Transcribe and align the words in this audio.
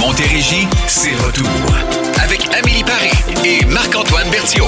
Montérégie, 0.00 0.66
c'est 0.86 1.14
retour. 1.24 1.46
Avec 2.22 2.48
Amélie 2.58 2.82
Paris 2.84 3.10
et 3.44 3.64
Marc-Antoine 3.66 4.28
Berthiaume. 4.30 4.66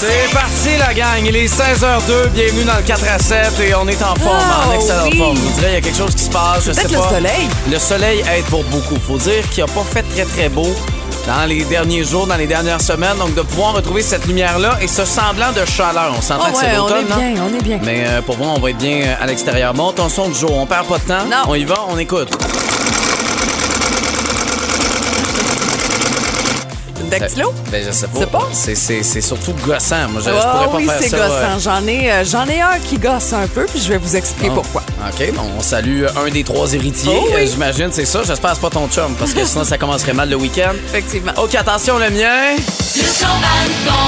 C'est 0.00 0.32
parti 0.32 0.76
la 0.78 0.94
gang, 0.94 1.22
il 1.26 1.36
est 1.36 1.46
16h02, 1.46 2.28
bienvenue 2.32 2.64
dans 2.64 2.76
le 2.76 2.82
4 2.82 3.04
à 3.14 3.18
7 3.18 3.60
et 3.60 3.74
on 3.74 3.86
est 3.88 4.00
en 4.02 4.14
forme, 4.14 4.36
en 4.38 4.70
Oh, 4.70 4.72
excellente 4.74 5.08
oui. 5.12 5.18
forme. 5.18 5.36
Je 5.36 5.40
vous 5.42 5.52
dirais, 5.58 5.68
il 5.70 5.74
y 5.74 5.76
a 5.76 5.80
quelque 5.80 5.96
chose 5.98 6.14
qui 6.14 6.24
se 6.24 6.30
passe, 6.30 6.64
je 6.66 6.72
sais 6.72 6.82
Peut-être 6.82 7.00
pas. 7.00 7.08
le 7.10 7.14
soleil. 7.16 7.48
Le 7.70 7.78
soleil 7.78 8.20
aide 8.36 8.44
pour 8.44 8.64
beaucoup. 8.64 8.96
Faut 9.06 9.18
dire 9.18 9.48
qu'il 9.50 9.64
n'a 9.64 9.70
pas 9.72 9.84
fait 9.84 10.02
très 10.14 10.24
très 10.24 10.48
beau 10.48 10.68
dans 11.26 11.44
les 11.46 11.64
derniers 11.64 12.04
jours, 12.04 12.26
dans 12.26 12.36
les 12.36 12.46
dernières 12.46 12.80
semaines, 12.80 13.18
donc 13.18 13.34
de 13.34 13.42
pouvoir 13.42 13.74
retrouver 13.74 14.02
cette 14.02 14.24
lumière-là 14.26 14.78
et 14.80 14.86
ce 14.86 15.04
semblant 15.04 15.52
de 15.52 15.64
chaleur. 15.66 16.14
On 16.16 16.22
s'entend 16.22 16.44
Oh, 16.48 16.52
que 16.52 16.58
c'est 16.58 16.66
ouais, 16.72 16.78
on 16.78 16.82
l'automne, 16.86 17.06
est 17.06 17.10
non? 17.10 17.16
bien, 17.16 17.42
on 17.52 17.58
est 17.58 17.62
bien. 17.62 17.80
Mais 17.82 18.04
euh, 18.06 18.22
pour 18.22 18.38
moi, 18.38 18.48
on 18.56 18.60
va 18.60 18.70
être 18.70 18.78
bien 18.78 19.02
euh, 19.02 19.14
à 19.20 19.26
l'extérieur. 19.26 19.74
Monte 19.74 19.96
ton 19.96 20.08
son 20.08 20.28
du 20.28 20.38
jour, 20.38 20.56
on 20.56 20.64
perd 20.64 20.86
pas 20.86 20.98
de 20.98 21.04
temps. 21.04 21.24
Non. 21.28 21.42
On 21.48 21.54
y 21.54 21.64
va, 21.64 21.84
on 21.88 21.98
écoute. 21.98 22.28
Dactylo? 27.08 27.52
Ben, 27.70 27.84
je 27.86 27.92
sais 27.92 28.06
pas. 28.06 28.18
C'est 28.20 28.30
pas? 28.30 28.48
C'est- 28.52 28.74
C'est 28.74 29.02
c'est 29.02 29.20
surtout 29.20 29.52
gossant. 29.66 30.08
Moi, 30.08 30.20
je, 30.24 30.30
je 30.30 30.34
Ah 30.36 30.52
pourrais 30.52 30.66
pas 30.66 30.76
oui, 30.76 30.86
faire 30.86 30.96
c'est 31.00 31.08
ça. 31.08 31.16
euh, 31.16 31.28
gossant. 31.56 31.58
J'en 31.80 31.86
ai, 31.86 32.10
euh, 32.12 32.24
j'en 32.24 32.46
ai 32.46 32.60
un 32.60 32.78
qui 32.78 32.98
gosse 32.98 33.32
un 33.32 33.46
peu, 33.46 33.64
puis 33.66 33.80
je 33.80 33.88
vais 33.88 33.98
vous 33.98 34.16
expliquer 34.16 34.50
pourquoi. 34.50 34.82
OK, 35.08 35.32
bon, 35.34 35.42
on 35.58 35.62
salue 35.62 36.04
un 36.04 36.30
des 36.30 36.44
trois 36.44 36.72
héritiers. 36.72 37.12
Oh 37.20 37.26
oui. 37.34 37.42
Euh, 37.42 37.46
J'imagine, 37.50 37.88
c'est 37.92 38.04
ça. 38.04 38.20
J'espère 38.24 38.50
que 38.50 38.56
c'est 38.56 38.62
pas 38.62 38.70
ton 38.70 38.88
chum, 38.88 39.14
parce 39.18 39.32
que 39.32 39.44
sinon, 39.44 39.64
ça 39.64 39.78
commencerait 39.78 40.12
mal 40.14 40.28
le 40.30 40.36
week-end. 40.36 40.72
Effectivement. 40.88 41.32
OK, 41.36 41.54
attention, 41.54 41.98
le 41.98 42.10
mien. 42.10 42.56
Le 42.56 43.02
son 43.02 43.26
balcon 43.26 44.04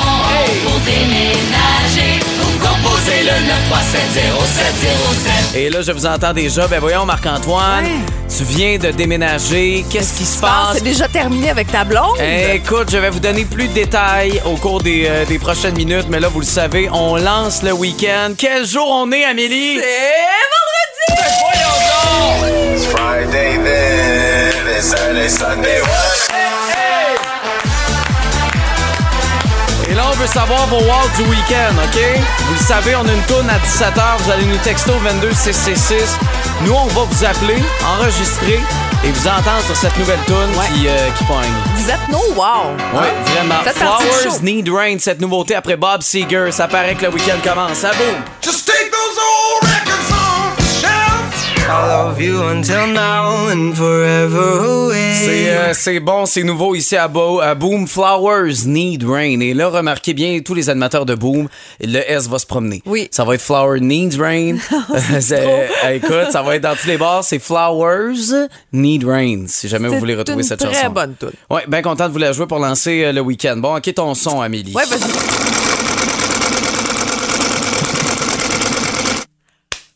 pour 0.65 0.79
déménager. 0.81 2.21
Vous 2.41 2.59
composez 2.59 3.23
le 3.23 3.37
9370707. 3.47 5.20
Et 5.55 5.69
là, 5.69 5.83
je 5.83 5.91
vous 5.93 6.07
entends 6.07 6.33
déjà. 6.33 6.67
Ben 6.69 6.79
voyons, 6.81 7.05
Marc-Antoine, 7.05 7.85
Ouais. 7.85 7.91
tu 8.37 8.45
viens 8.45 8.79
de 8.79 8.91
déménager. 8.93 9.85
Qu'est-ce 9.91 10.17
qui 10.17 10.25
se 10.25 10.41
passe? 10.41 10.75
C'est 10.75 10.85
déjà 10.85 11.09
terminé 11.09 11.51
avec 11.51 11.71
ta 11.73 11.83
blonde? 11.85 12.17
Eh, 12.21 12.55
Écoute, 12.57 12.89
je 12.91 12.99
vais 12.99 13.11
vous 13.11 13.19
donner 13.21 13.45
plus 13.45 13.67
de 13.69 13.73
détails 13.73 14.41
au 14.45 14.55
cours 14.57 14.81
des, 14.81 15.07
euh, 15.09 15.25
des 15.25 15.39
prochaines 15.39 15.75
minutes, 15.77 16.07
mais 16.09 16.21
là, 16.21 16.29
vous 16.29 16.41
le 16.41 16.47
savez, 16.47 16.89
on 16.93 17.17
lance 17.17 17.63
le 17.65 17.73
week-end. 17.73 18.35
Quel 18.39 18.65
jour 18.65 18.87
on 18.91 19.11
est, 19.11 19.25
Amélie? 19.25 19.81
C'est 19.81 21.17
vendredi! 21.17 21.31
Voyons 21.41 22.47
donc! 22.47 22.77
It's 22.77 22.87
Friday 22.87 23.59
then, 23.65 24.77
it's 24.79 24.87
Saturday, 24.87 25.29
Sunday. 25.29 25.81
What? 25.81 26.80
On 30.11 30.15
veut 30.15 30.27
savoir 30.27 30.67
vos 30.67 30.77
walls 30.79 31.11
du 31.17 31.23
week-end, 31.25 31.73
OK? 31.85 32.01
Vous 32.47 32.55
le 32.55 32.61
savez, 32.61 32.97
on 32.97 33.07
a 33.07 33.13
une 33.13 33.23
tourne 33.23 33.49
à 33.49 33.59
17h. 33.59 34.03
Vous 34.19 34.31
allez 34.31 34.45
nous 34.45 34.57
texter 34.59 34.91
au 34.91 34.99
22666. 34.99 36.19
Nous, 36.63 36.73
on 36.73 36.87
va 36.87 37.03
vous 37.09 37.25
appeler, 37.25 37.57
enregistrer 37.99 38.61
et 39.05 39.11
vous 39.11 39.27
entendre 39.29 39.63
sur 39.67 39.77
cette 39.77 39.97
nouvelle 39.99 40.19
tourne 40.27 40.51
Ouais. 40.59 40.67
qui, 40.75 40.89
euh, 40.89 41.09
qui 41.17 41.25
pogne. 41.25 41.37
Vous 41.77 41.91
êtes 41.91 42.09
no 42.11 42.19
wow! 42.35 42.75
Oui, 42.93 43.01
Hein? 43.01 43.33
vraiment. 43.35 43.63
Flowers. 43.73 44.41
Need 44.43 44.69
Rain, 44.69 44.97
cette 44.99 45.21
nouveauté 45.21 45.55
après 45.55 45.77
Bob 45.77 46.03
Seger. 46.03 46.51
Ça 46.51 46.69
paraît 46.69 46.95
que 46.95 47.07
le 47.07 47.13
week-end 47.13 47.39
commence. 47.43 47.79
Ça 47.79 47.91
boum! 47.91 48.23
C'est 55.25 55.75
c'est 55.75 56.01
bon, 56.01 56.27
c'est 56.27 56.43
nouveau 56.43 56.75
ici 56.75 56.97
à, 56.97 57.07
Bo- 57.09 57.41
à 57.41 57.55
Boom. 57.55 57.87
Flowers 57.87 58.67
Need 58.67 59.05
Rain. 59.05 59.41
Et 59.41 59.55
là, 59.55 59.69
remarquez 59.69 60.15
bien, 60.15 60.41
tous 60.45 60.55
les 60.55 60.69
animateurs 60.69 61.07
de 61.07 61.15
Boom, 61.15 61.49
le 61.81 61.99
S 62.11 62.29
va 62.29 62.39
se 62.39 62.47
promener. 62.47 62.83
Oui. 62.87 63.09
Ça 63.13 63.25
va 63.25 63.35
être 63.35 63.41
Flower 63.41 63.81
Needs 63.81 64.17
Rain. 64.19 64.57
C'est- 65.21 65.69
euh, 65.85 65.91
écoute, 65.95 66.33
ça 66.33 66.43
va 66.43 66.57
être 66.57 66.63
dans 66.63 66.75
tous 66.75 66.89
les 66.89 66.99
bars. 66.99 67.23
C'est 67.23 67.39
Flowers 67.39 68.49
Need 68.73 69.05
Rain, 69.05 69.45
si 69.47 69.69
jamais 69.69 69.89
vous 69.89 69.99
voulez 69.99 70.17
retrouver 70.17 70.43
une 70.43 70.49
cette 70.49 70.61
très 70.61 70.75
chanson. 70.75 70.91
bonne 70.91 71.15
toune. 71.15 71.33
Ouais, 71.51 71.63
bien 71.69 71.83
content 71.83 72.09
de 72.09 72.13
vous 72.13 72.19
la 72.19 72.33
jouer 72.33 72.47
pour 72.47 72.59
lancer 72.59 73.05
euh, 73.05 73.13
le 73.13 73.21
week-end. 73.21 73.57
Bon, 73.59 73.77
OK, 73.77 73.95
ton 73.95 74.15
son, 74.15 74.41
Amélie. 74.41 74.75
Ouais, 74.75 74.85
vas-y. 74.87 75.01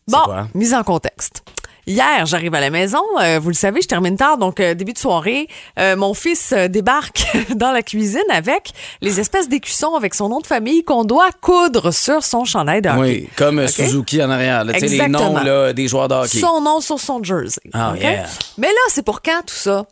Bon, 0.06 0.18
quoi? 0.24 0.46
mise 0.54 0.74
en 0.74 0.82
contexte. 0.84 1.42
Hier, 1.86 2.24
j'arrive 2.24 2.54
à 2.54 2.60
la 2.60 2.70
maison, 2.70 3.02
euh, 3.20 3.38
vous 3.38 3.48
le 3.50 3.54
savez, 3.54 3.82
je 3.82 3.88
termine 3.88 4.16
tard, 4.16 4.38
donc 4.38 4.58
euh, 4.60 4.72
début 4.74 4.94
de 4.94 4.98
soirée, 4.98 5.48
euh, 5.78 5.96
mon 5.96 6.14
fils 6.14 6.52
euh, 6.52 6.66
débarque 6.68 7.26
dans 7.56 7.72
la 7.72 7.82
cuisine 7.82 8.22
avec 8.30 8.72
les 9.02 9.20
espèces 9.20 9.48
d'écussons 9.50 9.94
avec 9.94 10.14
son 10.14 10.28
nom 10.30 10.40
de 10.40 10.46
famille 10.46 10.82
qu'on 10.84 11.04
doit 11.04 11.28
coudre 11.42 11.90
sur 11.92 12.24
son 12.24 12.44
chandail 12.44 12.80
de 12.80 12.88
hockey. 12.88 13.00
Oui, 13.00 13.28
comme? 13.36 13.68
Suzuki 13.68 14.22
en 14.22 14.30
arrière. 14.30 14.64
là. 14.64 14.72
Les 14.78 15.08
noms 15.08 15.34
là, 15.36 15.72
des 15.74 15.86
joueurs 15.88 16.08
de 16.08 16.14
hockey. 16.14 16.38
Son 16.38 16.60
nom 16.62 16.80
sur 16.80 16.98
son 16.98 17.22
jersey. 17.22 17.60
Ah, 17.74 17.92
yeah. 17.98 18.24
Mais 18.56 18.68
là, 18.68 18.80
c'est 18.88 19.04
pour 19.04 19.20
quand 19.20 19.40
tout 19.46 19.54
ça? 19.54 19.86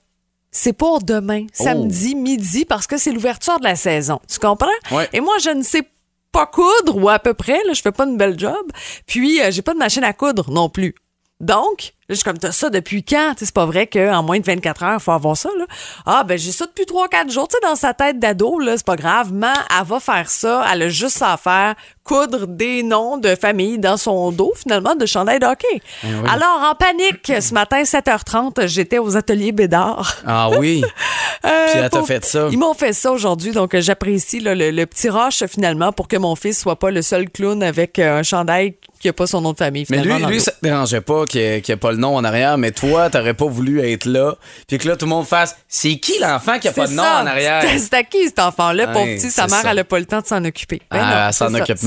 C'est 0.50 0.72
pour 0.74 1.02
demain, 1.02 1.46
Oh. 1.60 1.64
samedi, 1.64 2.14
midi, 2.14 2.64
parce 2.64 2.86
que 2.86 2.98
c'est 2.98 3.10
l'ouverture 3.12 3.58
de 3.58 3.64
la 3.64 3.74
saison. 3.76 4.20
Tu 4.30 4.38
comprends? 4.38 4.66
Ouais. 4.90 5.08
Et 5.12 5.20
moi, 5.20 5.34
je 5.42 5.48
ne 5.50 5.62
sais 5.62 5.82
pas 6.30 6.46
coudre, 6.46 6.96
ou 6.96 7.08
à 7.10 7.18
peu 7.18 7.34
près, 7.34 7.60
là, 7.66 7.72
je 7.74 7.80
fais 7.82 7.92
pas 7.92 8.04
une 8.04 8.16
belle 8.16 8.38
job. 8.38 8.54
Puis, 9.06 9.40
euh, 9.42 9.50
j'ai 9.50 9.62
pas 9.62 9.72
de 9.74 9.78
machine 9.78 10.04
à 10.04 10.12
coudre 10.14 10.50
non 10.50 10.68
plus. 10.70 10.94
Donc, 11.42 11.92
là, 12.12 12.14
je 12.14 12.16
suis 12.16 12.24
comme, 12.24 12.38
t'as 12.38 12.52
ça 12.52 12.70
depuis 12.70 13.02
quand? 13.02 13.34
C'est 13.36 13.52
pas 13.52 13.66
vrai 13.66 13.86
qu'en 13.86 14.22
moins 14.22 14.38
de 14.38 14.44
24 14.44 14.82
heures, 14.82 14.96
il 14.98 15.02
faut 15.02 15.12
avoir 15.12 15.36
ça. 15.36 15.48
Là. 15.58 15.64
Ah, 16.06 16.24
ben 16.24 16.38
j'ai 16.38 16.52
ça 16.52 16.66
depuis 16.66 16.84
3-4 16.84 17.30
jours. 17.30 17.48
Tu 17.48 17.54
sais, 17.54 17.68
dans 17.68 17.76
sa 17.76 17.94
tête 17.94 18.18
d'ado, 18.18 18.58
là, 18.58 18.76
c'est 18.76 18.86
pas 18.86 18.96
grave. 18.96 19.32
Mais 19.32 19.46
elle 19.70 19.86
va 19.86 20.00
faire 20.00 20.30
ça. 20.30 20.64
Elle 20.72 20.82
a 20.82 20.88
juste 20.88 21.18
ça 21.18 21.32
à 21.32 21.36
faire. 21.36 21.74
Coudre 22.04 22.48
des 22.48 22.82
noms 22.82 23.16
de 23.16 23.36
famille 23.36 23.78
dans 23.78 23.96
son 23.96 24.32
dos, 24.32 24.52
finalement, 24.56 24.96
de 24.96 25.06
chandail 25.06 25.38
de 25.38 25.46
hockey. 25.46 25.80
Eh 26.02 26.08
Alors, 26.28 26.60
en 26.70 26.74
panique, 26.74 27.32
ce 27.40 27.54
matin, 27.54 27.82
7h30, 27.82 28.66
j'étais 28.66 28.98
aux 28.98 29.16
ateliers 29.16 29.52
Bédard. 29.52 30.16
Ah 30.26 30.50
oui. 30.58 30.82
Euh, 31.44 31.66
Puis 31.72 31.80
elle 31.80 31.90
t'a 31.90 32.02
fait 32.04 32.24
ça. 32.24 32.46
Ils 32.52 32.58
m'ont 32.58 32.72
fait 32.72 32.92
ça 32.92 33.10
aujourd'hui, 33.10 33.50
donc 33.50 33.74
euh, 33.74 33.80
j'apprécie 33.80 34.38
le, 34.38 34.54
le 34.54 34.86
petit 34.86 35.10
rush 35.10 35.44
finalement 35.46 35.90
pour 35.90 36.06
que 36.06 36.16
mon 36.16 36.36
fils 36.36 36.60
soit 36.60 36.78
pas 36.78 36.92
le 36.92 37.02
seul 37.02 37.28
clown 37.28 37.64
avec 37.64 37.98
euh, 37.98 38.20
un 38.20 38.22
chandail 38.22 38.76
qui 39.02 39.08
a 39.08 39.12
pas 39.12 39.26
son 39.26 39.40
nom 39.40 39.52
de 39.52 39.58
famille. 39.58 39.84
Mais 39.90 39.98
lui, 39.98 40.14
lui 40.24 40.40
ça 40.40 40.52
te 40.52 40.58
dérangeait 40.62 41.00
pas 41.00 41.26
qu'il 41.26 41.40
n'y 41.40 41.46
ait, 41.46 41.76
pas 41.76 41.90
le 41.90 41.98
nom 42.02 42.16
en 42.16 42.24
arrière, 42.24 42.58
mais 42.58 42.70
toi, 42.70 43.08
t'aurais 43.10 43.34
pas 43.34 43.46
voulu 43.46 43.80
être 43.80 44.04
là. 44.04 44.34
Puis 44.68 44.78
que 44.78 44.88
là, 44.88 44.96
tout 44.96 45.06
le 45.06 45.10
monde 45.10 45.26
fasse 45.26 45.56
C'est 45.68 45.96
qui 45.96 46.18
l'enfant 46.20 46.58
qui 46.58 46.68
a 46.68 46.72
pas 46.72 46.86
de 46.86 46.92
nom 46.92 47.02
ça. 47.02 47.22
en 47.22 47.26
arrière? 47.26 47.62
C'est- 47.78 47.94
à 47.94 48.02
qui 48.04 48.24
cet 48.26 48.38
enfant-là, 48.38 48.88
pauvre 48.88 49.04
petit? 49.06 49.30
Sa 49.30 49.46
mère, 49.46 49.62
ça. 49.62 49.70
elle 49.70 49.78
a 49.78 49.84
pas 49.84 49.98
le 49.98 50.06
temps 50.06 50.20
de 50.20 50.26
s'en 50.26 50.44
occuper. 50.44 50.80
Ben 50.90 50.98
Ah, 51.02 51.26
elle 51.28 51.34
s'en 51.34 51.52
occupe 51.54 51.78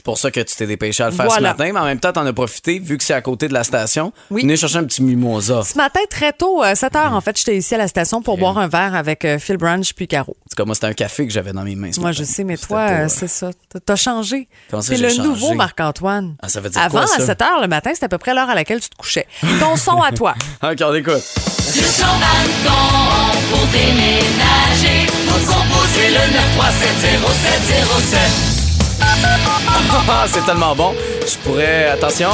c'est 0.00 0.04
pour 0.04 0.16
ça 0.16 0.30
que 0.30 0.40
tu 0.40 0.56
t'es 0.56 0.66
dépêché 0.66 1.02
à 1.02 1.10
le 1.10 1.12
faire 1.14 1.26
Voilà. 1.26 1.52
ce 1.52 1.58
matin, 1.58 1.72
mais 1.74 1.78
en 1.80 1.84
même 1.84 2.00
temps, 2.00 2.10
t'en 2.10 2.24
as 2.24 2.32
profité, 2.32 2.78
vu 2.78 2.96
que 2.96 3.04
c'est 3.04 3.12
à 3.12 3.20
côté 3.20 3.48
de 3.48 3.52
la 3.52 3.64
station. 3.64 4.14
Oui. 4.30 4.40
Venez 4.40 4.56
chercher 4.56 4.78
un 4.78 4.84
petit 4.84 5.02
mimosa. 5.02 5.62
Ce 5.62 5.76
matin, 5.76 6.00
très 6.08 6.32
tôt, 6.32 6.64
euh, 6.64 6.74
7 6.74 6.96
heures, 6.96 7.12
en 7.12 7.20
fait, 7.20 7.36
j'étais 7.36 7.58
ici 7.58 7.74
à 7.74 7.78
la 7.78 7.86
station 7.86 8.22
pour 8.22 8.38
boire 8.38 8.56
un 8.56 8.66
verre 8.66 8.94
avec 8.94 9.26
euh, 9.26 9.38
Phil 9.38 9.58
Branch 9.58 9.92
puis 9.94 10.08
Caro. 10.08 10.38
C'est 10.52 10.56
comme 10.56 10.66
moi, 10.66 10.74
c'était 10.74 10.88
un 10.88 10.94
café 10.94 11.24
que 11.28 11.32
j'avais 11.32 11.52
dans 11.52 11.62
mes 11.62 11.76
mains. 11.76 11.90
Moi, 11.98 12.08
matin. 12.10 12.18
je 12.18 12.24
sais, 12.24 12.42
mais 12.42 12.56
C'était 12.56 12.66
toi, 12.66 12.80
euh, 12.80 13.04
euh, 13.04 13.08
c'est 13.08 13.28
ça. 13.28 13.50
T'as- 13.86 13.94
changé. 13.94 14.48
J'ai 14.88 14.96
le 14.96 15.08
changé? 15.08 15.22
nouveau 15.22 15.54
Marc-Antoine. 15.54 16.34
Ah, 16.42 16.48
ça 16.48 16.60
veut 16.60 16.68
dire 16.70 16.82
Avant, 16.82 16.98
quoi, 16.98 17.06
ça? 17.06 17.22
à 17.22 17.26
7 17.26 17.40
heures 17.42 17.60
le 17.60 17.68
matin, 17.68 17.92
c'est 17.94 18.02
à 18.04 18.08
peu 18.08 18.18
près 18.18 18.34
l'heure 18.34 18.50
à 18.50 18.56
laquelle 18.56 18.80
tu 18.80 18.88
te 18.88 18.96
couchais. 18.96 19.28
Ton 19.60 19.76
son 19.76 20.02
à 20.02 20.10
toi. 20.10 20.34
OK, 20.60 20.76
on 20.82 20.92
écoute. 20.94 21.14
Le 21.14 21.82
son 21.84 22.04
balcon 22.04 23.38
pour 23.48 23.64
déménager. 23.68 25.06
Vous 25.28 25.38
composez 25.46 26.08
le 26.10 26.18
9370707. 26.58 28.18
Ah, 30.08 30.24
c'est 30.32 30.44
tellement 30.44 30.74
bon. 30.74 30.94
Je 31.28 31.36
pourrais. 31.48 31.90
Attention. 31.90 32.30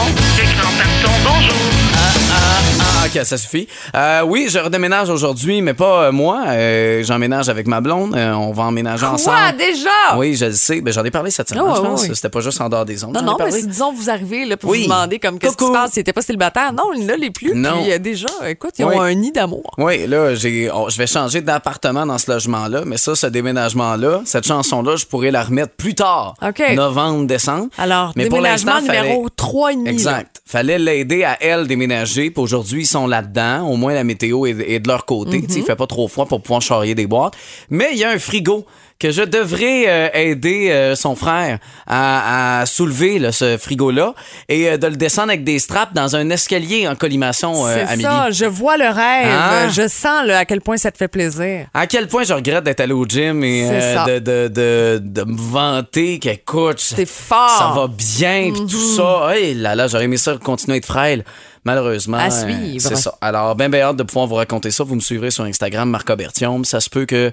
Ah, 2.08 3.06
ok, 3.06 3.24
ça 3.24 3.36
suffit. 3.36 3.66
Euh, 3.94 4.22
oui, 4.26 4.46
je 4.50 4.58
redéménage 4.58 5.10
aujourd'hui, 5.10 5.60
mais 5.62 5.74
pas 5.74 6.04
euh, 6.04 6.12
moi. 6.12 6.44
Euh, 6.48 7.02
J'emménage 7.02 7.48
avec 7.48 7.66
ma 7.66 7.80
blonde. 7.80 8.14
On 8.16 8.52
va 8.52 8.64
emménager 8.64 9.04
ensemble. 9.06 9.36
Quoi, 9.36 9.52
déjà? 9.52 10.16
Oui, 10.16 10.34
je 10.36 10.46
le 10.46 10.52
sais. 10.52 10.80
Ben, 10.80 10.92
J'en 10.92 11.04
ai 11.04 11.10
parlé 11.10 11.30
cette 11.30 11.48
semaine, 11.48 11.64
Ah, 11.68 11.74
je 11.76 11.80
pense. 11.82 12.02
ouais. 12.02 12.14
C'était 12.14 12.28
pas 12.28 12.40
juste 12.40 12.60
en 12.60 12.68
dehors 12.68 12.84
des 12.84 13.02
ondes. 13.04 13.14
Non, 13.14 13.22
non, 13.22 13.36
mais 13.38 13.50
si, 13.50 13.66
disons, 13.66 13.92
vous 13.92 14.08
arrivez 14.10 14.44
là, 14.44 14.56
pour 14.56 14.70
Oui. 14.70 14.78
vous 14.82 14.84
demander 14.84 15.18
comme 15.18 15.38
qu'est-ce 15.38 15.56
qui 15.56 15.66
se 15.66 15.72
passe 15.72 15.92
s'il 15.92 16.00
n'était 16.00 16.12
pas 16.12 16.22
célibataire. 16.22 16.72
Non, 16.72 16.92
il 16.94 17.06
ne 17.06 17.14
l'est 17.14 17.30
plus. 17.30 17.54
Non. 17.54 17.82
Puis 17.82 17.98
déjà, 18.00 18.26
écoute, 18.48 18.72
ils 18.78 18.84
ont 18.84 18.88
Oui. 18.88 18.96
un 18.98 19.14
nid 19.14 19.32
d'amour. 19.32 19.70
Oui, 19.78 20.06
là, 20.06 20.34
j'ai, 20.34 20.70
oh, 20.72 20.86
je 20.88 20.96
vais 20.98 21.06
changer 21.06 21.40
d'appartement 21.40 22.06
dans 22.06 22.18
ce 22.18 22.30
logement-là, 22.30 22.82
mais 22.86 22.96
ça, 22.96 23.14
ce 23.14 23.26
déménagement-là, 23.26 24.22
cette 24.24 24.46
chanson-là, 24.46 24.96
je 24.96 25.06
pourrais 25.06 25.30
la 25.30 25.42
remettre 25.42 25.74
plus 25.74 25.94
tard. 25.94 26.34
OK. 26.46 26.62
Novembre, 26.74 27.26
décembre. 27.26 27.68
Alors, 27.78 28.12
mais 28.16 28.26
pour 28.26 28.38
déménagement 28.38 28.80
fallait- 28.84 29.02
numéro 29.02 29.28
3 29.36 29.72
et 29.72 29.76
demi. 29.76 29.88
Exact. 29.88 30.40
Fallait 30.46 30.78
l'aider 30.78 31.24
à 31.24 31.36
elle 31.40 31.66
déménager. 31.66 31.95
Puis 32.04 32.32
aujourd'hui, 32.36 32.82
ils 32.82 32.86
sont 32.86 33.06
là-dedans. 33.06 33.66
Au 33.68 33.76
moins, 33.76 33.94
la 33.94 34.04
météo 34.04 34.46
est, 34.46 34.56
est 34.68 34.80
de 34.80 34.88
leur 34.88 35.04
côté. 35.06 35.38
Mhm. 35.38 35.46
Tu 35.46 35.52
sais, 35.54 35.58
Il 35.60 35.64
fait 35.64 35.76
pas 35.76 35.86
trop 35.86 36.08
froid 36.08 36.26
pour 36.26 36.42
pouvoir 36.42 36.62
charrier 36.62 36.94
des 36.94 37.06
boîtes. 37.06 37.34
Mais 37.70 37.88
il 37.92 37.98
y 37.98 38.04
a 38.04 38.10
un 38.10 38.18
frigo 38.18 38.64
que 38.98 39.10
je 39.10 39.20
devrais 39.20 39.84
euh, 39.88 40.08
aider 40.14 40.70
euh, 40.70 40.94
son 40.94 41.16
frère 41.16 41.58
à, 41.86 42.60
à 42.60 42.66
soulever 42.66 43.18
là, 43.18 43.30
ce 43.30 43.58
frigo-là 43.58 44.14
et 44.48 44.70
euh, 44.70 44.76
de 44.78 44.86
le 44.86 44.96
descendre 44.96 45.28
avec 45.28 45.44
des 45.44 45.58
straps 45.58 45.92
dans 45.92 46.16
un 46.16 46.30
escalier 46.30 46.88
en 46.88 46.94
collimation, 46.94 47.66
C'est 47.66 48.00
ça, 48.00 48.30
je 48.30 48.46
vois 48.46 48.78
le 48.78 48.86
rêve. 48.86 49.26
Hein? 49.26 49.68
Je 49.70 49.86
sens 49.86 50.24
là, 50.24 50.38
à 50.38 50.44
quel 50.46 50.62
point 50.62 50.78
ça 50.78 50.90
te 50.90 50.96
fait 50.96 51.08
plaisir. 51.08 51.66
À 51.74 51.86
quel 51.86 52.08
point 52.08 52.22
je 52.24 52.32
regrette 52.32 52.64
d'être 52.64 52.80
allé 52.80 52.94
au 52.94 53.04
gym 53.04 53.44
et 53.44 53.68
de, 53.68 54.18
de, 54.18 54.48
de, 54.48 54.98
de 55.02 55.24
me 55.24 55.36
vanter 55.36 56.18
qu'écoute, 56.18 56.80
fort. 57.06 57.50
ça 57.50 57.72
va 57.78 57.88
bien, 57.88 58.50
puis 58.52 58.62
tout 58.66 58.96
ça. 58.96 59.28
Hey, 59.34 59.54
là, 59.54 59.74
là, 59.74 59.88
j'aurais 59.88 60.04
aimé 60.04 60.16
ça 60.16 60.38
continuer 60.42 60.76
à 60.76 60.78
être 60.78 60.86
frêle. 60.86 61.24
Malheureusement, 61.66 62.18
À 62.18 62.28
euh, 62.28 62.30
suivre. 62.30 62.88
c'est 62.88 62.94
ça. 62.94 63.18
Alors, 63.20 63.56
ben, 63.56 63.68
ben 63.68 63.82
hâte 63.82 63.96
de 63.96 64.04
pouvoir 64.04 64.28
vous 64.28 64.36
raconter 64.36 64.70
ça. 64.70 64.84
Vous 64.84 64.94
me 64.94 65.00
suivrez 65.00 65.32
sur 65.32 65.42
Instagram, 65.42 65.90
Marc 65.90 66.14
Bertium. 66.14 66.64
Ça 66.64 66.78
se 66.78 66.88
peut 66.88 67.06
que 67.06 67.32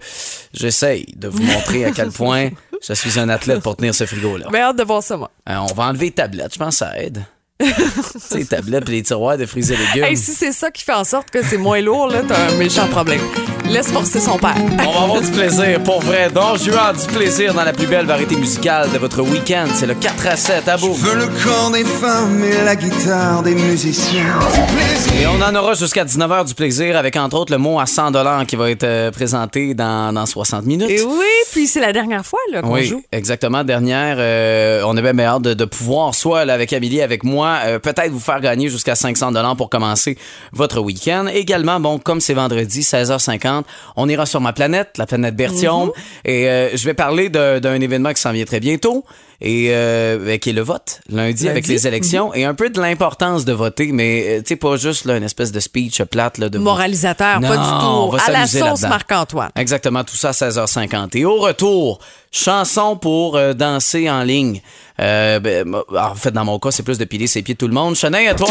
j'essaye 0.55 1.05
de 1.15 1.27
vous 1.27 1.43
montrer 1.43 1.85
à 1.85 1.91
quel 1.91 2.09
point 2.09 2.49
je 2.81 2.93
suis 2.93 3.19
un 3.19 3.29
athlète 3.29 3.61
pour 3.61 3.75
tenir 3.75 3.93
ce 3.93 4.07
frigo-là. 4.07 4.47
Mais 4.51 4.59
hâte 4.59 4.75
de 4.79 4.83
voir 4.83 5.03
ça, 5.03 5.17
moi. 5.17 5.29
Euh, 5.47 5.57
on 5.57 5.73
va 5.75 5.83
enlever 5.83 6.05
les 6.07 6.11
tablettes, 6.13 6.55
je 6.55 6.57
pense 6.57 6.79
que 6.79 6.79
ça 6.79 6.99
aide. 6.99 7.23
les 8.35 8.45
tablettes 8.45 8.89
et 8.89 8.91
les 8.93 9.03
tiroirs 9.03 9.37
de 9.37 9.45
friser 9.45 9.75
légumes. 9.77 10.03
Hey, 10.05 10.17
si 10.17 10.31
c'est 10.33 10.51
ça 10.51 10.71
qui 10.71 10.83
fait 10.83 10.93
en 10.93 11.03
sorte 11.03 11.29
que 11.29 11.43
c'est 11.43 11.57
moins 11.57 11.79
lourd, 11.81 12.07
là, 12.07 12.21
t'as 12.27 12.51
un 12.51 12.57
méchant 12.57 12.87
problème. 12.87 13.21
Laisse 13.69 13.91
forcer 13.91 14.19
son 14.19 14.37
père. 14.37 14.55
On 14.85 14.91
va 14.91 15.03
avoir 15.03 15.21
du 15.21 15.31
plaisir, 15.31 15.81
pour 15.83 16.01
vrai. 16.01 16.29
Donc, 16.29 16.57
je 16.57 16.65
vais 16.65 16.71
avoir 16.77 16.93
du 16.93 17.05
plaisir 17.07 17.53
dans 17.53 17.63
la 17.63 17.71
plus 17.71 17.87
belle 17.87 18.05
variété 18.05 18.35
musicale 18.35 18.91
de 18.91 18.97
votre 18.97 19.21
week-end. 19.21 19.65
C'est 19.73 19.85
le 19.85 19.93
4 19.93 20.27
à 20.27 20.35
7 20.35 20.67
à 20.67 20.77
Bourg. 20.77 20.95
Veux 20.97 21.15
le 21.15 21.27
corps 21.27 21.71
des 21.71 21.85
femmes 21.85 22.43
et 22.43 22.63
la 22.65 22.75
guitare 22.75 23.41
des 23.43 23.55
musiciens. 23.55 24.23
Du 24.23 24.75
plaisir. 24.75 25.13
Et 25.21 25.27
on 25.27 25.41
en 25.41 25.55
aura 25.55 25.75
jusqu'à 25.75 26.03
19h 26.03 26.45
du 26.47 26.55
plaisir 26.55 26.97
avec, 26.97 27.15
entre 27.15 27.37
autres, 27.37 27.53
le 27.53 27.57
mot 27.59 27.79
à 27.79 27.85
100 27.85 28.11
qui 28.45 28.55
va 28.57 28.69
être 28.69 28.83
euh, 28.83 29.11
présenté 29.11 29.73
dans, 29.73 30.11
dans 30.11 30.25
60 30.25 30.65
minutes. 30.65 30.89
Et 30.89 31.01
oui, 31.03 31.25
puis 31.53 31.67
c'est 31.67 31.79
la 31.79 31.93
dernière 31.93 32.25
fois 32.25 32.39
là, 32.51 32.61
qu'on 32.61 32.73
Oui, 32.73 32.85
joue. 32.85 33.01
exactement. 33.13 33.63
Dernière, 33.63 34.17
euh, 34.19 34.83
on 34.85 34.97
avait 34.97 35.13
bien 35.13 35.25
hâte 35.27 35.43
de, 35.43 35.53
de 35.53 35.65
pouvoir, 35.65 36.13
soit 36.15 36.43
là, 36.45 36.53
avec 36.53 36.73
Amélie, 36.73 37.01
avec 37.01 37.23
moi, 37.23 37.42
euh, 37.45 37.79
peut-être 37.79 38.11
vous 38.11 38.19
faire 38.19 38.41
gagner 38.41 38.69
jusqu'à 38.69 38.95
500 38.95 39.55
pour 39.55 39.69
commencer 39.69 40.17
votre 40.51 40.79
week-end. 40.79 41.27
Également, 41.27 41.79
bon, 41.79 41.99
comme 41.99 42.21
c'est 42.21 42.33
vendredi, 42.33 42.81
16h50, 42.81 43.63
on 43.95 44.09
ira 44.09 44.25
sur 44.25 44.41
ma 44.41 44.53
planète, 44.53 44.97
la 44.97 45.05
planète 45.05 45.35
Bertium, 45.35 45.91
et 46.25 46.49
euh, 46.49 46.75
je 46.75 46.85
vais 46.85 46.93
parler 46.93 47.29
d'un 47.29 47.81
événement 47.81 48.13
qui 48.13 48.21
s'en 48.21 48.31
vient 48.31 48.45
très 48.45 48.59
bientôt. 48.59 49.03
Et 49.45 49.71
euh, 49.71 50.37
qui 50.37 50.51
est 50.51 50.53
le 50.53 50.61
vote 50.61 51.01
lundi, 51.09 51.49
avec 51.49 51.67
les 51.67 51.85
élections 51.85 52.33
et 52.33 52.45
un 52.45 52.53
peu 52.53 52.69
de 52.69 52.79
l'importance 52.79 53.43
de 53.43 53.51
voter, 53.51 53.91
mais 53.91 54.25
euh, 54.25 54.37
tu 54.39 54.47
sais 54.47 54.55
pas 54.55 54.77
juste 54.77 55.03
là, 55.03 55.17
une 55.17 55.23
espèce 55.23 55.51
de 55.51 55.59
speech 55.59 56.01
plate 56.03 56.37
là, 56.37 56.47
de 56.47 56.57
Moralisateur, 56.59 57.41
pas 57.41 57.55
Non, 57.57 57.61
du 57.61 57.85
on 57.85 58.05
tout. 58.05 58.11
va 58.11 58.23
À 58.25 58.31
la 58.31 58.47
s'amuser 58.47 58.59
sauce. 58.69 58.81
Marc-Antoine. 58.89 59.49
Exactement, 59.57 60.05
tout 60.05 60.15
ça 60.15 60.29
à 60.29 60.31
16h50. 60.31 61.17
Et 61.17 61.25
au 61.25 61.39
retour, 61.39 61.99
chanson 62.31 62.95
pour 62.95 63.35
euh, 63.35 63.51
danser 63.53 64.09
en 64.09 64.23
ligne. 64.23 64.61
Euh, 65.01 65.41
ben, 65.41 65.67
moi, 65.67 65.83
en 65.99 66.15
fait, 66.15 66.31
dans 66.31 66.45
mon 66.45 66.57
cas, 66.57 66.71
c'est 66.71 66.83
plus 66.83 66.97
de 66.97 67.03
piler 67.03 67.27
ses 67.27 67.41
pieds 67.41 67.55
tout 67.55 67.67
le 67.67 67.73
monde. 67.73 67.95
Shania 67.95 68.33
Twain, 68.35 68.47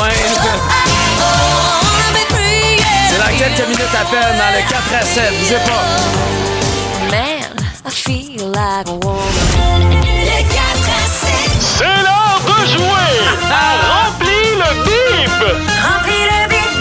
c'est 3.10 3.18
dans 3.18 3.38
quelques 3.38 3.66
minutes 3.66 3.96
à 3.98 4.04
peine, 4.10 4.36
dans 4.38 4.52
le 4.54 4.60
4 4.68 4.94
à 4.94 5.02
7. 5.06 5.22
Bougez 5.40 5.54
pas. 5.64 5.86
Man, 7.10 7.56
I 7.86 7.90
feel 7.90 8.50
like 8.50 8.88
a 8.88 8.92
woman. 8.92 10.02
Le 11.78 11.78
4 11.78 11.78
à 11.78 11.78
7. 11.78 11.78
C'est 11.78 11.84
l'heure 11.84 12.40
de 12.46 12.66
jouer 12.66 13.12
à 13.50 14.04
Remplis 14.06 14.54
le 14.56 14.84
bip! 14.84 15.40
Remplis 15.82 16.24
le 16.30 16.48
bip. 16.48 16.72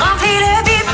Remplis 0.00 0.38
le 0.38 0.64
bip. 0.64 0.86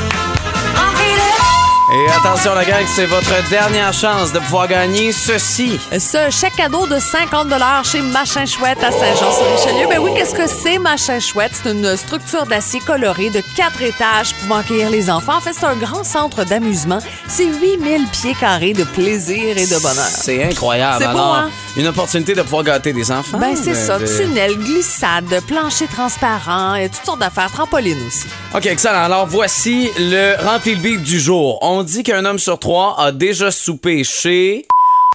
Remplis 0.77 1.15
le 1.15 2.07
Et 2.07 2.11
attention, 2.11 2.55
la 2.55 2.65
gang, 2.65 2.85
c'est 2.87 3.07
votre 3.07 3.49
dernière 3.51 3.93
chance 3.93 4.33
de 4.33 4.39
pouvoir 4.41 4.69
gagner 4.69 5.13
ceci. 5.13 5.79
Ce 5.99 6.31
chèque 6.31 6.57
cadeau 6.57 6.87
de 6.87 6.99
50 6.99 7.49
chez 7.85 8.01
Machin 8.03 8.47
Chouette 8.47 8.83
à 8.83 8.91
Saint-Jean-sur-Richelieu. 8.91 9.89
Ben 9.89 9.99
oui, 9.99 10.11
qu'est-ce 10.17 10.35
que 10.35 10.47
c'est 10.47 10.79
Machin 10.79 11.21
Chouette? 11.21 11.53
C'est 11.63 11.71
une 11.71 11.97
structure 11.97 12.47
d'acier 12.47 12.81
coloré 12.81 13.31
de 13.31 13.43
quatre 13.57 13.83
étages 13.83 14.35
pouvant 14.35 14.57
accueillir 14.57 14.91
les 14.91 15.11
enfants. 15.11 15.37
En 15.37 15.41
fait, 15.41 15.53
c'est 15.53 15.67
un 15.67 15.77
grand 15.77 16.05
centre 16.05 16.45
d'amusement. 16.45 16.99
C'est 17.29 17.47
8000 17.47 18.07
pieds 18.09 18.35
carrés 18.35 18.73
de 18.73 18.85
plaisir 18.85 19.57
et 19.57 19.67
de 19.67 19.79
bonheur. 19.81 20.07
C'est 20.09 20.43
incroyable. 20.45 20.97
C'est 20.99 21.13
beau, 21.13 21.19
Alors, 21.19 21.35
hein? 21.35 21.51
Une 21.79 21.87
opportunité 21.87 22.35
de 22.35 22.43
pouvoir 22.43 22.65
gâter 22.65 22.93
des 22.93 23.11
enfants. 23.13 23.39
Ben 23.39 23.55
c'est 23.55 23.71
Euh, 23.71 23.75
ça, 23.87 23.99
de- 24.01 24.07
tunnel, 24.07 24.57
glissade, 24.59 25.41
plancher 25.47 25.87
transparent, 25.87 26.75
et 26.75 26.89
toutes 26.89 27.05
sortes 27.05 27.21
d'affaires, 27.21 27.51
trampoline 27.53 27.97
aussi. 28.07 28.25
OK, 28.53 28.67
excellent. 28.67 29.05
Alors, 29.05 29.27
voici 29.29 29.89
le 29.99 30.35
rempli 30.45 30.75
le 30.75 30.81
bip 30.81 31.03
du 31.03 31.21
jour. 31.21 31.59
On 31.63 31.85
dit 31.85 32.03
qu'un 32.03 32.25
homme 32.25 32.41
sur 32.41 32.59
trois 32.59 32.97
a 33.01 33.13
déjà 33.13 33.51
soupé 33.53 34.03
chez... 34.03 34.67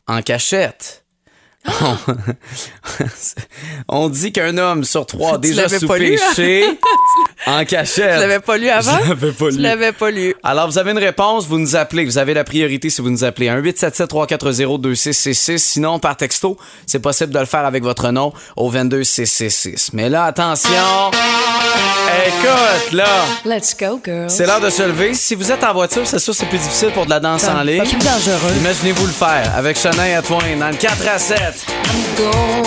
En 0.07 0.21
cachette. 0.21 1.03
On 3.87 4.09
dit 4.09 4.31
qu'un 4.31 4.57
homme 4.57 4.83
sur 4.83 5.05
trois 5.05 5.35
a 5.35 5.37
déjà 5.39 5.67
soupé 5.69 6.17
hein? 6.21 6.33
chez... 6.35 6.65
En 7.45 7.65
cachette. 7.65 8.13
Tu 8.13 8.19
l'avais 8.19 8.39
pas 8.39 8.57
lu 8.57 8.69
avant? 8.69 8.97
Je 9.03 9.09
l'avais 9.09 9.31
pas 9.31 9.49
lu. 9.49 9.57
l'avais 9.57 9.91
pas 9.91 10.11
lu. 10.11 10.35
Alors, 10.43 10.67
vous 10.67 10.77
avez 10.77 10.91
une 10.91 10.97
réponse, 10.97 11.47
vous 11.47 11.59
nous 11.59 11.75
appelez. 11.75 12.05
Vous 12.05 12.17
avez 12.17 12.33
la 12.33 12.43
priorité 12.43 12.89
si 12.89 13.01
vous 13.01 13.09
nous 13.09 13.23
appelez. 13.23 13.49
Un 13.49 13.61
877-340-2666. 13.61 15.57
Sinon, 15.57 15.99
par 15.99 16.17
texto, 16.17 16.57
c'est 16.85 16.99
possible 16.99 17.33
de 17.33 17.39
le 17.39 17.45
faire 17.45 17.65
avec 17.65 17.83
votre 17.83 18.11
nom 18.11 18.33
au 18.55 18.69
22666. 18.69 19.91
Mais 19.93 20.09
là, 20.09 20.25
attention! 20.25 20.71
Écoute, 22.25 22.91
là! 22.93 23.05
Let's 23.45 23.75
go, 23.77 23.99
girls. 24.03 24.29
C'est 24.29 24.45
l'heure 24.45 24.61
de 24.61 24.69
se 24.69 24.83
lever. 24.83 25.13
Si 25.13 25.35
vous 25.35 25.51
êtes 25.51 25.63
en 25.63 25.73
voiture, 25.73 26.05
c'est 26.05 26.19
sûr 26.19 26.33
que 26.33 26.39
c'est 26.39 26.45
plus 26.45 26.59
difficile 26.59 26.91
pour 26.91 27.05
de 27.05 27.09
la 27.09 27.19
danse 27.19 27.45
en 27.47 27.61
ligne. 27.63 27.79
Pas 27.79 27.89
plus 27.89 27.97
dangereux. 27.97 28.53
Imaginez-vous 28.59 29.05
le 29.05 29.11
faire 29.11 29.51
avec 29.55 29.77
Shania 29.77 30.21
Twain 30.21 30.57
dans 30.59 30.69
le 30.69 30.75
4 30.75 31.07
à 31.07 31.19
7. 31.19 31.37
I'm 31.93 32.62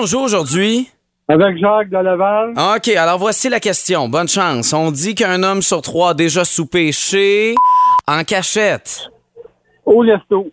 on 0.00 0.06
joue 0.06 0.20
aujourd'hui? 0.20 0.88
Avec 1.28 1.58
Jacques 1.58 1.90
de 1.90 1.98
Laval, 1.98 2.54
OK, 2.76 2.88
alors 2.88 3.18
voici 3.18 3.48
la 3.48 3.60
question. 3.60 4.08
Bonne 4.08 4.28
chance. 4.28 4.72
On 4.72 4.90
dit 4.90 5.14
qu'un 5.14 5.42
homme 5.42 5.62
sur 5.62 5.82
trois 5.82 6.10
a 6.10 6.14
déjà 6.14 6.44
soupé 6.44 6.90
chez... 6.90 7.54
En 8.08 8.24
cachette. 8.24 9.10
au 9.84 10.02
Lesto. 10.02 10.50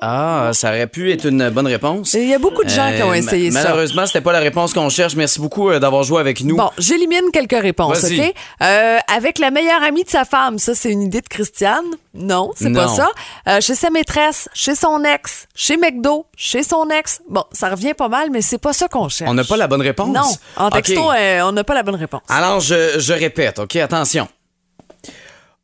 Ah, 0.00 0.50
ça 0.52 0.68
aurait 0.70 0.86
pu 0.86 1.12
être 1.12 1.26
une 1.26 1.48
bonne 1.50 1.66
réponse. 1.66 2.14
Il 2.14 2.28
y 2.28 2.34
a 2.34 2.38
beaucoup 2.38 2.62
de 2.64 2.68
gens 2.68 2.90
qui 2.94 3.02
ont 3.02 3.10
Euh, 3.10 3.14
essayé 3.14 3.50
ma- 3.50 3.60
ça. 3.62 3.68
Malheureusement, 3.70 4.06
c'était 4.06 4.20
pas 4.20 4.32
la 4.32 4.40
réponse 4.40 4.72
qu'on 4.72 4.88
cherche. 4.88 5.14
Merci 5.16 5.40
beaucoup 5.40 5.70
euh, 5.70 5.78
d'avoir 5.78 6.02
joué 6.02 6.20
avec 6.20 6.42
nous. 6.42 6.56
Bon, 6.56 6.70
j'élimine 6.78 7.30
quelques 7.32 7.60
réponses. 7.60 8.04
OK? 8.04 8.34
Euh, 8.62 8.98
avec 9.14 9.38
la 9.38 9.50
meilleure 9.50 9.82
amie 9.82 10.04
de 10.04 10.10
sa 10.10 10.24
femme, 10.24 10.58
ça, 10.58 10.74
c'est 10.74 10.90
une 10.90 11.02
idée 11.02 11.20
de 11.20 11.28
Christiane? 11.28 11.84
Non, 12.14 12.50
c'est 12.56 12.72
pas 12.72 12.88
ça. 12.88 13.60
Chez 13.60 13.74
sa 13.74 13.90
maîtresse, 13.90 14.48
chez 14.54 14.74
son 14.74 15.02
ex, 15.04 15.46
chez 15.54 15.76
McDo, 15.76 16.26
chez 16.36 16.62
son 16.62 16.88
ex. 16.90 17.20
Bon, 17.28 17.42
ça 17.52 17.70
revient 17.70 17.94
pas 17.94 18.08
mal, 18.08 18.28
mais 18.30 18.40
c'est 18.40 18.58
pas 18.58 18.72
ça 18.72 18.86
qu'on 18.88 19.08
cherche. 19.08 19.28
On 19.30 19.34
n'a 19.34 19.42
pas 19.44 19.56
la 19.56 19.66
bonne 19.66 19.82
réponse? 19.82 20.14
Non, 20.14 20.22
en 20.56 20.70
texto, 20.70 21.00
on 21.00 21.52
n'a 21.52 21.64
pas 21.64 21.74
la 21.74 21.82
bonne 21.82 21.96
réponse. 21.96 22.22
Alors, 22.28 22.60
je, 22.60 22.98
je 22.98 23.12
répète, 23.12 23.58
OK? 23.58 23.76
Attention. 23.76 24.28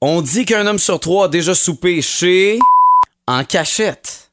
On 0.01 0.23
dit 0.23 0.45
qu'un 0.47 0.67
homme 0.67 0.79
sur 0.79 0.99
trois 0.99 1.27
a 1.27 1.29
déjà 1.29 1.55
soupé 1.55 2.01
chez... 2.03 2.59
En 3.31 3.45
cachette. 3.45 4.29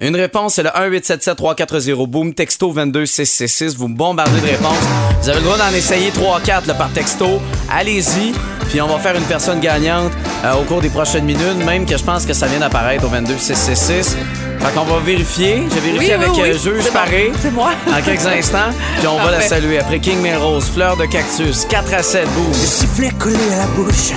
Une 0.00 0.16
réponse, 0.16 0.54
c'est 0.54 0.64
le 0.64 0.70
1-877-340-BOOM, 0.70 2.34
texto 2.34 2.72
22666. 2.72 3.76
Vous 3.76 3.86
me 3.86 3.94
bombardez 3.96 4.40
de 4.40 4.46
réponses. 4.46 4.74
Vous 5.22 5.28
avez 5.28 5.38
le 5.38 5.44
droit 5.44 5.56
d'en 5.56 5.68
essayer 5.68 6.10
3-4 6.10 6.66
là, 6.66 6.74
par 6.74 6.90
texto. 6.90 7.40
Allez-y. 7.70 8.32
Puis 8.70 8.80
on 8.80 8.88
va 8.88 8.98
faire 8.98 9.14
une 9.14 9.22
personne 9.26 9.60
gagnante 9.60 10.10
euh, 10.44 10.54
au 10.54 10.64
cours 10.64 10.80
des 10.80 10.88
prochaines 10.88 11.24
minutes, 11.24 11.64
même 11.64 11.86
que 11.86 11.96
je 11.96 12.02
pense 12.02 12.26
que 12.26 12.32
ça 12.32 12.48
vient 12.48 12.58
d'apparaître 12.58 13.04
au 13.04 13.08
22666. 13.08 14.16
Fait 14.58 14.72
qu'on 14.74 14.82
va 14.84 14.98
vérifier. 14.98 15.62
J'ai 15.72 15.80
vérifié 15.80 16.08
Oui, 16.08 16.12
avec 16.12 16.30
oui, 16.32 16.40
oui. 16.42 16.50
euh, 16.50 16.58
Juge. 16.58 16.90
Paré 16.92 17.30
C'est 17.40 17.52
moi. 17.52 17.70
en 17.96 18.02
quelques 18.02 18.26
instants. 18.26 18.72
Puis 18.98 19.06
on 19.06 19.18
va 19.22 19.30
la 19.30 19.42
saluer 19.42 19.78
après 19.78 20.00
King 20.00 20.20
Melrose, 20.20 20.68
Fleur 20.74 20.96
de 20.96 21.04
Cactus, 21.04 21.66
4 21.66 21.94
à 21.94 22.02
7, 22.02 22.26
boum. 22.30 22.52
Sifflet 22.52 23.12
collé 23.16 23.36
à 23.52 23.58
la 23.58 23.66
bouche. 23.66 24.10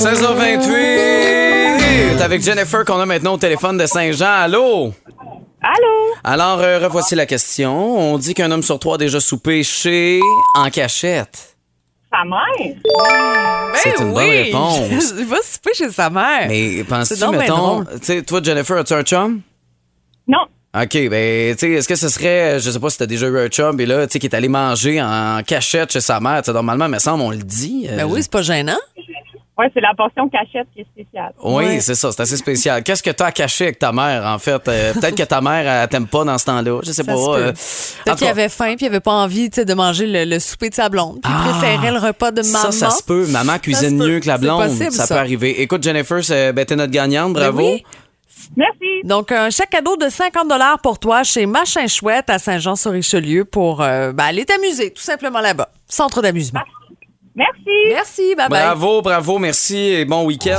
16h28 0.00 2.22
avec 2.22 2.42
Jennifer 2.42 2.86
qu'on 2.86 2.98
a 3.00 3.04
maintenant 3.06 3.34
au 3.34 3.36
téléphone 3.36 3.76
de 3.76 3.84
Saint-Jean. 3.84 4.32
Allô? 4.44 4.94
Allô? 5.62 6.14
Alors, 6.24 6.58
euh, 6.60 6.78
revoici 6.78 7.14
la 7.14 7.26
question. 7.26 7.98
On 7.98 8.16
dit 8.16 8.32
qu'un 8.32 8.50
homme 8.50 8.62
sur 8.62 8.78
trois 8.78 8.94
a 8.94 8.98
déjà 8.98 9.20
soupé 9.20 9.62
chez... 9.62 10.20
En 10.54 10.70
cachette. 10.70 11.54
Sa 12.10 12.24
mère? 12.24 12.76
C'est 13.74 14.00
une 14.00 14.14
bonne 14.14 14.30
réponse. 14.30 15.12
Il 15.18 15.26
va 15.26 15.36
souper 15.42 15.74
chez 15.74 15.90
sa 15.90 16.08
mère. 16.08 16.46
Mais 16.48 16.82
penses-tu, 16.84 17.20
donc 17.20 17.36
mettons... 17.36 17.56
drôle. 17.82 17.86
Tu 18.00 18.06
sais, 18.06 18.22
toi, 18.22 18.40
Jennifer, 18.42 18.78
as-tu 18.78 18.94
un 18.94 19.02
chum? 19.02 19.42
Non. 20.26 20.46
OK, 20.82 21.08
ben, 21.10 21.54
tu 21.56 21.66
sais, 21.66 21.72
est-ce 21.72 21.88
que 21.88 21.96
ce 21.96 22.08
serait, 22.08 22.58
je 22.58 22.70
sais 22.70 22.80
pas 22.80 22.88
si 22.88 22.96
t'as 22.96 23.04
déjà 23.06 23.26
eu 23.26 23.38
un 23.38 23.48
chum, 23.48 23.78
et 23.78 23.84
là, 23.86 24.06
tu 24.06 24.14
sais, 24.14 24.18
qui 24.18 24.28
est 24.28 24.34
allé 24.34 24.48
manger 24.48 25.02
en 25.02 25.42
cachette 25.46 25.92
chez 25.92 26.00
sa 26.00 26.20
mère, 26.20 26.40
tu 26.40 26.46
sais, 26.46 26.52
normalement, 26.54 26.86
il 26.86 26.92
me 26.92 26.98
semble, 26.98 27.22
on 27.22 27.30
le 27.32 27.36
dit. 27.36 27.86
euh, 27.90 27.96
Ben 27.98 28.04
oui, 28.06 28.22
c'est 28.22 28.32
pas 28.32 28.40
gênant. 28.40 28.78
Ouais, 29.60 29.70
c'est 29.74 29.80
la 29.80 29.92
portion 29.94 30.28
cachette 30.28 30.66
qui 30.74 30.80
est 30.80 30.86
spéciale. 30.92 31.32
Oui, 31.42 31.64
Ouais. 31.66 31.80
c'est 31.80 31.94
ça, 31.94 32.10
c'est 32.12 32.22
assez 32.22 32.36
spécial. 32.38 32.82
Qu'est-ce 32.84 33.02
que 33.02 33.10
tu 33.10 33.22
as 33.22 33.30
caché 33.30 33.64
avec 33.64 33.78
ta 33.78 33.92
mère, 33.92 34.24
en 34.24 34.38
fait? 34.38 34.66
Euh, 34.68 34.94
Peut-être 34.94 35.14
que 35.16 35.22
ta 35.22 35.40
mère, 35.40 35.66
elle 35.82 35.88
t'aime 35.88 36.06
pas 36.06 36.24
dans 36.24 36.38
ce 36.38 36.46
temps-là. 36.46 36.80
Je 36.82 36.86
sais 36.92 37.02
Ça 37.02 37.04
pas. 37.04 37.12
euh, 37.12 37.52
Peut-être 38.04 38.16
qu'il 38.18 38.26
avait 38.28 38.48
faim 38.48 38.74
puis 38.76 38.86
il 38.86 38.88
avait 38.88 39.00
pas 39.00 39.12
envie 39.12 39.50
de 39.50 39.74
manger 39.74 40.06
le, 40.06 40.24
le 40.24 40.38
souper 40.38 40.70
de 40.70 40.74
sa 40.74 40.88
blonde. 40.88 41.18
Puis 41.22 41.30
il 41.32 41.50
préférait 41.52 41.92
le 41.92 41.98
repas 41.98 42.30
de 42.30 42.42
maman. 42.42 42.58
Ça, 42.58 42.72
ça 42.72 42.90
se 42.90 43.02
peut. 43.02 43.26
Maman 43.28 43.58
cuisine 43.58 43.98
peut. 43.98 44.08
mieux 44.08 44.20
que 44.20 44.26
la 44.28 44.36
C'est 44.36 44.40
blonde. 44.42 44.62
possible, 44.66 44.92
ça, 44.92 45.06
ça. 45.06 45.14
peut 45.14 45.20
arriver. 45.20 45.60
Écoute, 45.60 45.82
Jennifer, 45.82 46.24
c'est- 46.24 46.52
ben, 46.54 46.64
t'es 46.64 46.76
notre 46.76 46.92
gagnante. 46.92 47.34
Bravo. 47.34 47.58
Ben 47.58 47.64
oui. 47.74 47.84
Merci. 48.56 48.86
Donc, 49.04 49.32
un 49.32 49.50
chèque 49.50 49.68
cadeau 49.70 49.96
de 49.96 50.08
50 50.08 50.50
pour 50.82 50.98
toi 50.98 51.22
chez 51.22 51.44
Machin 51.44 51.86
Chouette 51.86 52.30
à 52.30 52.38
Saint-Jean-sur-Richelieu 52.38 53.44
pour 53.44 53.82
euh, 53.82 54.12
ben, 54.12 54.24
aller 54.24 54.46
t'amuser, 54.46 54.90
tout 54.92 55.02
simplement 55.02 55.40
là-bas. 55.40 55.68
Centre 55.86 56.22
d'amusement. 56.22 56.60
Merci. 57.34 57.76
Merci, 57.88 58.34
bye 58.34 58.48
bye. 58.48 58.60
Bravo, 58.60 59.02
bravo, 59.02 59.38
merci 59.38 59.76
et 59.76 60.04
bon 60.04 60.24
week-end. 60.24 60.58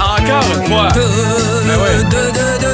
Encore 0.00 0.44
une 0.56 0.66
fois. 0.66 0.88
Ben 0.92 1.80
ouais. 1.80 2.73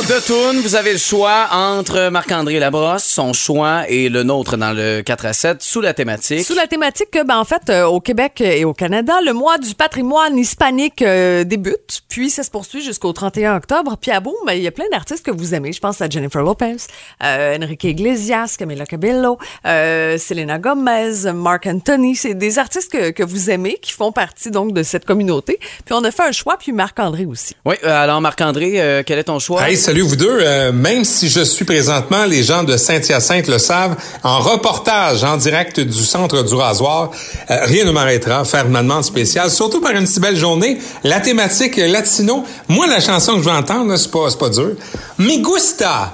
Alors, 0.00 0.18
de 0.18 0.26
Toon, 0.26 0.62
vous 0.62 0.76
avez 0.76 0.92
le 0.92 0.98
choix 0.98 1.48
entre 1.52 2.08
Marc-André 2.08 2.58
Labrosse, 2.58 3.04
son 3.04 3.34
choix, 3.34 3.84
et 3.86 4.08
le 4.08 4.22
nôtre 4.22 4.56
dans 4.56 4.72
le 4.72 5.02
4 5.02 5.26
à 5.26 5.32
7, 5.34 5.62
sous 5.62 5.82
la 5.82 5.92
thématique. 5.92 6.42
Sous 6.42 6.54
la 6.54 6.66
thématique 6.66 7.10
que, 7.10 7.22
ben, 7.22 7.36
en 7.36 7.44
fait, 7.44 7.68
euh, 7.68 7.84
au 7.84 8.00
Québec 8.00 8.40
et 8.40 8.64
au 8.64 8.72
Canada, 8.72 9.20
le 9.22 9.34
mois 9.34 9.58
du 9.58 9.74
patrimoine 9.74 10.38
hispanique 10.38 11.02
euh, 11.02 11.44
débute, 11.44 12.00
puis 12.08 12.30
ça 12.30 12.42
se 12.44 12.50
poursuit 12.50 12.82
jusqu'au 12.82 13.12
31 13.12 13.56
octobre. 13.56 13.98
Puis 14.00 14.10
à 14.10 14.20
bout, 14.20 14.36
ben, 14.46 14.54
il 14.54 14.62
y 14.62 14.66
a 14.66 14.70
plein 14.70 14.88
d'artistes 14.90 15.26
que 15.26 15.30
vous 15.30 15.54
aimez. 15.54 15.72
Je 15.72 15.80
pense 15.80 16.00
à 16.00 16.08
Jennifer 16.08 16.42
Lopez, 16.42 16.76
euh, 17.22 17.58
Enrique 17.60 17.84
Iglesias, 17.84 18.56
Camila 18.58 18.86
Cabello, 18.86 19.36
euh, 19.66 20.16
Selena 20.16 20.58
Gomez, 20.58 21.30
Mark 21.34 21.66
Anthony. 21.66 22.16
C'est 22.16 22.34
des 22.34 22.58
artistes 22.58 22.90
que, 22.90 23.10
que 23.10 23.22
vous 23.22 23.50
aimez 23.50 23.76
qui 23.82 23.92
font 23.92 24.12
partie 24.12 24.50
donc 24.50 24.72
de 24.72 24.82
cette 24.82 25.04
communauté. 25.04 25.58
Puis 25.84 25.94
on 25.94 26.02
a 26.04 26.10
fait 26.10 26.22
un 26.22 26.32
choix, 26.32 26.56
puis 26.56 26.72
Marc-André 26.72 27.26
aussi. 27.26 27.54
Oui, 27.66 27.74
euh, 27.84 28.02
alors 28.02 28.22
Marc-André, 28.22 28.80
euh, 28.80 29.02
quel 29.04 29.18
est 29.18 29.24
ton 29.24 29.38
choix? 29.38 29.68
Hey, 29.68 29.76
salut 29.90 30.02
vous 30.02 30.14
deux. 30.14 30.38
Euh, 30.40 30.70
même 30.70 31.04
si 31.04 31.28
je 31.28 31.40
suis 31.40 31.64
présentement, 31.64 32.24
les 32.24 32.44
gens 32.44 32.62
de 32.62 32.76
Saint-Hyacinthe 32.76 33.48
le 33.48 33.58
savent, 33.58 33.96
en 34.22 34.38
reportage 34.38 35.24
en 35.24 35.36
direct 35.36 35.80
du 35.80 36.04
centre 36.04 36.44
du 36.44 36.54
rasoir, 36.54 37.10
euh, 37.50 37.56
rien 37.64 37.84
ne 37.84 37.90
m'arrêtera. 37.90 38.44
Faire 38.44 38.68
ma 38.68 38.82
demande 38.82 39.02
spéciale, 39.02 39.50
surtout 39.50 39.80
par 39.80 39.90
une 39.90 40.06
si 40.06 40.20
belle 40.20 40.36
journée. 40.36 40.78
La 41.02 41.18
thématique 41.18 41.76
latino. 41.76 42.44
Moi, 42.68 42.86
la 42.86 43.00
chanson 43.00 43.32
que 43.32 43.40
je 43.40 43.46
vais 43.46 43.56
entendre, 43.56 43.96
c'est 43.96 44.12
pas, 44.12 44.30
c'est 44.30 44.38
pas 44.38 44.50
dur. 44.50 44.76
Me 45.18 45.42
gusta 45.42 46.12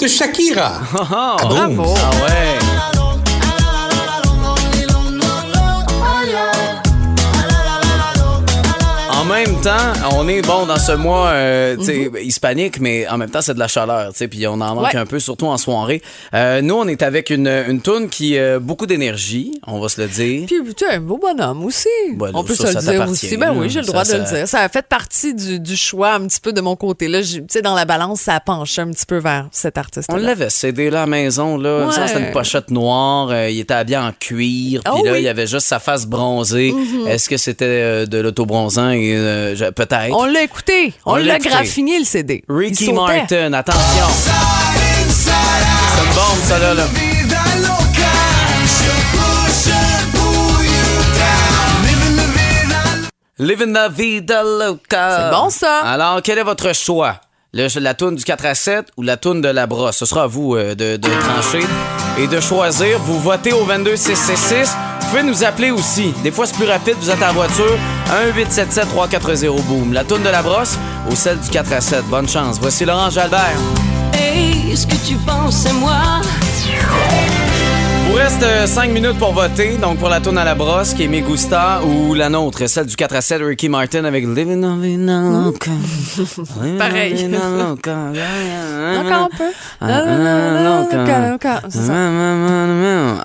de 0.00 0.06
Shakira. 0.06 0.80
Kaboom. 1.38 1.76
Bravo. 1.76 1.94
Ah 1.98 2.10
ouais. 2.24 2.97
Même 9.28 9.60
temps, 9.60 9.92
on 10.16 10.26
est 10.28 10.42
bon 10.42 10.66
dans 10.66 10.78
ce 10.78 10.92
mois 10.92 11.28
euh, 11.28 11.76
tu 11.76 11.84
sais, 11.84 12.10
hispanique, 12.22 12.80
mais 12.80 13.06
en 13.08 13.18
même 13.18 13.30
temps, 13.30 13.40
c'est 13.42 13.54
de 13.54 13.58
la 13.58 13.68
chaleur, 13.68 14.10
tu 14.12 14.18
sais, 14.18 14.28
puis 14.28 14.46
on 14.46 14.52
en 14.54 14.74
manque 14.74 14.78
Ouais. 14.92 14.96
un 14.96 15.06
peu, 15.06 15.18
surtout 15.18 15.46
en 15.46 15.58
soirée. 15.58 16.02
Euh, 16.34 16.60
nous, 16.62 16.74
on 16.74 16.86
est 16.88 17.02
avec 17.02 17.30
une, 17.30 17.46
une 17.48 17.80
toune 17.80 18.08
qui 18.08 18.38
a 18.38 18.58
beaucoup 18.58 18.86
d'énergie, 18.86 19.60
on 19.66 19.80
va 19.80 19.88
se 19.88 20.00
le 20.00 20.08
dire. 20.08 20.46
Puis, 20.46 20.74
tu 20.74 20.84
es 20.84 20.94
un 20.94 21.00
beau 21.00 21.18
bonhomme 21.18 21.64
aussi. 21.64 21.88
Ouais, 22.18 22.30
là, 22.32 22.38
On 22.38 22.44
peut 22.44 22.54
ça, 22.54 22.68
se 22.68 22.80
ça 22.80 22.92
le 22.92 22.98
dire 22.98 23.08
aussi. 23.08 23.36
Ben 23.36 23.46
là. 23.46 23.52
oui, 23.58 23.68
j'ai 23.70 23.80
le 23.80 23.86
Ça, 23.86 23.92
droit 23.92 24.04
de 24.04 24.12
le 24.14 24.24
dire. 24.24 24.48
Ça 24.48 24.60
a 24.60 24.68
fait 24.68 24.86
partie 24.86 25.34
du, 25.34 25.60
du 25.60 25.76
choix 25.76 26.12
un 26.14 26.26
petit 26.26 26.40
peu 26.40 26.52
de 26.52 26.60
mon 26.60 26.76
côté. 26.76 27.08
Là, 27.08 27.20
tu 27.22 27.42
sais, 27.48 27.62
dans 27.62 27.74
la 27.74 27.84
balance, 27.84 28.20
ça 28.22 28.34
a 28.34 28.40
penché 28.40 28.80
un 28.82 28.90
petit 28.90 29.06
peu 29.06 29.18
vers 29.18 29.46
cet 29.52 29.76
artiste. 29.78 30.08
On 30.12 30.16
l'avait 30.16 30.50
cédé 30.50 30.90
là 30.90 30.98
à 30.98 31.00
la 31.02 31.06
maison, 31.06 31.56
là. 31.58 31.86
Que 31.88 31.92
C'était 31.94 32.14
Ouais. 32.20 32.26
une 32.28 32.32
pochette 32.32 32.70
noire. 32.70 33.28
euh, 33.30 33.50
il 33.50 33.60
était 33.60 33.74
habillé 33.74 33.98
en 33.98 34.12
cuir. 34.12 34.80
Puis 34.84 34.92
Oh 34.94 35.04
là, 35.04 35.12
oui. 35.12 35.18
il 35.18 35.24
y 35.24 35.28
avait 35.28 35.46
juste 35.46 35.66
sa 35.66 35.78
face 35.78 36.06
bronzée. 36.06 36.72
Est-ce 37.08 37.28
que 37.28 37.36
c'était 37.36 37.64
euh, 37.66 38.06
de 38.06 38.18
l'autobronzant? 38.18 38.90
Et, 38.90 39.16
euh, 39.18 39.70
Peut-être. 39.72 40.12
On 40.16 40.24
l'a 40.26 40.42
écouté. 40.42 40.92
On, 41.04 41.12
On 41.12 41.16
l'a 41.16 41.38
graffiné, 41.38 41.98
le 41.98 42.04
CD. 42.04 42.42
Ricky. 42.48 42.92
Martin, 42.92 43.52
attention. 43.52 44.06
C'est 45.10 45.30
une 46.04 46.14
bombe, 46.14 46.42
ça, 46.46 46.58
là. 46.58 46.74
là. 46.74 46.84
Living 53.38 53.72
la 53.72 53.88
vida 53.88 54.42
loca. 54.42 55.16
C'est 55.30 55.36
bon, 55.36 55.50
ça. 55.50 55.78
Alors, 55.84 56.20
quel 56.22 56.38
est 56.38 56.42
votre 56.42 56.74
choix? 56.74 57.20
Le- 57.54 57.68
la 57.80 57.94
toune 57.94 58.16
du 58.16 58.24
4 58.24 58.44
à 58.46 58.54
7 58.54 58.88
ou 58.96 59.02
la 59.02 59.16
toune 59.16 59.40
de 59.40 59.48
la 59.48 59.66
brosse? 59.66 59.96
Ce 59.98 60.06
sera 60.06 60.24
à 60.24 60.26
vous 60.26 60.56
euh, 60.56 60.74
de, 60.74 60.96
de 60.96 61.08
trancher 61.20 61.64
et 62.18 62.26
de 62.26 62.40
choisir. 62.40 62.98
Vous 62.98 63.20
votez 63.20 63.52
au 63.52 63.64
22666. 63.64 64.74
Vous 65.08 65.16
pouvez 65.16 65.26
nous 65.26 65.42
appeler 65.42 65.70
aussi. 65.70 66.12
Des 66.22 66.30
fois, 66.30 66.46
c'est 66.46 66.54
plus 66.54 66.68
rapide. 66.68 66.96
Vous 67.00 67.08
êtes 67.08 67.22
en 67.22 67.32
voiture. 67.32 67.78
1-877-340-BOOM. 68.36 69.94
La 69.94 70.04
toune 70.04 70.22
de 70.22 70.28
la 70.28 70.42
brosse 70.42 70.78
ou 71.10 71.16
celle 71.16 71.40
du 71.40 71.48
4 71.48 71.72
à 71.72 71.80
7. 71.80 72.04
Bonne 72.10 72.28
chance. 72.28 72.58
Voici 72.60 72.84
Laurent 72.84 73.08
Jalbert. 73.08 73.56
Hey, 74.12 74.76
ce 74.76 74.86
que 74.86 74.96
tu 74.96 75.14
penses, 75.16 75.62
c'est 75.62 75.72
moi. 75.72 76.20
Il 78.10 78.12
vous 78.12 78.16
reste 78.16 78.42
5 78.66 78.90
minutes 78.90 79.18
pour 79.18 79.32
voter. 79.34 79.76
Donc, 79.76 79.98
pour 79.98 80.08
la 80.08 80.18
tourne 80.18 80.38
à 80.38 80.44
la 80.44 80.54
brosse, 80.54 80.94
qui 80.94 81.02
est 81.04 81.08
Me 81.08 81.20
Gusta, 81.20 81.80
ou 81.84 82.14
la 82.14 82.30
nôtre, 82.30 82.66
celle 82.66 82.86
du 82.86 82.96
4 82.96 83.14
à 83.16 83.20
7, 83.20 83.42
Ricky 83.42 83.68
Martin 83.68 84.06
avec 84.06 84.24
Living 84.24 84.64
on. 84.64 84.76
Living 84.80 85.06
Pareil. 86.78 87.28
Encore 87.76 87.96
un 87.98 89.28
peu. 89.36 89.44
C'est. 91.68 91.90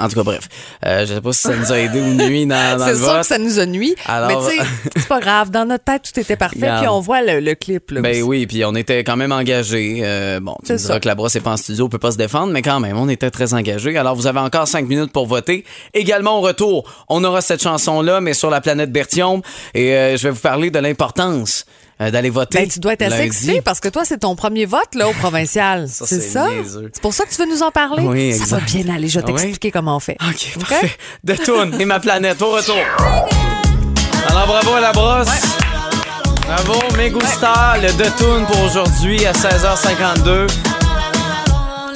En 0.03 0.07
tout 0.09 0.15
cas, 0.15 0.23
bref. 0.23 0.49
Euh, 0.85 1.05
je 1.05 1.13
sais 1.13 1.21
pas 1.21 1.31
si 1.31 1.41
ça 1.41 1.55
nous 1.55 1.71
a 1.71 1.79
aidé 1.79 2.01
ou 2.01 2.13
nuit 2.15 2.45
dans, 2.45 2.77
dans 2.77 2.85
C'est 2.85 2.91
le 2.91 2.97
sûr 2.97 3.05
vote. 3.07 3.19
que 3.21 3.25
ça 3.25 3.37
nous 3.37 3.59
a 3.59 3.65
nuit. 3.65 3.95
Alors- 4.05 4.27
Mais 4.27 4.35
tu 4.35 4.57
sais, 4.61 4.65
c'est 4.97 5.07
pas 5.07 5.21
grave. 5.21 5.49
Dans 5.49 5.65
notre 5.65 5.85
tête, 5.85 6.01
tout 6.13 6.19
était 6.19 6.35
parfait. 6.35 6.57
Puis 6.79 6.87
on 6.89 6.99
voit 6.99 7.21
le, 7.21 7.39
le 7.39 7.55
clip. 7.55 7.89
Là, 7.91 8.01
Ben 8.01 8.11
aussi. 8.11 8.21
oui, 8.23 8.45
puis 8.47 8.65
on 8.65 8.75
était 8.75 9.03
quand 9.05 9.15
même 9.15 9.31
engagés. 9.31 10.01
Euh, 10.03 10.41
bon, 10.41 10.55
tu 10.59 10.67
C'est 10.67 10.73
me 10.73 10.77
diras 10.79 10.99
que 10.99 11.07
la 11.07 11.15
brosse 11.15 11.35
est 11.37 11.41
pas 11.41 11.51
en 11.51 11.57
studio, 11.57 11.85
on 11.85 11.89
peut 11.89 11.97
pas 11.99 12.11
se 12.11 12.17
défendre, 12.17 12.51
mais 12.51 12.61
quand 12.61 12.79
même, 12.81 12.97
on 12.97 13.07
était 13.07 13.31
très 13.31 13.53
engagés. 13.53 13.97
Alors, 13.97 14.15
vous 14.15 14.27
avez 14.27 14.39
encore 14.39 14.67
cinq 14.74 14.88
minutes 14.88 15.12
pour 15.12 15.27
voter. 15.27 15.63
Également, 15.94 16.38
au 16.39 16.42
retour, 16.42 16.84
on 17.10 17.24
aura 17.24 17.42
cette 17.42 17.62
chanson-là, 17.63 18.20
mais 18.22 18.34
sur 18.34 18.50
la 18.50 18.60
planète 18.62 18.92
Berthiaume. 18.92 19.42
Et 19.74 19.94
euh, 19.94 20.18
je 20.18 20.24
vais 20.24 20.32
vous 20.32 20.39
parler 20.39 20.70
de 20.72 20.80
l'importance 20.80 21.65
euh, 22.01 22.10
d'aller 22.12 22.30
voter. 22.32 22.60
Ben, 22.60 22.68
tu 22.68 22.80
dois 22.80 22.94
être 22.94 23.03
assez 23.03 23.22
excité 23.22 23.62
parce 23.62 23.80
que 23.80 23.88
toi, 23.89 24.03
c'est 24.03 24.20
ton 24.20 24.36
premier 24.36 24.65
vote 24.65 24.96
là, 24.96 25.08
au 25.08 25.13
provincial. 25.13 25.88
C'est 25.89 26.20
ça? 26.22 26.48
C'est 26.92 27.01
pour 27.01 27.13
ça 27.13 27.25
que 27.25 27.30
tu 27.34 27.38
veux 27.42 27.48
nous 27.50 27.62
en 27.63 27.72
parler? 27.72 28.03
Oui, 28.03 28.34
ça 28.34 28.46
va 28.46 28.58
exact. 28.63 28.84
bien 28.84 28.96
aller. 28.96 29.08
Je 29.08 29.20
vais 29.20 29.25
Ah 29.27 29.32
oui? 29.32 29.34
t'expliquer 29.42 29.72
comment 29.72 29.96
on 29.98 30.00
fait. 30.00 30.18
OK, 30.27 30.58
parfait. 30.68 30.92
De 31.24 31.34
Toon 31.36 31.72
et 31.80 31.86
ma 31.86 32.00
planète, 32.00 32.42
au 32.42 32.50
retour. 32.51 32.75
Alors, 34.27 34.48
bravo 34.48 34.74
à 34.74 34.80
la 34.82 34.92
brosse. 34.92 35.27
Bravo, 36.48 36.80
Megustar, 36.98 37.77
le 37.82 37.89
De 37.94 38.10
Toon 38.18 38.46
pour 38.46 38.62
aujourd'hui 38.63 39.25
à 39.25 39.32
16h52. 39.32 40.73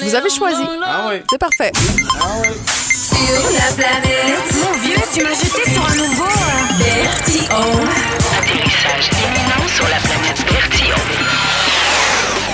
Vous 0.08 0.16
avez 0.16 0.30
choisi. 0.30 0.64
Ah 0.86 1.08
oui. 1.10 1.16
C'est 1.30 1.38
parfait. 1.38 1.70
Sur 1.76 3.52
la 3.52 3.74
planète. 3.76 4.54
Mon 4.64 4.72
vieux, 4.80 4.96
tu 5.14 5.22
m'as 5.22 5.34
jeté 5.34 5.70
sur 5.70 5.86
un 5.86 5.96
nouveau. 5.96 6.24
Bertillon. 6.80 7.84
Atterrissage 8.40 9.10
imminent 9.12 9.68
sur 9.68 9.84
la 9.90 9.98
planète 9.98 10.46
Bertillon. 10.50 11.37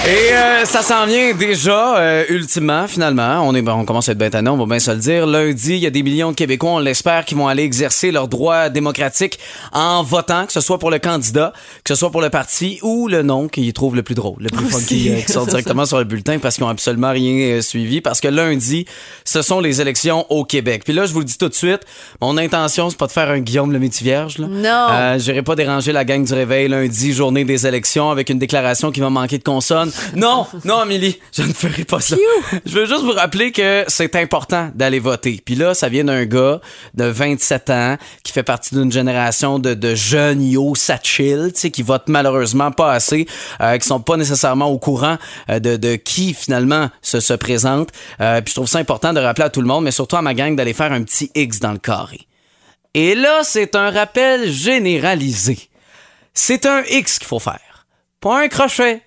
Et 0.05 0.33
euh, 0.33 0.65
ça 0.65 0.81
s'en 0.81 1.05
vient 1.05 1.33
déjà, 1.33 1.97
euh, 1.97 2.25
ultimement, 2.27 2.87
finalement. 2.89 3.39
On, 3.47 3.55
est, 3.55 3.65
on 3.65 3.85
commence 3.85 4.09
à 4.09 4.11
être 4.11 4.17
bien 4.17 4.29
tannant, 4.29 4.55
on 4.55 4.57
va 4.57 4.65
bien 4.65 4.79
se 4.79 4.91
le 4.91 4.97
dire. 4.97 5.25
Lundi, 5.25 5.75
il 5.75 5.77
y 5.77 5.85
a 5.85 5.89
des 5.89 6.03
millions 6.03 6.31
de 6.31 6.35
Québécois, 6.35 6.71
on 6.71 6.79
l'espère, 6.79 7.23
qui 7.23 7.35
vont 7.35 7.47
aller 7.47 7.63
exercer 7.63 8.11
leur 8.11 8.27
droit 8.27 8.67
démocratique 8.67 9.39
en 9.71 10.03
votant, 10.03 10.45
que 10.45 10.51
ce 10.51 10.59
soit 10.59 10.77
pour 10.77 10.91
le 10.91 10.99
candidat, 10.99 11.53
que 11.85 11.93
ce 11.93 11.95
soit 11.95 12.11
pour 12.11 12.19
le 12.19 12.29
parti 12.29 12.79
ou 12.81 13.07
le 13.07 13.23
nom 13.23 13.47
qu'ils 13.47 13.71
trouvent 13.71 13.95
le 13.95 14.03
plus 14.03 14.13
drôle, 14.13 14.35
le 14.41 14.49
plus 14.49 14.65
funky, 14.65 15.09
euh, 15.09 15.21
qui 15.21 15.31
sort 15.31 15.45
directement 15.47 15.85
sur 15.85 15.99
le 15.99 16.03
bulletin 16.03 16.37
parce 16.37 16.55
qu'ils 16.55 16.65
n'ont 16.65 16.69
absolument 16.69 17.11
rien 17.11 17.55
euh, 17.57 17.61
suivi. 17.61 18.01
Parce 18.01 18.19
que 18.19 18.27
lundi, 18.27 18.85
ce 19.23 19.41
sont 19.41 19.61
les 19.61 19.79
élections 19.79 20.25
au 20.29 20.43
Québec. 20.43 20.81
Puis 20.83 20.91
là, 20.91 21.05
je 21.05 21.13
vous 21.13 21.19
le 21.19 21.25
dis 21.25 21.37
tout 21.37 21.47
de 21.47 21.53
suite, 21.53 21.79
mon 22.19 22.37
intention, 22.37 22.89
c'est 22.89 22.99
pas 22.99 23.07
de 23.07 23.13
faire 23.13 23.29
un 23.29 23.39
Guillaume 23.39 23.71
le 23.71 23.79
Métis-Vierge. 23.79 24.37
là. 24.39 24.47
Non. 24.49 24.87
Euh, 24.91 25.17
J'irai 25.17 25.43
pas 25.43 25.55
déranger 25.55 25.93
la 25.93 26.03
gang 26.03 26.25
du 26.25 26.33
réveil 26.33 26.67
lundi, 26.67 27.13
journée 27.13 27.45
des 27.45 27.65
élections, 27.65 28.11
avec 28.11 28.29
une 28.29 28.37
déclaration 28.39 28.91
qui 28.91 28.99
va 28.99 29.09
manquer 29.09 29.37
de 29.37 29.43
consonne. 29.43 29.91
Non, 30.15 30.45
non, 30.65 30.79
Amélie, 30.79 31.19
je 31.31 31.43
ne 31.43 31.53
ferai 31.53 31.83
pas 31.83 31.99
ça. 31.99 32.15
Je 32.65 32.73
veux 32.73 32.85
juste 32.85 33.03
vous 33.03 33.11
rappeler 33.11 33.51
que 33.51 33.85
c'est 33.87 34.15
important 34.15 34.71
d'aller 34.75 34.99
voter. 34.99 35.41
Puis 35.43 35.55
là, 35.55 35.73
ça 35.73 35.89
vient 35.89 36.03
d'un 36.03 36.25
gars 36.25 36.61
de 36.93 37.05
27 37.05 37.69
ans 37.69 37.97
qui 38.23 38.31
fait 38.31 38.43
partie 38.43 38.75
d'une 38.75 38.91
génération 38.91 39.59
de, 39.59 39.73
de 39.73 39.95
jeunes 39.95 40.41
yo 40.41 40.75
satchil, 40.75 41.51
tu 41.53 41.59
sais, 41.59 41.71
qui 41.71 41.81
votent 41.81 42.09
malheureusement 42.09 42.71
pas 42.71 42.93
assez, 42.93 43.27
euh, 43.61 43.77
qui 43.77 43.87
sont 43.87 43.99
pas 43.99 44.17
nécessairement 44.17 44.67
au 44.67 44.77
courant 44.77 45.17
euh, 45.49 45.59
de, 45.59 45.75
de 45.77 45.95
qui 45.95 46.33
finalement 46.33 46.89
se, 47.01 47.19
se 47.19 47.33
présente. 47.33 47.89
Euh, 48.21 48.41
puis 48.41 48.51
je 48.51 48.55
trouve 48.55 48.67
ça 48.69 48.79
important 48.79 49.13
de 49.13 49.19
rappeler 49.19 49.45
à 49.45 49.49
tout 49.49 49.61
le 49.61 49.67
monde, 49.67 49.83
mais 49.83 49.91
surtout 49.91 50.15
à 50.15 50.21
ma 50.21 50.33
gang, 50.33 50.55
d'aller 50.55 50.73
faire 50.73 50.91
un 50.91 51.03
petit 51.03 51.31
X 51.35 51.59
dans 51.59 51.71
le 51.71 51.79
carré. 51.79 52.27
Et 52.93 53.15
là, 53.15 53.41
c'est 53.43 53.75
un 53.75 53.89
rappel 53.89 54.51
généralisé. 54.51 55.57
C'est 56.33 56.65
un 56.65 56.83
X 56.83 57.19
qu'il 57.19 57.27
faut 57.27 57.39
faire. 57.39 57.87
Pas 58.19 58.43
un 58.43 58.47
crochet, 58.47 59.01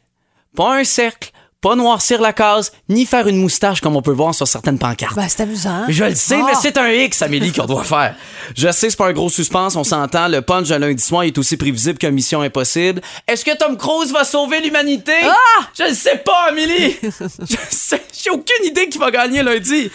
pas 0.56 0.78
un 0.78 0.84
cercle, 0.84 1.30
pas 1.60 1.74
noircir 1.74 2.20
la 2.20 2.32
case, 2.32 2.70
ni 2.88 3.06
faire 3.06 3.26
une 3.26 3.38
moustache 3.38 3.80
comme 3.80 3.96
on 3.96 4.02
peut 4.02 4.12
voir 4.12 4.34
sur 4.34 4.46
certaines 4.46 4.78
pancartes. 4.78 5.16
Ben, 5.16 5.26
c'est 5.28 5.42
amusant. 5.42 5.84
Je 5.88 6.04
le 6.04 6.14
sais, 6.14 6.36
Ah. 6.40 6.44
mais 6.46 6.52
c'est 6.60 6.76
un 6.78 6.88
X, 6.90 7.22
Amélie, 7.22 7.52
qu'on 7.52 7.64
doit 7.66 7.82
faire. 7.82 8.14
Je 8.56 8.70
sais, 8.70 8.90
c'est 8.90 8.96
pas 8.96 9.08
un 9.08 9.12
gros 9.12 9.28
suspense, 9.30 9.74
on 9.74 9.82
s'entend. 9.84 10.28
Le 10.28 10.42
punch 10.42 10.68
de 10.68 10.74
lundi 10.76 11.02
soir 11.02 11.22
est 11.24 11.36
aussi 11.38 11.56
prévisible 11.56 11.98
que 11.98 12.06
Mission 12.06 12.42
Impossible. 12.42 13.00
Est-ce 13.26 13.44
que 13.44 13.56
Tom 13.56 13.76
Cruise 13.76 14.12
va 14.12 14.24
sauver 14.24 14.60
l'humanité? 14.60 15.12
Ah! 15.24 15.34
Je 15.76 15.84
le 15.84 15.94
sais 15.94 16.18
pas, 16.18 16.48
Amélie! 16.50 16.96
Je 17.02 17.56
sais, 17.70 18.02
j'ai 18.22 18.30
aucune 18.30 18.64
idée 18.66 18.88
qui 18.88 18.98
va 18.98 19.10
gagner 19.10 19.42
lundi. 19.42 19.90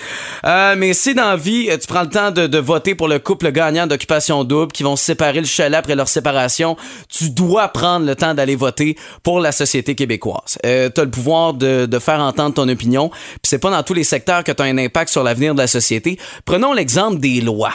Euh, 0.46 0.76
mais 0.78 0.94
si 0.94 1.14
dans 1.14 1.30
la 1.30 1.36
vie, 1.38 1.70
euh, 1.70 1.78
tu 1.78 1.88
prends 1.88 2.02
le 2.02 2.10
temps 2.10 2.32
de, 2.32 2.48
de 2.48 2.58
voter 2.58 2.96
pour 2.96 3.08
le 3.08 3.20
couple 3.20 3.52
gagnant 3.52 3.88
d'occupation 3.88 4.44
double 4.44 4.72
qui 4.72 4.84
vont 4.84 4.96
se 4.96 5.04
séparer 5.06 5.40
le 5.40 5.46
chalet 5.46 5.78
après 5.78 5.96
leur 5.96 6.08
séparation, 6.08 6.76
tu 7.10 7.30
dois 7.30 7.68
prendre 7.70 8.06
le 8.06 8.16
temps 8.16 8.34
d'aller 8.34 8.56
voter 8.56 8.98
pour 9.24 9.40
la 9.40 9.52
société 9.52 9.96
québécoise. 9.96 10.58
Euh, 10.66 10.90
tu 10.94 11.02
as 11.02 11.04
le 11.06 11.12
pouvoir 11.12 11.51
de, 11.58 11.86
de 11.86 12.00
faire 12.00 12.20
entendre 12.20 12.54
ton 12.56 12.68
opinion, 12.70 13.10
puis 13.10 13.40
c'est 13.44 13.60
pas 13.60 13.72
dans 13.72 13.84
tous 13.84 13.94
les 13.94 14.04
secteurs 14.04 14.44
que 14.44 14.52
tu 14.52 14.62
as 14.62 14.66
un 14.66 14.78
impact 14.78 15.12
sur 15.12 15.24
l'avenir 15.24 15.54
de 15.54 15.60
la 15.60 15.68
société. 15.68 16.18
Prenons 16.46 16.74
l'exemple 16.74 17.20
des 17.20 17.42
lois. 17.42 17.74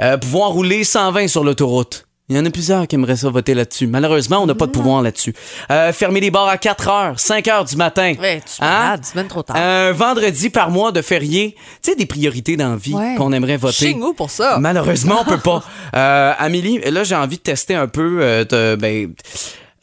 Euh, 0.00 0.16
pouvoir 0.16 0.50
rouler 0.50 0.82
120 0.84 1.28
sur 1.28 1.44
l'autoroute. 1.44 2.06
Il 2.30 2.36
y 2.36 2.38
en 2.38 2.46
a 2.46 2.50
plusieurs 2.50 2.86
qui 2.86 2.94
aimeraient 2.94 3.16
ça 3.16 3.28
voter 3.28 3.54
là-dessus. 3.54 3.88
Malheureusement, 3.88 4.38
on 4.40 4.46
n'a 4.46 4.54
pas 4.54 4.66
de 4.66 4.70
pouvoir 4.70 5.02
là-dessus. 5.02 5.34
Euh, 5.72 5.92
fermer 5.92 6.20
les 6.20 6.30
bars 6.30 6.46
à 6.46 6.58
4 6.58 6.88
heures, 6.88 7.18
5 7.18 7.48
heures 7.48 7.64
du 7.64 7.74
matin. 7.74 8.14
Ouais, 8.20 8.40
tu 8.46 8.62
Hein? 8.64 8.94
trop 9.28 9.42
tard. 9.42 9.56
Un 9.56 9.90
vendredi 9.90 10.48
par 10.48 10.70
mois 10.70 10.92
de 10.92 11.02
férié. 11.02 11.56
Tu 11.82 11.90
sais, 11.90 11.96
des 11.96 12.06
priorités 12.06 12.56
dans 12.56 12.70
la 12.70 12.76
vie 12.76 12.94
Ouais. 12.94 13.16
qu'on 13.18 13.32
aimerait 13.32 13.56
voter. 13.56 13.86
Chez 13.88 13.94
nous 13.94 14.12
pour 14.12 14.30
ça. 14.30 14.58
Malheureusement, 14.60 15.16
on 15.22 15.24
peut 15.24 15.38
pas. 15.42 15.64
Euh, 15.96 16.32
Amélie, 16.38 16.78
là, 16.88 17.02
j'ai 17.02 17.16
envie 17.16 17.36
de 17.38 17.42
tester 17.42 17.74
un 17.74 17.88
peu. 17.88 18.20
euh, 18.22 18.44
te- 18.44 18.76
ben, 18.76 19.12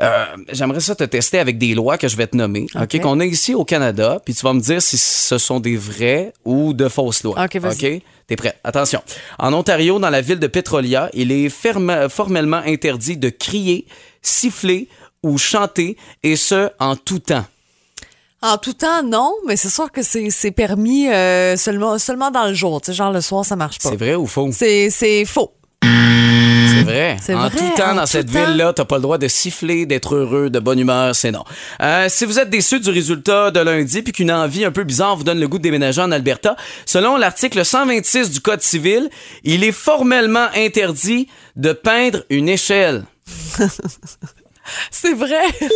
euh, 0.01 0.25
J'aimerais 0.51 0.79
ça 0.79 0.95
te 0.95 1.03
tester 1.03 1.39
avec 1.39 1.57
des 1.57 1.73
lois 1.73 1.97
que 1.97 2.07
je 2.07 2.15
vais 2.15 2.27
te 2.27 2.35
nommer, 2.37 2.67
ok, 2.75 2.99
qu'on 3.01 3.19
a 3.19 3.25
ici 3.25 3.53
au 3.55 3.65
Canada, 3.65 4.19
puis 4.23 4.33
tu 4.33 4.41
vas 4.43 4.53
me 4.53 4.59
dire 4.61 4.81
si 4.81 4.97
ce 4.97 5.37
sont 5.37 5.59
des 5.59 5.75
vraies 5.77 6.33
ou 6.45 6.73
de 6.73 6.87
fausses 6.87 7.23
lois. 7.23 7.43
Ok, 7.43 7.55
vas-y. 7.57 8.01
T'es 8.27 8.35
prêt? 8.35 8.55
Attention. 8.63 9.01
En 9.39 9.53
Ontario, 9.53 9.99
dans 9.99 10.09
la 10.09 10.21
ville 10.21 10.39
de 10.39 10.47
Petrolia, 10.47 11.09
il 11.13 11.31
est 11.31 11.49
ferme- 11.49 12.09
formellement 12.09 12.61
interdit 12.65 13.17
de 13.17 13.29
crier, 13.29 13.87
siffler 14.21 14.89
ou 15.23 15.37
chanter, 15.37 15.97
et 16.23 16.35
ce, 16.35 16.69
en 16.79 16.95
tout 16.95 17.19
temps. 17.19 17.45
En 18.43 18.57
tout 18.59 18.73
temps, 18.73 19.01
non, 19.01 19.33
mais 19.47 19.55
c'est 19.55 19.69
sûr 19.69 19.91
que 19.91 20.01
c'est 20.03 20.51
permis 20.51 21.07
euh, 21.09 21.57
seulement, 21.57 21.97
seulement 21.97 22.29
dans 22.29 22.45
le 22.45 22.53
jour. 22.53 22.79
Tu 22.81 22.87
sais, 22.87 22.93
genre 22.93 23.11
le 23.11 23.19
soir, 23.21 23.43
ça 23.43 23.55
marche 23.55 23.79
pas. 23.79 23.89
C'est 23.89 23.95
vrai 23.95 24.13
ou 24.13 24.27
faux? 24.27 24.49
C'est 24.51 25.25
faux. 25.25 25.53
C'est 27.21 27.33
vrai. 27.33 27.45
En 27.45 27.49
vrai, 27.49 27.57
tout 27.57 27.75
temps, 27.81 27.91
en 27.91 27.95
dans 27.95 28.01
tout 28.01 28.07
cette 28.07 28.31
temps. 28.31 28.45
ville-là, 28.45 28.73
t'as 28.73 28.85
pas 28.85 28.95
le 28.95 29.01
droit 29.01 29.17
de 29.17 29.27
siffler, 29.27 29.85
d'être 29.85 30.15
heureux, 30.15 30.49
de 30.49 30.59
bonne 30.59 30.79
humeur, 30.79 31.15
c'est 31.15 31.31
non. 31.31 31.43
Euh, 31.81 32.07
si 32.09 32.25
vous 32.25 32.39
êtes 32.39 32.49
déçu 32.49 32.79
du 32.79 32.89
résultat 32.89 33.51
de 33.51 33.59
lundi 33.59 34.01
puis 34.01 34.13
qu'une 34.13 34.31
envie 34.31 34.65
un 34.65 34.71
peu 34.71 34.83
bizarre 34.83 35.15
vous 35.15 35.23
donne 35.23 35.39
le 35.39 35.47
goût 35.47 35.57
de 35.57 35.63
déménager 35.63 36.01
en 36.01 36.11
Alberta, 36.11 36.55
selon 36.85 37.17
l'article 37.17 37.63
126 37.65 38.31
du 38.31 38.41
Code 38.41 38.61
civil, 38.61 39.09
il 39.43 39.63
est 39.63 39.71
formellement 39.71 40.47
interdit 40.55 41.27
de 41.55 41.73
peindre 41.73 42.23
une 42.29 42.49
échelle. 42.49 43.03
C'est 44.91 45.13
vrai. 45.13 45.43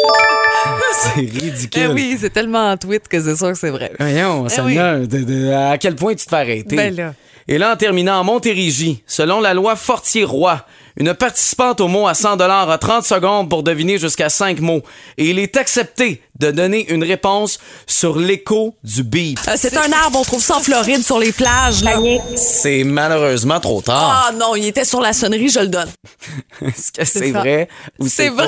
C'est 1.04 1.22
ridicule. 1.22 1.84
Eh 1.84 1.88
oui, 1.94 2.18
c'est 2.20 2.30
tellement 2.32 2.72
en 2.72 2.76
tweet 2.78 3.08
que 3.08 3.22
c'est 3.22 3.38
sûr 3.38 3.48
que 3.52 3.58
c'est 3.58 3.70
vrai. 3.70 3.94
Voyons, 3.98 4.46
Eh 4.48 5.08
de- 5.08 5.52
à 5.54 5.78
quel 5.78 5.96
point 5.96 6.14
tu 6.14 6.26
te 6.26 6.30
fais 6.30 6.36
arrêter? 6.36 6.76
Ben 6.76 6.94
là. 6.96 7.14
Et 7.52 7.58
là, 7.58 7.74
en 7.74 7.76
terminant, 7.76 8.18
en 8.18 8.24
Montérégie, 8.24 9.04
selon 9.06 9.42
la 9.42 9.54
loi 9.54 9.76
Fortier-Roy, 9.76 10.66
une 10.96 11.14
participante 11.14 11.82
au 11.82 11.90
mot 11.90 12.08
à 12.08 12.14
100 12.14 12.40
a 12.40 12.78
30 12.78 13.04
secondes 13.04 13.50
pour 13.50 13.62
deviner 13.62 13.98
jusqu'à 13.98 14.30
5 14.30 14.62
mots. 14.62 14.84
Et 15.18 15.32
il 15.32 15.38
est 15.38 15.58
accepté 15.58 16.22
de 16.40 16.50
donner 16.50 16.90
une 16.90 17.04
réponse 17.04 17.60
sur 17.88 18.18
l'écho 18.18 18.78
du 18.86 19.04
beat. 19.04 19.38
Euh, 19.50 19.56
c'est 19.58 19.76
un 19.76 19.92
arbre, 19.92 20.20
on 20.20 20.24
trouve 20.24 20.42
ça 20.42 20.56
en 20.56 20.60
Floride 20.62 21.04
sur 21.04 21.20
les 21.20 21.34
plages. 21.34 21.84
Là. 21.84 21.98
C'est 22.38 22.86
malheureusement 22.86 23.60
trop 23.60 23.82
tard. 23.82 24.30
Ah 24.30 24.32
non, 24.32 24.56
il 24.56 24.66
était 24.68 24.86
sur 24.86 25.02
la 25.02 25.12
sonnerie, 25.12 25.50
je 25.50 25.60
le 25.60 25.68
donne. 25.68 25.90
Est-ce 26.62 26.94
que 26.94 27.04
c'est 27.04 27.32
vrai 27.32 27.68
ou 28.00 28.08
C'est 28.08 28.30
vrai! 28.30 28.48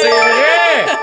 C'est 0.00 0.08
vrai! 0.10 0.99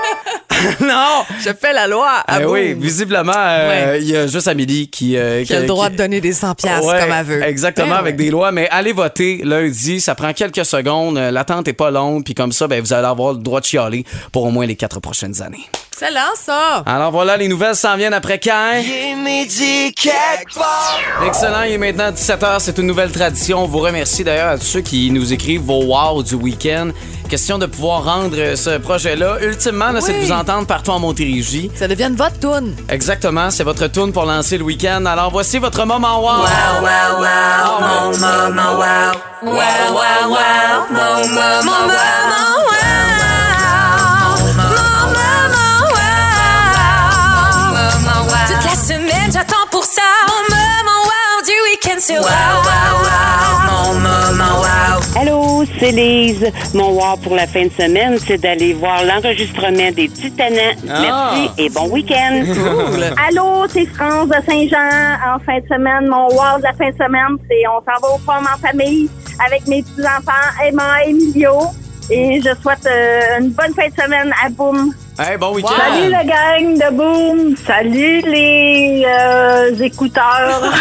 non! 0.80 1.24
Je 1.40 1.50
fais 1.58 1.72
la 1.72 1.86
loi. 1.86 2.22
Eh 2.40 2.44
oui, 2.44 2.74
visiblement, 2.74 3.32
euh, 3.36 3.98
il 4.00 4.08
y 4.08 4.16
a 4.16 4.26
juste 4.26 4.48
Amélie 4.48 4.88
qui, 4.88 5.16
euh, 5.16 5.44
Qui 5.44 5.54
a 5.54 5.60
le 5.60 5.66
droit 5.66 5.88
de 5.88 5.96
donner 5.96 6.20
des 6.20 6.32
100 6.32 6.54
piastres 6.54 6.86
Ouais, 6.86 7.00
comme 7.00 7.12
elle 7.12 7.24
veut. 7.24 7.42
Exactement, 7.42 7.88
Ben 7.88 7.96
avec 7.96 8.16
des 8.16 8.30
lois. 8.30 8.52
Mais 8.52 8.68
allez 8.70 8.92
voter 8.92 9.40
lundi, 9.44 10.00
ça 10.00 10.14
prend 10.14 10.32
quelques 10.32 10.64
secondes. 10.64 11.18
euh, 11.18 11.30
L'attente 11.30 11.68
est 11.68 11.72
pas 11.72 11.90
longue, 11.90 12.24
puis 12.24 12.34
comme 12.34 12.52
ça, 12.52 12.66
ben, 12.68 12.80
vous 12.80 12.92
allez 12.92 13.06
avoir 13.06 13.32
le 13.32 13.38
droit 13.38 13.60
de 13.60 13.66
chialer 13.66 14.04
pour 14.32 14.44
au 14.44 14.50
moins 14.50 14.66
les 14.66 14.76
quatre 14.76 15.00
prochaines 15.00 15.40
années. 15.42 15.64
Excellent, 16.00 16.30
ça. 16.36 16.84
Alors 16.86 17.10
voilà, 17.10 17.36
les 17.36 17.48
nouvelles 17.48 17.74
s'en 17.74 17.96
viennent 17.96 18.14
après 18.14 18.38
quand? 18.38 18.70
Excellent, 21.26 21.62
il 21.66 21.72
est 21.72 21.78
maintenant 21.78 22.12
17h, 22.12 22.60
c'est 22.60 22.78
une 22.78 22.86
nouvelle 22.86 23.10
tradition. 23.10 23.64
On 23.64 23.66
vous 23.66 23.78
remercie 23.80 24.22
d'ailleurs 24.22 24.50
à 24.50 24.58
tous 24.58 24.64
ceux 24.64 24.80
qui 24.80 25.10
nous 25.10 25.32
écrivent 25.32 25.62
vos 25.62 25.82
wow 25.86 26.22
du 26.22 26.36
week-end. 26.36 26.90
Question 27.28 27.58
de 27.58 27.66
pouvoir 27.66 28.04
rendre 28.04 28.36
euh, 28.38 28.54
ce 28.56 28.78
projet-là. 28.78 29.38
Ultimement, 29.42 29.90
là, 29.90 30.00
c'est 30.00 30.12
de 30.12 30.18
Oui. 30.18 30.26
vous 30.26 30.32
entendre 30.32 30.66
partout 30.68 30.92
en 30.92 31.00
Montérégie. 31.00 31.68
Ça 31.74 31.88
devienne 31.88 32.14
votre 32.14 32.38
toune. 32.38 32.76
Exactement, 32.88 33.50
c'est 33.50 33.64
votre 33.64 33.88
tune 33.88 34.12
pour 34.12 34.24
lancer 34.24 34.56
le 34.56 34.64
week-end. 34.64 35.04
Alors 35.04 35.30
voici 35.32 35.58
votre 35.58 35.84
moment 35.84 36.22
wow. 36.22 36.46
Toute 41.62 42.47
sur 52.08 52.22
wow, 52.22 52.54
wow, 52.68 52.94
wow. 53.04 53.68
Mon 53.68 54.00
moment 54.00 54.56
wow. 54.64 55.20
Allô, 55.20 55.64
c'est 55.78 55.90
Lise. 55.90 56.50
Mon 56.72 56.92
wow 56.92 57.18
pour 57.22 57.36
la 57.36 57.46
fin 57.46 57.66
de 57.66 57.72
semaine, 57.72 58.18
c'est 58.26 58.38
d'aller 58.38 58.72
voir 58.72 59.04
l'enregistrement 59.04 59.90
des 59.94 60.08
Titanants. 60.08 60.78
Ah. 60.88 61.02
Merci 61.02 61.50
et 61.58 61.68
bon 61.68 61.86
week-end. 61.90 62.44
Allô, 63.28 63.66
c'est 63.68 63.84
France 63.86 64.28
de 64.28 64.38
Saint-Jean. 64.48 65.34
En 65.34 65.38
fin 65.40 65.58
de 65.58 65.66
semaine, 65.68 66.08
mon 66.08 66.28
wow 66.28 66.56
de 66.58 66.62
la 66.62 66.72
fin 66.72 66.88
de 66.88 66.96
semaine, 66.96 67.36
c'est 67.46 67.62
on 67.68 67.80
s'en 67.80 68.00
va 68.00 68.14
au 68.14 68.18
prom 68.18 68.46
en 68.54 68.58
famille 68.66 69.10
avec 69.44 69.66
mes 69.66 69.82
petits-enfants, 69.82 70.64
Emma 70.64 71.04
et 71.04 71.10
Emilio. 71.10 71.58
Et 72.10 72.40
je 72.40 72.54
souhaite 72.62 72.86
euh, 72.86 73.40
une 73.40 73.50
bonne 73.50 73.74
fin 73.74 73.86
de 73.86 74.02
semaine 74.02 74.32
à 74.42 74.48
Boom. 74.48 74.94
Hey, 75.20 75.36
bon 75.36 75.52
week-end. 75.52 75.74
Salut 75.76 76.10
la 76.10 76.22
gang 76.22 76.74
de 76.78 76.94
Boom. 76.94 77.56
Salut 77.56 78.20
les 78.20 79.04
euh, 79.04 79.74
écouteurs. 79.80 80.62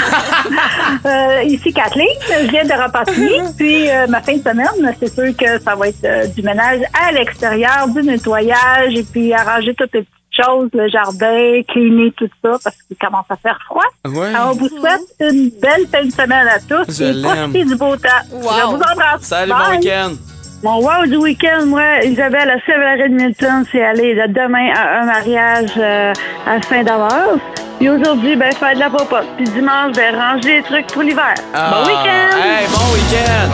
Euh, 1.05 1.43
ici 1.43 1.73
Kathleen, 1.73 2.07
je 2.27 2.49
viens 2.49 2.63
de 2.63 2.71
Repentigny. 2.71 3.39
Puis 3.57 3.89
euh, 3.89 4.07
ma 4.07 4.21
fin 4.21 4.37
de 4.37 4.41
semaine, 4.41 4.95
c'est 4.99 5.13
sûr 5.13 5.35
que 5.35 5.59
ça 5.61 5.75
va 5.75 5.89
être 5.89 6.03
euh, 6.05 6.25
du 6.27 6.41
ménage 6.41 6.81
à 6.93 7.11
l'extérieur, 7.11 7.87
du 7.89 8.01
nettoyage 8.01 8.93
et 8.95 9.03
puis 9.03 9.33
arranger 9.33 9.73
toutes 9.75 9.93
les 9.93 10.01
petites 10.03 10.45
choses, 10.45 10.69
le 10.73 10.87
jardin, 10.89 11.61
cleaner 11.67 12.11
tout 12.13 12.29
ça 12.41 12.57
parce 12.63 12.75
qu'il 12.87 12.97
commence 12.97 13.25
à 13.29 13.35
faire 13.37 13.59
froid. 13.65 13.83
Ouais. 14.05 14.33
Alors, 14.33 14.51
on 14.51 14.57
vous 14.57 14.69
souhaite 14.69 15.01
une 15.19 15.49
belle 15.61 15.87
fin 15.91 16.05
de 16.05 16.11
semaine 16.11 16.47
à 16.47 16.59
tous 16.59 16.97
Je 16.97 17.03
et 17.03 17.21
profitez 17.21 17.65
du 17.65 17.75
beau 17.75 17.95
temps. 17.95 18.09
Je 18.31 18.37
vous 18.37 18.75
embrasse. 18.75 19.21
Salut, 19.21 19.51
Bye. 19.51 19.59
bon 19.59 19.77
week-end. 19.77 20.36
Mon 20.63 20.81
wow 20.81 21.05
du 21.05 21.17
week-end, 21.17 21.67
moi, 21.67 22.03
Isabelle, 22.03 22.49
à 22.49 22.59
Sévérine 22.65 23.15
Milton, 23.15 23.63
c'est 23.71 23.83
aller 23.83 24.15
de 24.15 24.33
demain 24.33 24.71
à 24.75 25.01
un 25.01 25.05
mariage 25.05 25.69
euh, 25.77 26.13
à 26.47 26.59
Saint-Davos. 26.67 27.39
Puis 27.77 27.89
aujourd'hui, 27.89 28.35
ben, 28.35 28.51
faire 28.53 28.73
de 28.73 28.79
la 28.79 28.89
pop-up. 28.89 29.23
Puis 29.37 29.45
dimanche, 29.49 29.95
ben, 29.95 30.15
ranger 30.15 30.57
les 30.57 30.63
trucs 30.63 30.87
pour 30.87 31.03
l'hiver. 31.03 31.35
Ah, 31.53 31.75
bon 31.75 31.85
week-end! 31.85 32.37
Hey, 32.41 32.67
bon 32.69 32.93
week-end. 32.93 33.49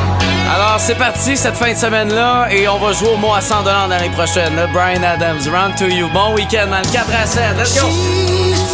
Alors, 0.56 0.80
c'est 0.80 0.98
parti 0.98 1.36
cette 1.36 1.56
fin 1.56 1.72
de 1.74 1.78
semaine-là 1.78 2.48
et 2.52 2.70
on 2.70 2.78
va 2.78 2.94
jouer 2.94 3.10
au 3.10 3.18
mot 3.18 3.34
à 3.34 3.42
100 3.42 3.64
l'année 3.90 4.10
prochaine. 4.12 4.56
Le 4.56 4.72
Brian 4.72 5.04
Adams, 5.04 5.40
Round 5.54 5.76
to 5.76 5.86
You. 5.86 6.08
Bon 6.14 6.34
week-end 6.36 6.68
dans 6.72 6.80
le 6.80 6.94
4 6.94 7.22
à 7.22 7.26
7. 7.26 7.44
Let's 7.58 7.82
go! 7.82 8.73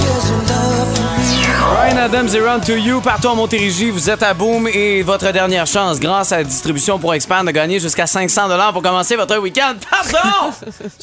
Brian 1.72 1.98
Adams 1.98 2.30
et 2.34 2.40
Round 2.40 2.66
to 2.66 2.74
You, 2.74 3.00
partout 3.00 3.28
en 3.28 3.36
Montérégie, 3.36 3.92
vous 3.92 4.10
êtes 4.10 4.24
à 4.24 4.34
Boom 4.34 4.68
et 4.74 5.04
votre 5.04 5.32
dernière 5.32 5.68
chance, 5.68 6.00
grâce 6.00 6.32
à 6.32 6.38
la 6.38 6.44
distribution 6.44 6.98
pour 6.98 7.14
experts, 7.14 7.44
de 7.44 7.52
gagner 7.52 7.80
jusqu'à 7.80 8.08
500 8.08 8.50
pour 8.74 8.82
commencer 8.82 9.16
votre 9.16 9.38
week-end. 9.38 9.76
Pardon! 10.12 10.52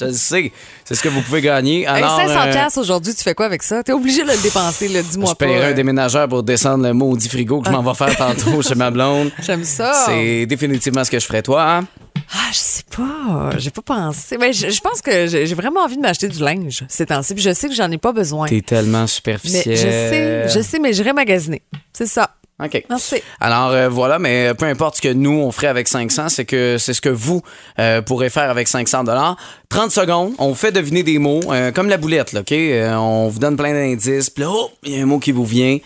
Je 0.01 0.07
le 0.07 0.13
sais, 0.13 0.53
c'est 0.85 0.97
ce 0.97 1.03
que 1.03 1.09
vous 1.09 1.21
pouvez 1.23 1.41
gagner. 1.41 1.83
Hey, 1.83 1.87
Alors, 1.87 2.17
500 2.17 2.79
euh, 2.79 2.81
aujourd'hui, 2.81 3.15
tu 3.15 3.23
fais 3.23 3.35
quoi 3.35 3.47
avec 3.47 3.63
ça? 3.63 3.85
T'es 3.85 3.93
obligé 3.93 4.25
de 4.25 4.29
le 4.29 4.43
dépenser, 4.43 4.89
là, 4.89 5.03
dis-moi 5.03 5.29
je 5.29 5.35
pas. 5.35 5.47
paierai 5.47 5.67
un 5.67 5.71
euh, 5.71 5.75
déménageur 5.75 6.29
pour 6.29 6.43
descendre 6.43 6.83
le 6.85 6.93
maudit 6.93 7.29
frigo 7.29 7.61
que 7.61 7.69
je 7.69 7.73
m'en 7.73 7.83
vais 7.83 7.95
faire 7.95 8.17
tantôt 8.17 8.61
chez 8.61 8.75
ma 8.75 8.91
blonde. 8.91 9.31
J'aime 9.43 9.63
ça. 9.63 9.93
C'est 10.07 10.47
définitivement 10.47 11.05
ce 11.05 11.13
que 11.13 11.21
je 11.21 11.27
ferais, 11.27 11.43
toi. 11.43 11.63
Hein? 11.63 11.85
Ah, 12.33 12.49
je 12.53 12.57
sais 12.59 12.83
pas. 12.97 13.51
J'ai 13.59 13.71
pas 13.71 13.83
pensé. 13.83 14.37
Mais 14.39 14.53
je, 14.53 14.71
je 14.71 14.81
pense 14.81 15.01
que 15.01 15.27
j'ai 15.27 15.55
vraiment 15.55 15.81
envie 15.81 15.97
de 15.97 16.03
m'acheter 16.03 16.29
du 16.29 16.41
linge 16.41 16.85
ces 16.89 17.07
temps-ci. 17.07 17.35
Puis 17.35 17.43
je 17.43 17.53
sais 17.53 17.69
que 17.69 17.75
j'en 17.75 17.91
ai 17.91 17.99
pas 17.99 18.12
besoin. 18.12 18.47
T'es 18.49 18.62
tellement 18.62 19.03
Mais 19.03 19.07
superficiel. 19.07 19.77
je 19.77 19.81
sais, 19.81 20.49
je 20.49 20.61
sais, 20.61 20.79
mais 20.79 20.93
j'irai 20.93 21.12
magasiner. 21.12 21.62
C'est 21.93 22.07
ça. 22.07 22.31
OK. 22.62 22.85
Merci. 22.89 23.17
Alors 23.39 23.71
euh, 23.71 23.89
voilà, 23.91 24.19
mais 24.19 24.55
peu 24.55 24.65
importe 24.65 24.97
ce 24.97 25.03
que 25.03 25.12
nous 25.12 25.31
on 25.31 25.53
ferait 25.53 25.67
avec 25.67 25.89
500, 25.89 26.31
c'est 26.31 26.47
que 26.47 26.77
c'est 26.79 26.95
ce 26.95 27.03
que 27.03 27.11
vous 27.11 27.43
euh, 27.79 28.01
pourrez 28.01 28.31
faire 28.31 28.49
avec 28.49 28.67
500 28.67 29.05
dollars. 29.05 29.37
30 29.69 29.91
secondes, 29.91 30.33
on 30.39 30.49
vous 30.49 30.55
fait 30.55 30.73
deviner 30.73 31.03
des 31.03 31.19
mots 31.19 31.41
euh, 31.53 31.71
comme 31.71 31.91
la 31.91 31.99
boulette, 31.99 32.33
là, 32.33 32.41
OK? 32.41 32.53
On 32.53 33.29
vous 33.29 33.39
donne 33.39 33.57
plein 33.57 33.75
d'indices, 33.75 34.31
puis 34.31 34.45
là, 34.45 34.51
oh, 34.51 34.71
il 34.85 34.97
y 34.97 34.99
a 34.99 35.03
un 35.03 35.07
mot 35.07 35.19
qui 35.19 35.33
vous 35.33 35.45
vient. 35.45 35.77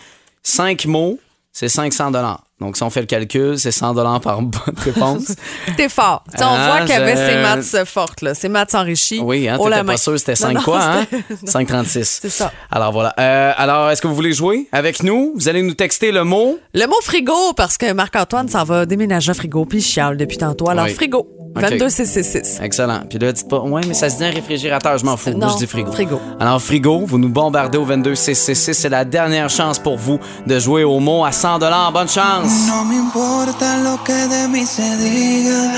5 0.43 0.85
mots, 0.85 1.19
c'est 1.51 1.67
500 1.67 2.11
dollars. 2.11 2.45
Donc 2.61 2.77
si 2.77 2.83
on 2.83 2.89
fait 2.89 3.01
le 3.01 3.07
calcul, 3.07 3.57
c'est 3.59 3.71
100 3.71 3.95
dollars 3.95 4.21
par 4.21 4.41
bonne 4.41 4.75
réponse. 4.77 5.33
T'es 5.77 5.89
fort. 5.89 6.23
On 6.37 6.41
Ah, 6.43 6.67
voit 6.77 6.79
qu'il 6.85 6.89
y 6.95 6.97
avait 6.97 7.15
je- 7.17 7.31
ces 7.31 7.41
maths 7.41 7.85
fortes, 7.87 8.21
là. 8.21 8.33
Ces 8.33 8.47
maths 8.49 8.75
enrichies. 8.75 9.19
oui, 9.21 9.49
hein, 9.49 9.57
la 9.67 9.77
t'étais 9.77 9.87
pas 9.87 9.97
sûr 9.97 10.17
c'était 10.19 10.31
Non, 10.33 10.35
5 10.37 10.53
non, 10.53 10.61
quoi, 10.61 10.79
hein? 10.83 11.05
c'était- 11.11 11.45
5,36. 11.51 12.19
C'est 12.21 12.29
ça. 12.29 12.51
Alors 12.71 12.91
voilà. 12.93 13.13
Euh, 13.19 13.51
alors, 13.57 13.89
est-ce 13.89 14.01
que 14.01 14.07
vous 14.07 14.15
voulez 14.15 14.31
jouer 14.33 14.67
avec 14.71 15.03
nous? 15.03 15.33
Vous 15.35 15.49
allez 15.49 15.63
nous 15.63 15.73
texter 15.73 16.11
le 16.11 16.23
mot? 16.23 16.59
Le 16.73 16.85
mot 16.85 16.95
frigo, 17.01 17.53
parce 17.57 17.77
que 17.77 17.91
Marc-Antoine 17.93 18.47
s'en 18.47 18.63
va 18.63 18.85
déménager 18.85 19.31
un 19.31 19.33
frigo, 19.33 19.65
puis 19.65 19.79
il 19.79 19.83
chiale 19.83 20.15
depuis 20.15 20.37
tantôt. 20.37 20.69
Alors, 20.69 20.85
Oui. 20.85 20.93
frigo. 20.93 21.27
OK. 21.55 21.61
22666. 21.61 22.59
Excellent. 22.63 23.01
Puis 23.09 23.19
là, 23.19 23.31
dites 23.31 23.47
pas, 23.49 23.59
ouais, 23.59 23.81
mais 23.87 23.93
ça 23.93 24.09
se 24.09 24.17
dit 24.17 24.23
un 24.25 24.29
réfrigérateur, 24.31 24.97
je 24.97 25.05
m'en 25.05 25.17
fous. 25.17 25.31
Moi, 25.31 25.47
Non, 25.47 25.53
je 25.53 25.57
dis 25.57 25.67
frigo. 25.67 25.91
frigo. 25.91 26.19
Alors, 26.39 26.61
frigo, 26.61 27.03
vous 27.05 27.17
nous 27.17 27.29
bombardez 27.29 27.77
au 27.77 27.83
22666. 27.85 28.73
C'est 28.73 28.89
la 28.89 29.03
dernière 29.05 29.49
chance 29.49 29.77
pour 29.79 29.97
vous 29.97 30.19
de 30.47 30.59
jouer 30.59 30.83
au 30.83 30.99
mot 30.99 31.25
à 31.25 31.31
100 31.31 31.59
Bonne 31.91 32.07
chance. 32.07 32.67
No 32.67 32.83
me 32.85 32.99
importa 32.99 33.77
lo 33.83 33.97
que 34.03 34.11
de 34.11 34.47
mí 34.47 34.65
se 34.65 34.81
diga. 34.81 35.71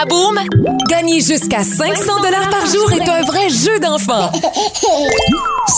À 0.00 0.04
Boom, 0.06 0.40
gagner 0.88 1.20
jusqu'à 1.20 1.62
500 1.62 2.20
dollars 2.22 2.48
par 2.50 2.66
jour 2.66 2.90
est 2.92 3.08
un 3.08 3.22
vrai 3.22 3.48
jeu 3.48 3.78
d'enfant. 3.78 4.30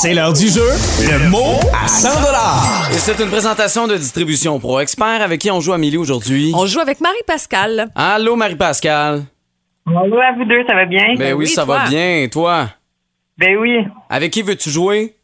C'est 0.00 0.14
l'heure 0.14 0.32
du 0.32 0.48
jeu. 0.48 0.66
Le 1.00 1.28
mot 1.28 1.58
à 1.84 1.86
100 1.88 2.08
Et 2.94 2.98
c'est 2.98 3.20
une 3.20 3.28
présentation 3.30 3.86
de 3.86 3.96
Distribution 3.96 4.58
Pro 4.58 4.80
Expert 4.80 5.20
avec 5.22 5.40
qui 5.40 5.50
on 5.50 5.60
joue 5.60 5.72
Amélie 5.72 5.98
aujourd'hui. 5.98 6.52
On 6.54 6.66
joue 6.66 6.80
avec 6.80 7.00
Marie-Pascale. 7.00 7.88
Allô, 7.94 8.36
Marie-Pascal. 8.36 9.24
Bonjour 9.86 10.20
à 10.22 10.32
vous 10.32 10.44
deux, 10.44 10.64
ça 10.66 10.74
va 10.74 10.86
bien? 10.86 11.14
Ben, 11.16 11.34
oui, 11.34 11.46
ça 11.46 11.64
toi. 11.64 11.78
va 11.78 11.88
bien. 11.88 12.22
Et 12.22 12.30
toi? 12.30 12.68
Ben 13.36 13.56
oui. 13.58 13.84
Avec 14.08 14.32
qui 14.32 14.42
veux-tu 14.42 14.70
jouer? 14.70 15.14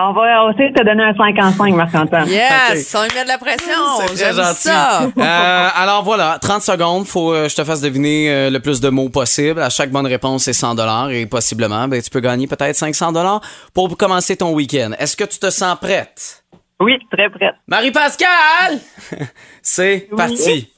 On 0.00 0.12
va 0.14 0.44
aussi 0.46 0.72
te 0.72 0.82
donner 0.82 1.04
un 1.04 1.14
5 1.14 1.38
en 1.38 1.52
5, 1.52 1.74
Marc-Antoine. 1.74 2.26
Yes, 2.26 2.94
on 2.98 3.02
lui 3.02 3.10
met 3.14 3.24
de 3.24 3.28
la 3.28 3.36
pression. 3.38 3.74
C'est 4.06 4.14
très 4.14 4.32
gentil. 4.32 4.62
ça. 4.62 5.02
Euh, 5.02 5.68
alors 5.76 6.02
voilà, 6.02 6.38
30 6.40 6.62
secondes, 6.62 7.06
faut 7.06 7.32
que 7.32 7.48
je 7.48 7.54
te 7.54 7.62
fasse 7.62 7.82
deviner 7.82 8.30
euh, 8.30 8.50
le 8.50 8.58
plus 8.58 8.80
de 8.80 8.88
mots 8.88 9.10
possible. 9.10 9.60
À 9.60 9.68
chaque 9.68 9.90
bonne 9.90 10.06
réponse, 10.06 10.44
c'est 10.44 10.54
100 10.54 10.76
dollars 10.76 11.10
et 11.10 11.26
possiblement, 11.26 11.86
ben, 11.88 12.00
tu 12.00 12.08
peux 12.08 12.20
gagner 12.20 12.46
peut-être 12.46 12.74
500 12.74 13.12
dollars 13.12 13.42
pour 13.74 13.94
commencer 13.98 14.34
ton 14.34 14.52
week-end. 14.54 14.92
Est-ce 14.98 15.14
que 15.14 15.24
tu 15.24 15.38
te 15.38 15.50
sens 15.50 15.78
prête? 15.78 16.42
Oui, 16.80 16.94
très 17.12 17.28
prête. 17.28 17.54
Marie-Pascal! 17.68 18.80
c'est 19.62 20.08
parti. 20.16 20.72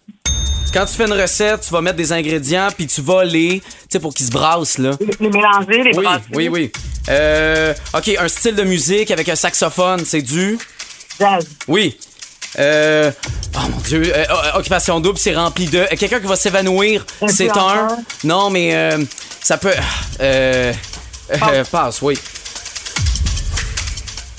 Quand 0.73 0.87
tu 0.87 0.95
fais 0.95 1.05
une 1.05 1.13
recette, 1.13 1.61
tu 1.61 1.71
vas 1.73 1.81
mettre 1.81 1.97
des 1.97 2.13
ingrédients 2.13 2.69
puis 2.77 2.87
tu 2.87 3.01
vas 3.01 3.25
les, 3.25 3.61
tu 3.61 3.67
sais, 3.91 4.01
pour 4.01 4.13
qu'ils 4.13 4.27
se 4.27 4.31
brassent 4.33 4.79
là. 4.79 4.91
Les 5.21 5.29
mélanger, 5.29 5.83
les 5.85 5.97
Oui, 5.97 6.05
brasser. 6.05 6.23
oui, 6.35 6.49
oui. 6.49 6.73
Euh, 7.09 7.73
ok, 7.95 8.11
un 8.19 8.29
style 8.29 8.57
de 8.57 8.65
musique 8.65 9.11
avec 9.13 9.29
un 9.29 9.37
saxophone, 9.37 10.03
c'est 10.05 10.23
du? 10.23 10.59
Jazz. 11.21 11.47
Oui. 11.69 11.97
Euh, 12.59 13.11
oh 13.57 13.59
mon 13.71 13.79
Dieu. 13.79 14.03
Euh, 14.15 14.25
occupation 14.57 14.99
double, 15.01 15.19
c'est 15.19 15.35
rempli 15.35 15.67
de. 15.67 15.79
euh, 15.79 15.87
Quelqu'un 15.99 16.19
qui 16.21 16.27
va 16.27 16.37
s'évanouir, 16.37 17.05
c'est 17.29 17.51
un. 17.57 17.89
Non, 18.25 18.51
mais 18.51 18.75
euh, 18.75 18.99
ça 19.43 19.59
peut. 19.59 19.73
Euh, 20.21 20.73
euh, 21.33 21.65
passe, 21.71 22.03
oui. 22.03 22.19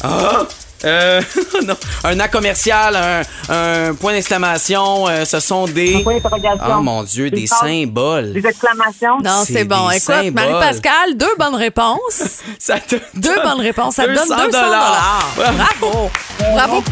Ah! 0.04 0.46
Euh, 0.84 1.22
non. 1.66 1.76
Un 2.04 2.20
A 2.20 2.28
commercial, 2.28 2.96
un, 2.96 3.22
un 3.54 3.94
point 3.96 4.14
d'exclamation, 4.14 5.08
euh, 5.08 5.26
ce 5.26 5.40
sont 5.40 5.66
des. 5.66 5.96
Un 5.96 6.02
point 6.02 6.16
d'interrogation. 6.16 6.66
Oh 6.78 6.82
mon 6.82 7.04
Dieu, 7.04 7.30
des, 7.30 7.48
symboles. 7.48 8.34
Des 8.34 8.46
exclamations. 8.46 9.20
Non, 9.24 9.44
C'est 9.46 9.64
bon. 9.64 9.90
Écoute, 9.90 10.04
symboles. 10.04 10.34
Marie-Pascal, 10.34 11.16
deux 11.16 11.36
bonnes 11.38 11.56
réponses. 11.56 12.42
Ça 12.60 12.80
te 12.80 12.96
Deux 13.14 13.36
donne 13.36 13.44
bonnes 13.44 13.62
réponses. 13.62 13.96
Ça 13.96 14.04
te 14.04 14.10
donne 14.10 14.28
200 14.28 14.36
200 14.46 14.52
dollars. 14.52 15.28
Bravo. 15.36 16.12
Bravo. 16.54 16.84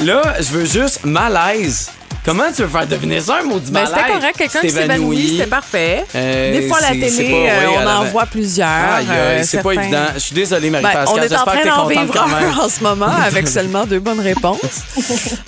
Là, 0.00 0.22
je 0.40 0.52
veux 0.52 0.64
juste 0.64 1.04
malaise. 1.04 1.90
Comment 2.28 2.52
tu 2.54 2.60
veux 2.62 2.68
faire 2.68 2.86
deviner 2.86 3.20
ça, 3.20 3.38
un 3.38 3.44
mot 3.44 3.58
du 3.58 3.70
Ben, 3.70 3.84
malaise? 3.84 3.94
c'était 3.96 4.12
correct. 4.12 4.36
Quelqu'un 4.36 4.60
qui 4.60 4.70
s'évanouit, 4.70 5.28
c'était 5.30 5.46
parfait. 5.46 6.04
Euh, 6.14 6.52
Des 6.60 6.68
fois, 6.68 6.76
à 6.78 6.80
la 6.82 6.88
télé, 6.90 7.08
pas- 7.30 7.36
euh, 7.52 7.66
oui, 7.68 7.74
on 7.82 7.88
en 7.88 8.04
voit 8.04 8.26
plusieurs. 8.26 8.68
Euh, 9.10 9.40
c'est 9.44 9.62
pas 9.62 9.72
évident. 9.72 10.04
Je 10.14 10.18
suis 10.18 10.34
désolé, 10.34 10.68
Ben, 10.68 10.82
Marie-Pascal. 10.82 11.18
on 11.18 11.22
est 11.22 11.34
en 11.36 11.44
train 11.44 11.64
d'en 11.64 11.86
vivre 11.86 12.12
quand 12.12 12.26
même. 12.28 12.50
un 12.50 12.58
en 12.64 12.68
ce 12.68 12.82
moment 12.82 13.06
avec 13.26 13.48
seulement 13.48 13.86
deux 13.86 14.00
bonnes 14.00 14.20
réponses. 14.20 14.60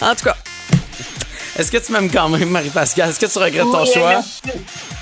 En 0.01 0.15
tout 0.15 0.25
cas, 0.25 0.37
Est-ce 1.59 1.71
que 1.71 1.77
tu 1.79 1.93
m'aimes 1.93 2.11
quand 2.11 2.31
même, 2.31 2.49
Marie-Pascal? 2.49 3.11
Est-ce 3.11 3.21
que 3.21 3.27
tu 3.27 3.39
regrettes 3.39 3.71
ton 3.71 3.83
Oui, 3.83 3.91
choix? 3.93 4.09
Merci. 4.09 4.41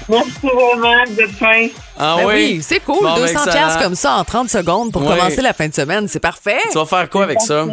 Merci 0.08 0.30
vraiment, 0.42 1.04
êtes 1.04 1.30
fin. 1.38 1.68
Ah 1.96 2.16
ben 2.18 2.26
oui? 2.26 2.34
oui, 2.34 2.60
c'est 2.66 2.80
cool. 2.80 2.96
Bon, 3.02 3.14
ben, 3.14 3.20
200 3.20 3.32
excellent. 3.44 3.52
piastres 3.52 3.82
comme 3.82 3.94
ça 3.94 4.14
en 4.14 4.24
30 4.24 4.50
secondes 4.50 4.90
pour 4.90 5.02
Oui. 5.02 5.08
commencer 5.16 5.42
la 5.42 5.52
fin 5.52 5.68
de 5.68 5.74
semaine. 5.74 6.08
C'est 6.08 6.18
parfait. 6.18 6.58
Tu 6.72 6.78
vas 6.78 6.86
faire 6.86 7.08
quoi 7.10 7.22
avec 7.24 7.40
ça? 7.40 7.66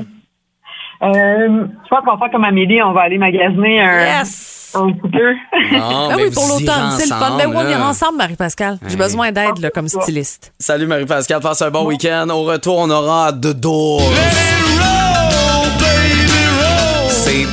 Euh, 1.05 1.65
je 1.83 1.85
crois 1.87 2.01
qu'on 2.01 2.11
va 2.13 2.17
faire 2.17 2.31
comme 2.31 2.43
Amélie, 2.43 2.81
on 2.81 2.93
va 2.93 3.01
aller 3.01 3.17
magasiner 3.17 3.79
un, 3.81 3.99
Yes! 4.19 4.73
un. 4.75 4.87
Non, 4.87 4.93
Ben 6.09 6.15
mais 6.17 6.23
oui, 6.25 6.31
pour 6.33 6.47
l'automne, 6.47 6.91
c'est 6.97 7.09
le 7.09 7.15
fun. 7.15 7.37
Ben 7.37 7.47
oui, 7.47 7.55
on 7.57 7.69
ira 7.69 7.89
ensemble, 7.89 8.17
Marie-Pascal. 8.17 8.77
J'ai 8.87 8.97
besoin 8.97 9.31
d'aide 9.31 9.59
là, 9.59 9.69
comme 9.69 9.87
styliste. 9.87 10.53
Salut 10.59 10.87
Marie-Pascal, 10.87 11.39
passe 11.41 11.61
un 11.61 11.69
bon 11.71 11.85
week-end. 11.85 12.27
Au 12.29 12.43
retour, 12.43 12.77
on 12.79 12.89
aura 12.89 13.31
The 13.31 13.53
Doors. 13.53 14.01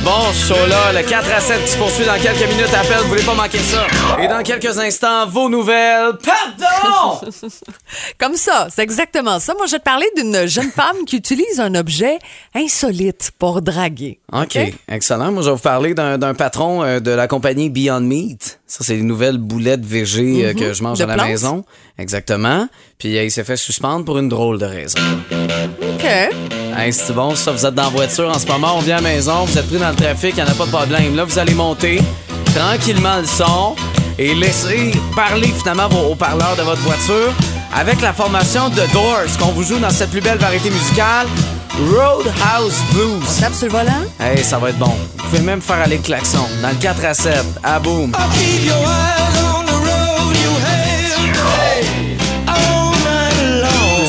Bon 0.01 0.31
ce 0.33 0.53
show-là, 0.53 0.91
le 1.01 1.07
4 1.07 1.31
à 1.33 1.39
7 1.39 1.63
qui 1.63 1.71
se 1.71 1.77
poursuit 1.77 2.05
dans 2.05 2.19
quelques 2.21 2.49
minutes. 2.49 2.73
Appel, 2.73 2.97
vous 3.03 3.07
voulez 3.09 3.23
pas 3.23 3.33
manquer 3.35 3.59
ça. 3.59 3.85
Et 4.21 4.27
dans 4.27 4.43
quelques 4.43 4.77
instants, 4.77 5.27
vos 5.27 5.47
nouvelles. 5.49 6.11
Pardon! 6.23 7.21
Comme 8.19 8.35
ça, 8.35 8.67
c'est 8.73 8.81
exactement 8.83 9.39
ça. 9.39 9.53
Moi, 9.53 9.65
je 9.67 9.71
vais 9.73 9.79
te 9.79 9.83
parler 9.83 10.05
d'une 10.17 10.45
jeune 10.45 10.71
femme 10.71 11.05
qui 11.07 11.15
utilise 11.15 11.59
un 11.61 11.73
objet 11.75 12.19
insolite 12.53 13.31
pour 13.39 13.61
draguer. 13.61 14.19
OK, 14.33 14.57
excellent. 14.89 15.31
Moi, 15.31 15.41
je 15.41 15.49
vais 15.49 15.55
vous 15.55 15.61
parler 15.61 15.93
d'un 15.93 16.33
patron 16.33 16.83
euh, 16.83 16.99
de 16.99 17.11
la 17.11 17.27
compagnie 17.27 17.69
Beyond 17.69 18.01
Meat. 18.01 18.59
Ça, 18.67 18.79
c'est 18.83 18.95
les 18.95 19.03
nouvelles 19.03 19.37
boulettes 19.37 19.85
VG 19.85 20.45
euh, 20.45 20.53
Mhm. 20.53 20.59
que 20.59 20.73
je 20.73 20.83
mange 20.83 20.97
De 20.97 21.03
à 21.03 21.07
la 21.07 21.13
plantes. 21.15 21.27
maison. 21.27 21.65
Exactement. 21.97 22.67
Puis 22.97 23.17
euh, 23.17 23.23
il 23.23 23.31
s'est 23.31 23.43
fait 23.45 23.57
suspendre 23.57 24.03
pour 24.03 24.17
une 24.17 24.27
drôle 24.29 24.57
de 24.57 24.65
raison. 24.65 24.99
OK. 26.03 26.09
Hey, 26.77 26.91
c'est 26.91 27.13
bon, 27.13 27.33
ça, 27.35 27.51
vous 27.51 27.65
êtes 27.65 27.73
dans 27.73 27.83
la 27.83 27.89
voiture 27.89 28.29
en 28.29 28.37
ce 28.37 28.45
moment, 28.45 28.75
on 28.75 28.79
vient 28.79 28.97
à 28.97 29.01
la 29.01 29.09
maison, 29.09 29.45
vous 29.45 29.57
êtes 29.57 29.67
pris 29.67 29.77
dans 29.77 29.89
le 29.89 29.95
trafic, 29.95 30.33
il 30.35 30.43
n'y 30.43 30.49
en 30.49 30.51
a 30.51 30.55
pas 30.55 30.65
de 30.65 30.71
problème. 30.71 31.15
Là, 31.15 31.23
vous 31.23 31.39
allez 31.39 31.53
monter 31.53 32.01
tranquillement 32.53 33.19
le 33.19 33.25
son 33.25 33.75
et 34.19 34.35
laisser 34.35 34.91
parler 35.15 35.53
finalement 35.57 35.87
vos 35.87 36.11
haut-parleurs 36.11 36.55
de 36.57 36.63
votre 36.63 36.81
voiture 36.81 37.31
avec 37.73 38.01
la 38.01 38.11
formation 38.11 38.69
de 38.69 38.81
Doors 38.91 39.37
qu'on 39.39 39.51
vous 39.51 39.63
joue 39.63 39.79
dans 39.79 39.89
cette 39.89 40.11
plus 40.11 40.21
belle 40.21 40.39
variété 40.39 40.69
musicale, 40.69 41.27
Roadhouse 41.77 42.77
Blues. 42.91 43.39
Tape 43.39 43.53
sur 43.53 43.67
le 43.67 43.71
volant? 43.71 44.03
Hey, 44.19 44.43
ça 44.43 44.57
va 44.57 44.69
être 44.69 44.77
bon. 44.77 44.95
Vous 45.17 45.23
pouvez 45.29 45.41
même 45.41 45.61
faire 45.61 45.79
aller 45.79 45.97
le 45.97 46.03
klaxon 46.03 46.45
dans 46.61 46.69
le 46.69 46.75
4 46.75 47.05
à 47.05 47.13
7. 47.13 47.45
À 47.63 47.79
boum. 47.79 48.11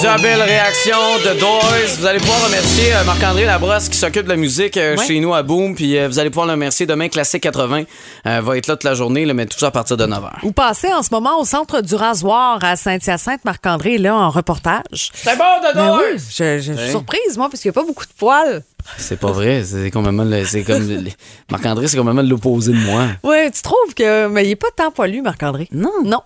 Plusieurs 0.04 0.20
belles 0.20 0.42
réactions 0.42 1.16
de 1.24 1.40
Doors. 1.40 1.64
Vous 1.98 2.04
allez 2.04 2.18
pouvoir 2.18 2.44
remercier 2.44 2.94
euh, 2.94 3.04
Marc-André 3.04 3.46
Labrosse 3.46 3.88
qui 3.88 3.96
s'occupe 3.96 4.24
de 4.24 4.28
la 4.28 4.36
musique 4.36 4.76
euh, 4.76 4.96
Ouais. 4.98 5.06
chez 5.06 5.18
nous 5.18 5.32
à 5.32 5.42
Boom. 5.42 5.74
Puis 5.74 5.96
euh, 5.96 6.08
vous 6.08 6.18
allez 6.18 6.28
pouvoir 6.28 6.44
le 6.46 6.52
remercier 6.52 6.84
demain. 6.84 7.08
Classique 7.08 7.42
80 7.42 7.84
euh, 8.26 8.40
va 8.42 8.58
être 8.58 8.66
là 8.66 8.74
toute 8.74 8.84
la 8.84 8.92
journée, 8.92 9.24
là, 9.24 9.32
mais 9.32 9.46
tout 9.46 9.58
ça 9.58 9.68
à 9.68 9.70
partir 9.70 9.96
de 9.96 10.04
9h. 10.06 10.30
Ou 10.42 10.52
passer 10.52 10.92
en 10.92 11.02
ce 11.02 11.08
moment 11.10 11.40
au 11.40 11.46
centre 11.46 11.80
du 11.80 11.94
rasoir 11.94 12.58
à 12.62 12.76
Saint-Hyacinthe. 12.76 13.46
Marc-André 13.46 13.94
est 13.94 13.98
là 13.98 14.14
en 14.14 14.28
reportage. 14.28 15.10
C'est 15.14 15.38
bon 15.38 15.44
de 15.66 15.74
Ben 15.74 15.96
oui, 15.96 16.18
je, 16.18 16.58
je 16.58 16.60
suis 16.60 16.72
Ouais. 16.72 16.90
surprise, 16.90 17.38
moi, 17.38 17.48
parce 17.48 17.62
qu'il 17.62 17.70
n'y 17.70 17.74
a 17.78 17.80
pas 17.80 17.86
beaucoup 17.86 18.04
de 18.04 18.12
poils. 18.18 18.62
C'est 18.98 19.18
pas 19.18 19.32
vrai. 19.32 19.64
C'est 19.64 19.90
complètement 19.90 20.24
le- 20.24 20.44
c'est 20.44 20.64
comme 20.64 20.86
le- 20.86 21.02
Marc-André, 21.50 21.88
c'est 21.88 21.96
complètement 21.96 22.20
l'opposé 22.20 22.72
de 22.72 22.76
moi. 22.76 23.04
Oui, 23.22 23.50
tu 23.50 23.62
trouves 23.62 23.94
que. 23.96 24.26
Mais 24.28 24.44
il 24.44 24.48
n'est 24.48 24.56
pas 24.56 24.68
tant 24.76 24.90
poilu, 24.90 25.22
Marc-André. 25.22 25.66
Non. 25.72 25.90
Non. 26.04 26.20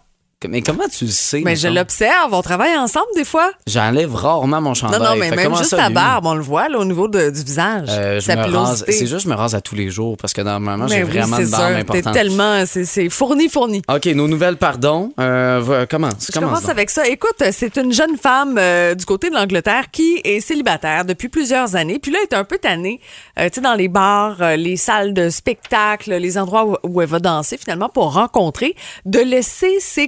Mais 0.46 0.62
comment 0.62 0.85
tu 0.87 1.05
le 1.07 1.11
sais? 1.11 1.42
Mais 1.44 1.57
je 1.57 1.66
l'observe. 1.66 2.33
On 2.33 2.42
travaille 2.42 2.77
ensemble 2.77 3.09
des 3.16 3.24
fois. 3.24 3.51
J'enlève 3.66 4.14
rarement 4.14 4.61
mon 4.61 4.68
Non, 4.70 4.74
chandail. 4.74 5.01
non, 5.01 5.16
mais 5.16 5.31
Fait 5.31 5.35
même 5.37 5.44
comment 5.46 5.57
juste 5.59 5.70
ça, 5.70 5.79
ta 5.79 5.88
lui? 5.88 5.94
barbe, 5.94 6.27
on 6.27 6.35
le 6.35 6.42
voit 6.42 6.68
là, 6.68 6.79
au 6.79 6.85
niveau 6.85 7.09
de- 7.09 7.31
du 7.31 7.42
visage. 7.42 7.88
Euh, 7.90 8.20
sa 8.20 8.37
pilosité. 8.37 8.92
C'est 8.92 9.07
juste 9.09 9.24
je 9.24 9.29
me 9.29 9.35
rase 9.35 9.57
à 9.57 9.61
tous 9.61 9.74
les 9.74 9.90
jours 9.90 10.16
parce 10.16 10.33
que 10.33 10.40
normalement, 10.40 10.87
j'ai 10.87 10.98
Mais 10.98 11.03
oui, 11.03 11.11
vraiment 11.11 11.38
une 11.38 11.51
barbe 11.51 11.64
sûr. 11.66 11.74
T'es 11.74 11.81
importante. 11.98 12.14
tellement. 12.14 12.62
C'est 12.66 13.09
fourni, 13.11 13.48
fourni. 13.48 13.83
OK, 13.92 14.07
nos 14.14 14.29
nouvelles, 14.29 14.59
pardon. 14.59 15.12
Euh, 15.18 15.87
commence. 15.87 16.29
Je 16.29 16.33
commence 16.33 16.51
commence 16.61 16.68
avec 16.68 16.90
ça. 16.90 17.05
Écoute, 17.09 17.42
c'est 17.51 17.77
une 17.77 17.92
jeune 17.92 18.16
femme 18.16 18.59
euh, 18.59 18.94
du 18.94 19.05
côté 19.07 19.31
de 19.31 19.35
l'Angleterre 19.35 19.90
qui 19.90 20.20
est 20.22 20.38
célibataire 20.38 21.05
depuis 21.05 21.29
plusieurs 21.29 21.74
années. 21.74 21.98
Puis 21.98 22.12
là, 22.12 22.18
elle 22.22 22.37
est 22.37 22.40
un 22.40 22.44
peu 22.44 22.59
tannée, 22.59 23.01
euh, 23.40 23.48
tu 23.48 23.57
sais, 23.57 23.61
dans 23.61 23.74
les 23.74 23.88
bars, 23.88 24.37
les 24.57 24.77
salles 24.77 25.14
de 25.14 25.31
spectacle, 25.31 26.14
les 26.14 26.38
endroits 26.38 26.64
où, 26.64 26.77
où 26.85 27.01
elle 27.03 27.09
va 27.09 27.18
danser 27.18 27.57
finalement 27.59 27.88
pour 27.88 28.12
rencontrer, 28.14 28.77
de 29.05 29.18
laisser 29.18 29.81
ses 29.81 30.07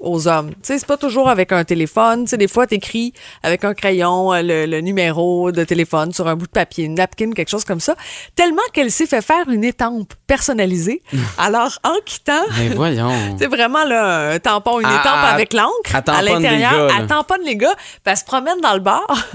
aux 0.00 0.28
hommes. 0.28 0.50
Tu 0.50 0.56
sais, 0.62 0.78
c'est 0.78 0.86
pas 0.86 0.96
toujours 0.96 1.28
avec 1.28 1.52
un 1.52 1.64
téléphone. 1.64 2.24
Tu 2.24 2.30
sais, 2.30 2.36
des 2.36 2.48
fois, 2.48 2.66
t'écris 2.66 3.12
avec 3.42 3.64
un 3.64 3.74
crayon 3.74 4.32
euh, 4.32 4.42
le, 4.42 4.66
le 4.66 4.80
numéro 4.80 5.52
de 5.52 5.64
téléphone 5.64 6.12
sur 6.12 6.26
un 6.26 6.36
bout 6.36 6.46
de 6.46 6.52
papier, 6.52 6.84
une 6.84 6.94
napkin, 6.94 7.32
quelque 7.32 7.50
chose 7.50 7.64
comme 7.64 7.80
ça. 7.80 7.94
Tellement 8.34 8.62
qu'elle 8.72 8.90
s'est 8.90 9.06
fait 9.06 9.22
faire 9.22 9.48
une 9.48 9.64
étampe 9.64 10.14
personnalisée. 10.26 11.02
Alors, 11.38 11.78
en 11.84 11.94
quittant, 12.04 12.44
Mais 12.58 12.68
voyons. 12.70 13.10
c'est 13.38 13.46
vraiment 13.46 13.84
là, 13.84 14.30
un 14.32 14.38
tampon, 14.38 14.80
une 14.80 14.86
Ah, 14.86 15.00
étampe 15.00 15.18
ah, 15.22 15.34
avec 15.34 15.52
l'encre 15.52 15.94
à 15.94 16.22
l'intérieur. 16.22 16.90
Elle 16.98 17.06
tamponne 17.06 17.42
les 17.44 17.56
gars, 17.56 17.74
puis 17.76 18.00
elle 18.06 18.16
se 18.16 18.24
promène 18.24 18.60
dans 18.60 18.74
le 18.74 18.80
bar. 18.80 19.06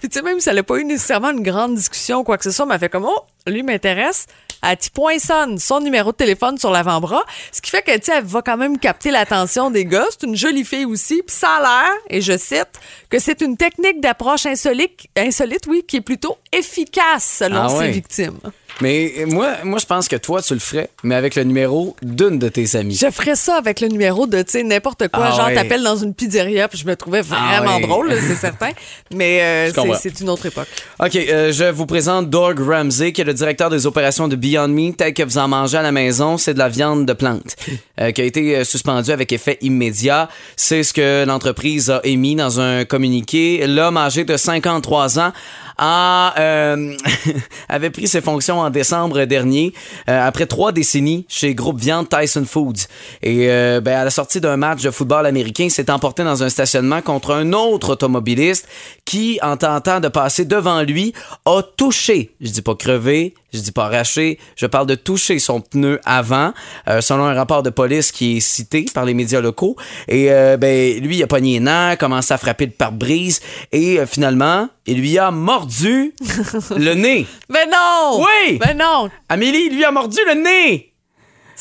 puis 0.00 0.08
tu 0.08 0.18
sais, 0.18 0.22
même 0.22 0.40
si 0.40 0.48
elle 0.48 0.56
n'a 0.56 0.62
pas 0.62 0.76
eu 0.78 0.84
nécessairement 0.84 1.30
une 1.30 1.42
grande 1.42 1.74
discussion 1.74 2.18
ou 2.20 2.24
quoi 2.24 2.38
que 2.38 2.44
ce 2.44 2.50
soit, 2.50 2.66
mais 2.66 2.74
elle 2.74 2.80
fait 2.80 2.88
comme, 2.88 3.06
oh, 3.06 3.22
lui 3.48 3.62
m'intéresse. 3.62 4.26
Elle 4.62 4.76
petit 4.76 4.90
poinçonne 4.90 5.58
son 5.58 5.80
numéro 5.80 6.10
de 6.10 6.16
téléphone 6.16 6.58
sur 6.58 6.70
l'avant-bras, 6.70 7.24
ce 7.52 7.60
qui 7.60 7.70
fait 7.70 7.82
que, 7.82 7.96
tu 7.96 8.10
elle 8.10 8.24
va 8.24 8.42
quand 8.42 8.56
même 8.56 8.78
capter 8.78 9.10
l'attention 9.10 9.70
des 9.70 9.84
gars. 9.84 10.06
C'est 10.10 10.26
une 10.26 10.36
jolie 10.36 10.64
fille 10.64 10.84
aussi, 10.84 11.22
puis 11.24 11.36
ça 11.36 11.58
a 11.58 11.60
l'air, 11.60 11.92
et 12.10 12.20
je 12.20 12.36
cite, 12.36 12.68
que 13.08 13.20
c'est 13.20 13.40
une 13.40 13.56
technique 13.56 14.00
d'approche 14.00 14.46
insolite, 14.46 15.06
insolite, 15.16 15.66
oui, 15.68 15.84
qui 15.86 15.98
est 15.98 16.00
plutôt 16.00 16.38
efficace 16.50 17.36
selon 17.38 17.66
Ah 17.66 17.68
ses 17.68 17.90
victimes. 17.90 18.40
Mais 18.80 19.12
euh, 19.18 19.26
moi, 19.26 19.56
moi, 19.64 19.78
je 19.78 19.86
pense 19.86 20.08
que 20.08 20.16
toi, 20.16 20.40
tu 20.40 20.54
le 20.54 20.60
ferais, 20.60 20.90
mais 21.02 21.14
avec 21.14 21.34
le 21.34 21.44
numéro 21.44 21.96
d'une 22.02 22.38
de 22.38 22.48
tes 22.48 22.76
amies. 22.76 22.94
Je 22.94 23.10
ferais 23.10 23.34
ça 23.34 23.56
avec 23.56 23.80
le 23.80 23.88
numéro 23.88 24.26
de, 24.26 24.42
tu 24.42 24.52
sais, 24.52 24.62
n'importe 24.62 25.08
quoi. 25.08 25.26
Ah 25.28 25.36
genre, 25.36 25.46
ouais. 25.46 25.54
t'appelles 25.54 25.82
dans 25.82 25.96
une 25.96 26.14
pizzeria, 26.14 26.68
puis 26.68 26.78
je 26.78 26.86
me 26.86 26.94
trouvais 26.94 27.22
Ah 27.30 27.60
vraiment 27.60 27.80
drôle, 27.80 28.14
c'est 28.20 28.34
certain. 28.40 28.70
Mais 29.12 29.42
euh, 29.42 29.94
c'est 30.00 30.20
une 30.20 30.30
autre 30.30 30.46
époque. 30.46 30.68
OK, 31.00 31.16
euh, 31.16 31.52
je 31.52 31.64
vous 31.64 31.86
présente 31.86 32.30
Doug 32.30 32.60
Ramsey, 32.60 33.12
qui 33.12 33.20
est 33.20 33.24
le 33.24 33.34
directeur 33.34 33.70
des 33.70 33.86
opérations 33.86 34.28
de 34.28 34.36
Beyond 34.36 34.68
Meat. 34.68 34.96
Tel 34.96 35.14
que 35.14 35.22
vous 35.22 35.38
en 35.38 35.48
mangez 35.48 35.78
à 35.78 35.82
la 35.82 35.92
maison, 35.92 36.36
c'est 36.38 36.54
de 36.54 36.58
la 36.58 36.68
viande 36.68 37.06
de 37.06 37.12
plante, 37.12 37.56
euh, 38.00 38.10
qui 38.12 38.20
a 38.20 38.24
été 38.24 38.56
euh, 38.56 38.64
suspendue 38.64 39.10
avec 39.10 39.32
effet 39.32 39.58
immédiat. 39.60 40.28
C'est 40.56 40.82
ce 40.82 40.92
que 40.92 41.24
l'entreprise 41.24 41.90
a 41.90 42.00
émis 42.04 42.36
dans 42.36 42.60
un 42.60 42.84
communiqué. 42.84 43.66
L'homme 43.66 43.96
âgé 43.96 44.24
de 44.24 44.36
53 44.36 45.18
ans 45.18 45.32
a, 45.78 46.34
euh, 46.38 46.96
avait 47.68 47.90
pris 47.90 48.08
ses 48.08 48.20
fonctions 48.20 48.60
en 48.60 48.70
décembre 48.70 49.24
dernier, 49.24 49.72
euh, 50.08 50.26
après 50.26 50.46
trois 50.46 50.72
décennies 50.72 51.24
chez 51.28 51.54
Groupe 51.54 51.80
Viande 51.80 52.08
Tyson 52.08 52.44
Foods. 52.44 52.86
Et 53.22 53.50
euh, 53.50 53.80
ben, 53.80 53.96
à 53.96 54.04
la 54.04 54.10
sortie 54.10 54.40
d'un 54.40 54.56
match 54.56 54.82
de 54.82 54.90
football 54.90 55.26
américain, 55.26 55.68
s'est 55.68 55.90
emporté 55.90 56.24
dans 56.24 56.42
un 56.42 56.48
stationnement 56.48 57.00
contre 57.00 57.32
un 57.32 57.52
autre 57.52 57.90
automobiliste 57.90 58.68
qui, 59.08 59.38
en 59.40 59.56
tentant 59.56 60.00
de 60.00 60.08
passer 60.08 60.44
devant 60.44 60.82
lui, 60.82 61.14
a 61.46 61.62
touché, 61.62 62.34
je 62.42 62.50
dis 62.50 62.60
pas 62.60 62.74
crevé, 62.74 63.32
je 63.54 63.58
dis 63.58 63.72
pas 63.72 63.86
arraché, 63.86 64.38
je 64.54 64.66
parle 64.66 64.86
de 64.86 64.96
toucher 64.96 65.38
son 65.38 65.62
pneu 65.62 65.98
avant, 66.04 66.52
euh, 66.88 67.00
selon 67.00 67.24
un 67.24 67.32
rapport 67.32 67.62
de 67.62 67.70
police 67.70 68.12
qui 68.12 68.36
est 68.36 68.40
cité 68.40 68.84
par 68.92 69.06
les 69.06 69.14
médias 69.14 69.40
locaux. 69.40 69.76
Et 70.08 70.30
euh, 70.30 70.58
ben, 70.58 71.00
lui, 71.00 71.16
il 71.16 71.22
a 71.22 71.26
pogné 71.26 71.54
les 71.54 71.60
nerfs, 71.60 71.96
commencé 71.96 72.34
à 72.34 72.36
frapper 72.36 72.66
le 72.66 72.72
pare-brise, 72.72 73.40
et 73.72 73.98
euh, 73.98 74.04
finalement, 74.04 74.68
il 74.84 75.00
lui 75.00 75.16
a 75.16 75.30
mordu 75.30 76.14
le 76.76 76.92
nez. 76.92 77.26
Mais 77.48 77.64
non! 77.64 78.20
Oui! 78.20 78.58
Mais 78.62 78.74
non! 78.74 79.08
Amélie, 79.30 79.68
il 79.70 79.76
lui 79.76 79.84
a 79.86 79.90
mordu 79.90 80.18
le 80.26 80.34
nez! 80.34 80.92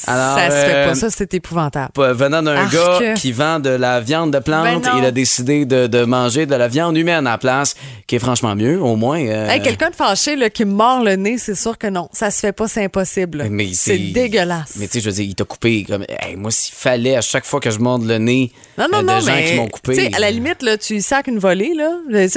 Alors, 0.05 0.37
ça 0.37 0.45
se 0.49 0.55
fait 0.55 0.73
euh, 0.75 0.87
pas, 0.89 0.95
ça, 0.95 1.09
c'est 1.09 1.33
épouvantable. 1.33 1.91
Venant 1.95 2.43
d'un 2.43 2.55
Arc. 2.55 2.73
gars 2.73 3.13
qui 3.15 3.31
vend 3.31 3.59
de 3.59 3.69
la 3.69 3.99
viande 3.99 4.31
de 4.31 4.39
plante, 4.39 4.83
Ben 4.83 4.91
il 4.97 5.05
a 5.05 5.11
décidé 5.11 5.65
de, 5.65 5.87
de 5.87 6.03
manger 6.05 6.45
de 6.45 6.53
la 6.55 6.67
viande 6.67 6.95
humaine 6.97 7.25
à 7.25 7.31
la 7.31 7.37
place, 7.37 7.75
qui 8.05 8.15
est 8.15 8.19
franchement 8.19 8.55
mieux, 8.55 8.81
au 8.81 8.95
moins. 8.95 9.19
euh, 9.19 9.47
Hey, 9.49 9.61
quelqu'un 9.61 9.89
de 9.89 9.95
fâché 9.95 10.35
là, 10.35 10.49
qui 10.49 10.65
me 10.65 10.73
mord 10.73 11.03
le 11.03 11.15
nez, 11.15 11.37
c'est 11.37 11.55
sûr 11.55 11.77
que 11.77 11.87
non. 11.87 12.09
Ça 12.13 12.29
se 12.31 12.39
fait 12.39 12.51
pas, 12.51 12.67
c'est 12.67 12.83
impossible. 12.85 13.45
Mais 13.49 13.69
C'est 13.73 13.97
dégueulasse. 13.97 14.73
Mais 14.77 14.87
tu 14.87 14.93
sais, 14.93 14.99
je 14.99 15.05
veux 15.09 15.15
dire, 15.15 15.25
il 15.25 15.35
t'a 15.35 15.45
coupé 15.45 15.83
comme. 15.83 16.03
Hey, 16.21 16.35
moi, 16.35 16.51
s'il 16.51 16.73
fallait 16.75 17.15
à 17.15 17.21
chaque 17.21 17.45
fois 17.45 17.59
que 17.59 17.71
je 17.71 17.79
morde 17.79 18.05
le 18.05 18.17
nez 18.17 18.51
Non, 18.77 18.85
non, 18.91 18.99
euh, 18.99 19.01
de 19.01 19.07
non, 19.07 19.19
gens 19.19 19.25
mais 19.35 19.45
qui 19.51 19.55
m'ont 19.55 19.65
tu 19.65 19.71
coupé. 19.71 19.95
sais, 19.95 20.13
à 20.15 20.19
la 20.19 20.31
limite, 20.31 20.61
là, 20.63 20.77
tu 20.77 21.01
sacs 21.01 21.27
une 21.27 21.39
volée, 21.39 21.73
là. 21.75 21.91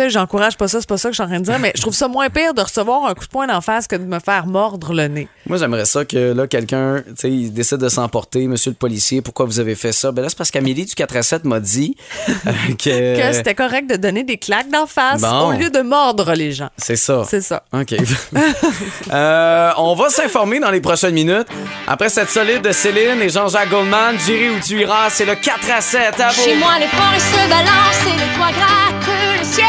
J'encourage 0.08 0.56
pas 0.56 0.68
ça, 0.68 0.80
c'est 0.80 0.88
pas 0.88 0.96
ça 0.96 1.08
que 1.08 1.12
je 1.12 1.16
suis 1.16 1.24
en 1.24 1.28
train 1.28 1.40
de 1.40 1.44
dire, 1.44 1.58
mais 1.58 1.72
je 1.74 1.80
trouve 1.80 1.94
ça 1.94 2.08
moins 2.08 2.30
pire 2.30 2.54
de 2.54 2.60
recevoir 2.62 3.04
un 3.06 3.14
coup 3.14 3.24
de 3.24 3.30
poing 3.30 3.46
d'en 3.46 3.60
face 3.60 3.86
que 3.86 3.96
de 3.96 4.04
me 4.04 4.18
faire 4.18 4.46
mordre 4.46 4.92
le 4.94 5.08
nez. 5.08 5.28
Moi, 5.46 5.58
j'aimerais 5.58 5.84
ça 5.84 6.04
que 6.04 6.32
là, 6.32 6.46
quelqu'un, 6.46 7.02
tu 7.06 7.12
sais, 7.16 7.49
il 7.50 7.54
décide 7.54 7.78
de 7.78 7.88
s'emporter, 7.88 8.46
monsieur 8.46 8.70
le 8.70 8.76
policier, 8.76 9.20
pourquoi 9.22 9.44
vous 9.46 9.58
avez 9.60 9.74
fait 9.74 9.92
ça? 9.92 10.12
Ben 10.12 10.22
là, 10.22 10.28
c'est 10.28 10.38
parce 10.38 10.50
qu'Amélie 10.50 10.84
du 10.86 10.94
4 10.94 11.16
à 11.16 11.22
7 11.22 11.44
m'a 11.44 11.60
dit 11.60 11.96
euh, 12.28 12.32
que. 12.78 13.28
Que 13.30 13.32
c'était 13.34 13.54
correct 13.54 13.90
de 13.90 13.96
donner 13.96 14.22
des 14.24 14.36
claques 14.38 14.70
d'en 14.70 14.86
face 14.86 15.20
Bon. 15.20 15.48
au 15.48 15.52
lieu 15.52 15.68
de 15.70 15.80
mordre 15.80 16.32
les 16.34 16.52
gens. 16.52 16.70
C'est 16.76 16.96
ça. 16.96 17.24
C'est 17.28 17.40
ça. 17.42 17.62
OK. 17.72 17.94
Euh, 19.12 19.70
on 19.78 19.94
va 19.96 20.08
s'informer 20.08 20.60
dans 20.60 20.70
les 20.70 20.80
prochaines 20.80 21.14
minutes. 21.14 21.48
Après 21.88 22.08
cette 22.08 22.30
solide 22.30 22.62
de 22.62 22.70
Céline 22.72 23.20
et 23.20 23.28
Jean-Jacques 23.28 23.70
Goldman, 23.70 24.16
J'irai 24.24 24.50
où 24.50 24.60
tu 24.64 24.80
iras, 24.80 25.10
c'est 25.10 25.24
le 25.24 25.34
4 25.34 25.70
à 25.76 25.80
7 25.80 26.20
à 26.20 26.28
vous. 26.28 26.42
Chez 26.42 26.54
moi, 26.56 26.78
les 26.78 26.86
forêts 26.86 27.18
se 27.18 27.48
balancent 27.48 28.06
et 28.06 28.12
le 28.12 28.36
toit 28.36 28.52
gratte 28.52 29.08
le 29.38 29.44
ciel. 29.44 29.66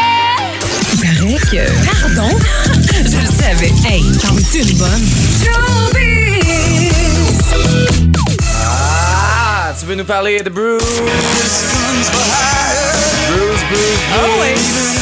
Il 0.94 1.00
paraît 1.00 1.40
que. 1.50 2.16
Pardon? 2.16 2.38
Je 3.06 3.18
le 3.18 3.26
savais. 3.26 3.72
Hey, 3.88 4.04
t'en 4.20 4.34
veux-tu 4.34 4.60
une 4.70 4.78
bonne? 4.78 6.11
Ah, 8.54 9.74
tu 9.80 9.86
veux 9.86 9.96
nous 9.96 10.06
parler 10.06 10.42
de 10.42 10.50
Bruce? 10.50 11.02
Bruce, 13.32 13.64
Bruce, 13.70 13.80
Bruce. 13.80 14.02
Ah. 14.14 14.28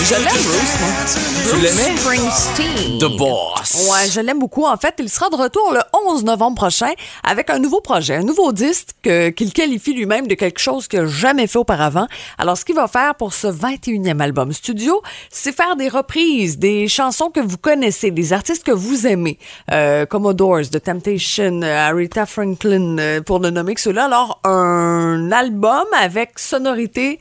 Je 0.03 0.13
l'aime, 0.15 0.43
Bruce, 0.43 0.79
moi. 0.79 0.89
Tu 1.07 1.49
Bruce 1.49 1.61
l'aimais? 1.63 1.97
Springsteen. 1.97 2.99
The 2.99 3.17
Boss. 3.17 3.89
Ouais, 3.89 4.07
je 4.11 4.19
l'aime 4.21 4.37
beaucoup. 4.39 4.65
En 4.65 4.77
fait, 4.77 4.93
il 4.99 5.09
sera 5.09 5.29
de 5.29 5.35
retour 5.35 5.71
le 5.73 5.79
11 6.07 6.23
novembre 6.23 6.55
prochain 6.55 6.91
avec 7.23 7.49
un 7.49 7.57
nouveau 7.59 7.81
projet, 7.81 8.15
un 8.15 8.21
nouveau 8.23 8.51
disque 8.51 8.89
que- 9.01 9.29
qu'il 9.29 9.51
qualifie 9.51 9.93
lui-même 9.93 10.27
de 10.27 10.35
quelque 10.35 10.59
chose 10.59 10.87
qu'il 10.87 10.99
n'a 10.99 11.07
jamais 11.07 11.47
fait 11.47 11.57
auparavant. 11.57 12.07
Alors, 12.37 12.55
ce 12.57 12.65
qu'il 12.65 12.75
va 12.75 12.87
faire 12.87 13.15
pour 13.15 13.33
ce 13.33 13.47
21e 13.47 14.21
album 14.21 14.51
studio, 14.53 15.01
c'est 15.31 15.55
faire 15.55 15.75
des 15.75 15.89
reprises, 15.89 16.57
des 16.59 16.87
chansons 16.87 17.29
que 17.29 17.39
vous 17.39 17.57
connaissez, 17.57 18.11
des 18.11 18.31
artistes 18.33 18.63
que 18.63 18.71
vous 18.71 19.07
aimez, 19.07 19.39
euh, 19.71 20.05
Commodores, 20.05 20.69
The 20.71 20.83
Temptation, 20.83 21.61
euh, 21.63 21.87
Aretha 21.89 22.25
Franklin, 22.27 22.97
euh, 22.99 23.21
pour 23.21 23.39
ne 23.39 23.49
nommer 23.49 23.73
que 23.75 23.81
ceux-là. 23.81 24.05
Alors, 24.05 24.39
un 24.43 25.31
album 25.31 25.85
avec 25.99 26.37
sonorité 26.37 27.19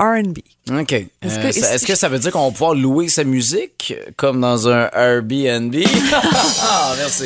R&B. 0.00 0.38
OK. 0.70 0.92
Est-ce 0.92 1.38
Euh, 1.38 1.42
que- 1.42 1.52
ça- 1.52 1.74
Est-ce 1.74 1.86
que 1.86 1.94
ça 1.94 2.08
veut 2.08 2.18
dire 2.18 2.30
qu'on 2.30 2.44
va 2.44 2.50
pouvoir 2.52 2.74
louer 2.74 3.08
sa 3.08 3.24
musique 3.24 3.94
comme 4.16 4.40
dans 4.40 4.68
un 4.68 4.88
Airbnb? 4.92 5.74
ah, 6.62 6.92
merci. 6.98 7.24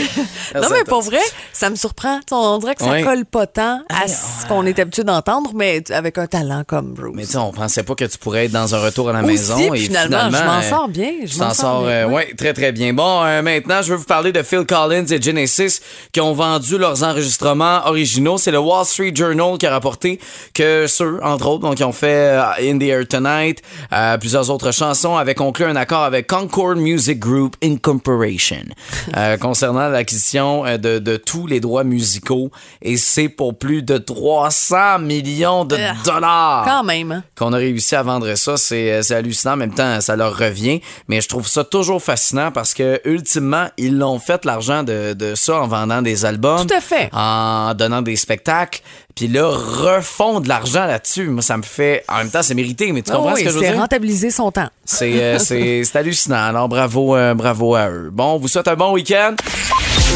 Non, 0.54 0.68
mais 0.70 0.84
pour 0.84 1.02
vrai, 1.02 1.18
ça 1.52 1.68
me 1.68 1.74
surprend. 1.76 2.20
On 2.30 2.58
dirait 2.58 2.74
que 2.76 2.82
ça 2.84 2.90
Ouais. 2.90 3.02
colle 3.02 3.24
pas 3.24 3.46
tant 3.46 3.80
à 3.90 4.06
ce 4.08 4.46
qu'on 4.46 4.64
est 4.64 4.78
habitué 4.78 5.02
d'entendre, 5.04 5.50
mais 5.54 5.82
avec 5.90 6.18
un 6.18 6.26
talent 6.28 6.62
comme 6.66 6.94
Bruce. 6.94 7.12
Mais 7.14 7.24
tu 7.24 7.32
sais, 7.32 7.38
on 7.38 7.52
pensait 7.52 7.82
pas 7.82 7.94
que 7.96 8.04
tu 8.04 8.16
pourrais 8.16 8.44
être 8.46 8.52
dans 8.52 8.74
un 8.74 8.78
retour 8.78 9.08
à 9.10 9.12
la 9.12 9.18
Aussi, 9.20 9.26
maison. 9.26 9.70
puis 9.70 9.80
et 9.82 9.84
finalement, 9.86 10.30
je 10.30 10.44
m'en 10.44 10.58
euh, 10.58 10.62
sors 10.62 10.88
bien, 10.88 11.10
je 11.24 11.38
m'en 11.38 11.52
sors 11.52 11.82
bien, 11.82 11.90
euh, 11.90 12.08
ouais, 12.08 12.32
très 12.36 12.52
très 12.54 12.70
bien. 12.72 12.92
Bon, 12.94 13.22
euh, 13.24 13.42
maintenant, 13.42 13.82
je 13.82 13.90
veux 13.92 13.98
vous 13.98 14.04
parler 14.04 14.30
de 14.32 14.42
Phil 14.42 14.64
Collins 14.64 15.06
et 15.10 15.20
Genesis 15.20 15.80
qui 16.12 16.20
ont 16.20 16.32
vendu 16.32 16.78
leurs 16.78 17.02
enregistrements 17.02 17.80
originaux. 17.86 18.38
C'est 18.38 18.52
le 18.52 18.60
Wall 18.60 18.86
Street 18.86 19.12
Journal 19.14 19.58
qui 19.58 19.66
a 19.66 19.70
rapporté 19.72 20.20
que 20.54 20.86
ceux, 20.86 21.18
entre 21.24 21.48
autres, 21.48 21.62
donc, 21.62 21.74
qui 21.74 21.84
ont 21.84 21.92
fait 21.92 22.38
In 22.62 22.78
the 22.78 22.84
Air 22.84 23.06
Tonight, 23.06 23.62
euh, 23.92 24.16
plusieurs 24.18 24.50
autres 24.50 24.70
chansons, 24.72 25.16
avaient 25.16 25.34
conclu 25.34 25.64
un 25.64 25.76
accord 25.76 26.02
avec 26.04 26.26
Concord 26.26 26.76
Music 26.76 27.18
Group 27.18 27.56
Incorporation 27.62 28.62
euh, 29.16 29.36
concernant 29.36 29.88
l'acquisition 29.88 30.64
euh, 30.66 30.76
de, 30.78 30.98
de 30.98 31.16
tous 31.16 31.46
les 31.46 31.60
droits 31.60 31.84
musicaux. 31.84 32.50
Et 32.80 32.96
c'est 32.96 33.28
pour 33.28 33.56
plus 33.58 33.82
de 33.82 33.98
300 33.98 34.98
millions 35.00 35.64
de 35.64 35.76
dollars 36.04 36.64
Quand 36.66 36.84
même. 36.84 37.12
hein. 37.12 37.24
qu'on 37.36 37.52
a 37.52 37.56
réussi 37.56 37.94
à 37.94 38.02
vendre 38.02 38.34
ça, 38.34 38.56
c'est 38.56 39.02
c'est 39.02 39.14
hallucinant. 39.14 39.52
En 39.52 39.56
même 39.56 39.74
temps, 39.74 40.00
ça 40.00 40.16
leur 40.16 40.36
revient. 40.36 40.80
Mais 41.08 41.20
je 41.20 41.28
trouve 41.28 41.46
ça 41.46 41.64
toujours 41.64 42.02
fascinant 42.02 42.50
parce 42.52 42.74
que, 42.74 43.00
ultimement, 43.04 43.66
ils 43.76 43.96
l'ont 43.98 44.18
fait 44.18 44.44
l'argent 44.44 44.82
de, 44.82 45.12
de 45.12 45.34
ça 45.34 45.60
en 45.62 45.66
vendant 45.66 46.02
des 46.02 46.24
albums. 46.24 46.66
Tout 46.66 46.74
à 46.74 46.80
fait. 46.80 47.08
En 47.12 47.74
donnant 47.74 48.02
des 48.02 48.16
spectacles. 48.16 48.80
Puis 49.14 49.28
là, 49.28 49.46
refont 49.46 50.40
de 50.40 50.48
l'argent 50.48 50.86
là-dessus. 50.86 51.28
Moi, 51.28 51.42
ça 51.42 51.56
me 51.56 51.62
fait. 51.62 52.04
En 52.08 52.18
même 52.18 52.30
temps, 52.30 52.42
c'est 52.42 52.54
mérité, 52.54 52.90
mais 52.92 53.02
tu 53.02 53.12
comprends 53.12 53.34
oui, 53.34 53.40
ce 53.40 53.44
que 53.44 53.50
je 53.50 53.54
veux 53.56 53.64
c'est 53.64 53.70
dire? 53.72 53.80
rentabiliser 53.80 54.30
son 54.30 54.50
temps. 54.50 54.68
C'est 54.84 55.22
euh, 55.22 55.38
c'est- 55.40 55.84
c'est 55.84 55.98
hallucinant. 55.98 56.42
Alors, 56.42 56.68
bravo, 56.68 57.14
euh, 57.16 57.34
bravo 57.34 57.74
à 57.74 57.88
eux. 57.90 58.10
Bon, 58.12 58.34
on 58.34 58.38
vous 58.38 58.48
souhaite 58.48 58.68
un 58.68 58.74
bon 58.76 58.92
week-end. 58.92 59.34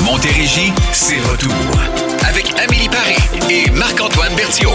Montérégie, 0.03 0.73
c'est 0.93 1.21
retour. 1.31 1.53
Avec 2.29 2.53
Amélie 2.59 2.89
Paris 2.89 3.17
et 3.51 3.71
Marc-Antoine 3.71 4.35
Berthiaume. 4.35 4.73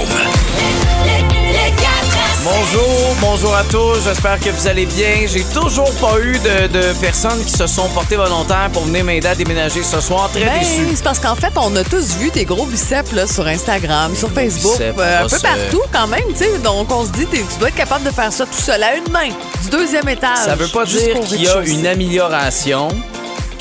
Bonjour, 2.43 3.15
bonjour 3.21 3.55
à 3.55 3.63
tous. 3.65 4.03
J'espère 4.03 4.39
que 4.39 4.49
vous 4.49 4.67
allez 4.67 4.87
bien. 4.87 5.27
J'ai 5.27 5.43
toujours 5.43 5.91
pas 5.95 6.19
eu 6.19 6.39
de, 6.39 6.67
de 6.67 6.93
personnes 6.99 7.43
qui 7.45 7.51
se 7.51 7.67
sont 7.67 7.87
portées 7.89 8.15
volontaires 8.15 8.69
pour 8.73 8.83
venir 8.85 9.03
m'aider 9.03 9.27
à 9.27 9.35
déménager 9.35 9.83
ce 9.83 10.01
soir. 10.01 10.27
Très 10.33 10.45
Ben, 10.45 10.59
déçu. 10.59 10.87
c'est 10.95 11.03
parce 11.03 11.19
qu'en 11.19 11.35
fait, 11.35 11.53
on 11.55 11.75
a 11.75 11.83
tous 11.83 12.15
vu 12.15 12.31
des 12.31 12.45
gros 12.45 12.65
biceps 12.65 13.11
là, 13.11 13.27
sur 13.27 13.45
Instagram, 13.45 14.15
sur 14.15 14.31
Facebook, 14.31 14.71
biceps, 14.71 14.95
euh, 14.97 15.23
un 15.23 15.27
peu 15.27 15.39
partout 15.39 15.81
quand 15.93 16.07
même. 16.07 16.23
tu 16.29 16.37
sais. 16.37 16.57
Donc, 16.63 16.91
on 16.91 17.05
se 17.05 17.11
dit, 17.11 17.27
t'es- 17.27 17.43
tu 17.47 17.59
dois 17.59 17.67
être 17.69 17.75
capable 17.75 18.05
de 18.05 18.11
faire 18.11 18.33
ça 18.33 18.45
tout 18.45 18.59
seul 18.61 18.81
à 18.81 18.95
une 18.95 19.11
main, 19.11 19.29
du 19.63 19.69
deuxième 19.69 20.09
étage. 20.09 20.39
Ça 20.45 20.55
veut 20.55 20.67
pas 20.67 20.85
dire 20.85 21.19
qu'il 21.21 21.43
y 21.43 21.47
a 21.47 21.61
une 21.63 21.85
amélioration, 21.85 22.87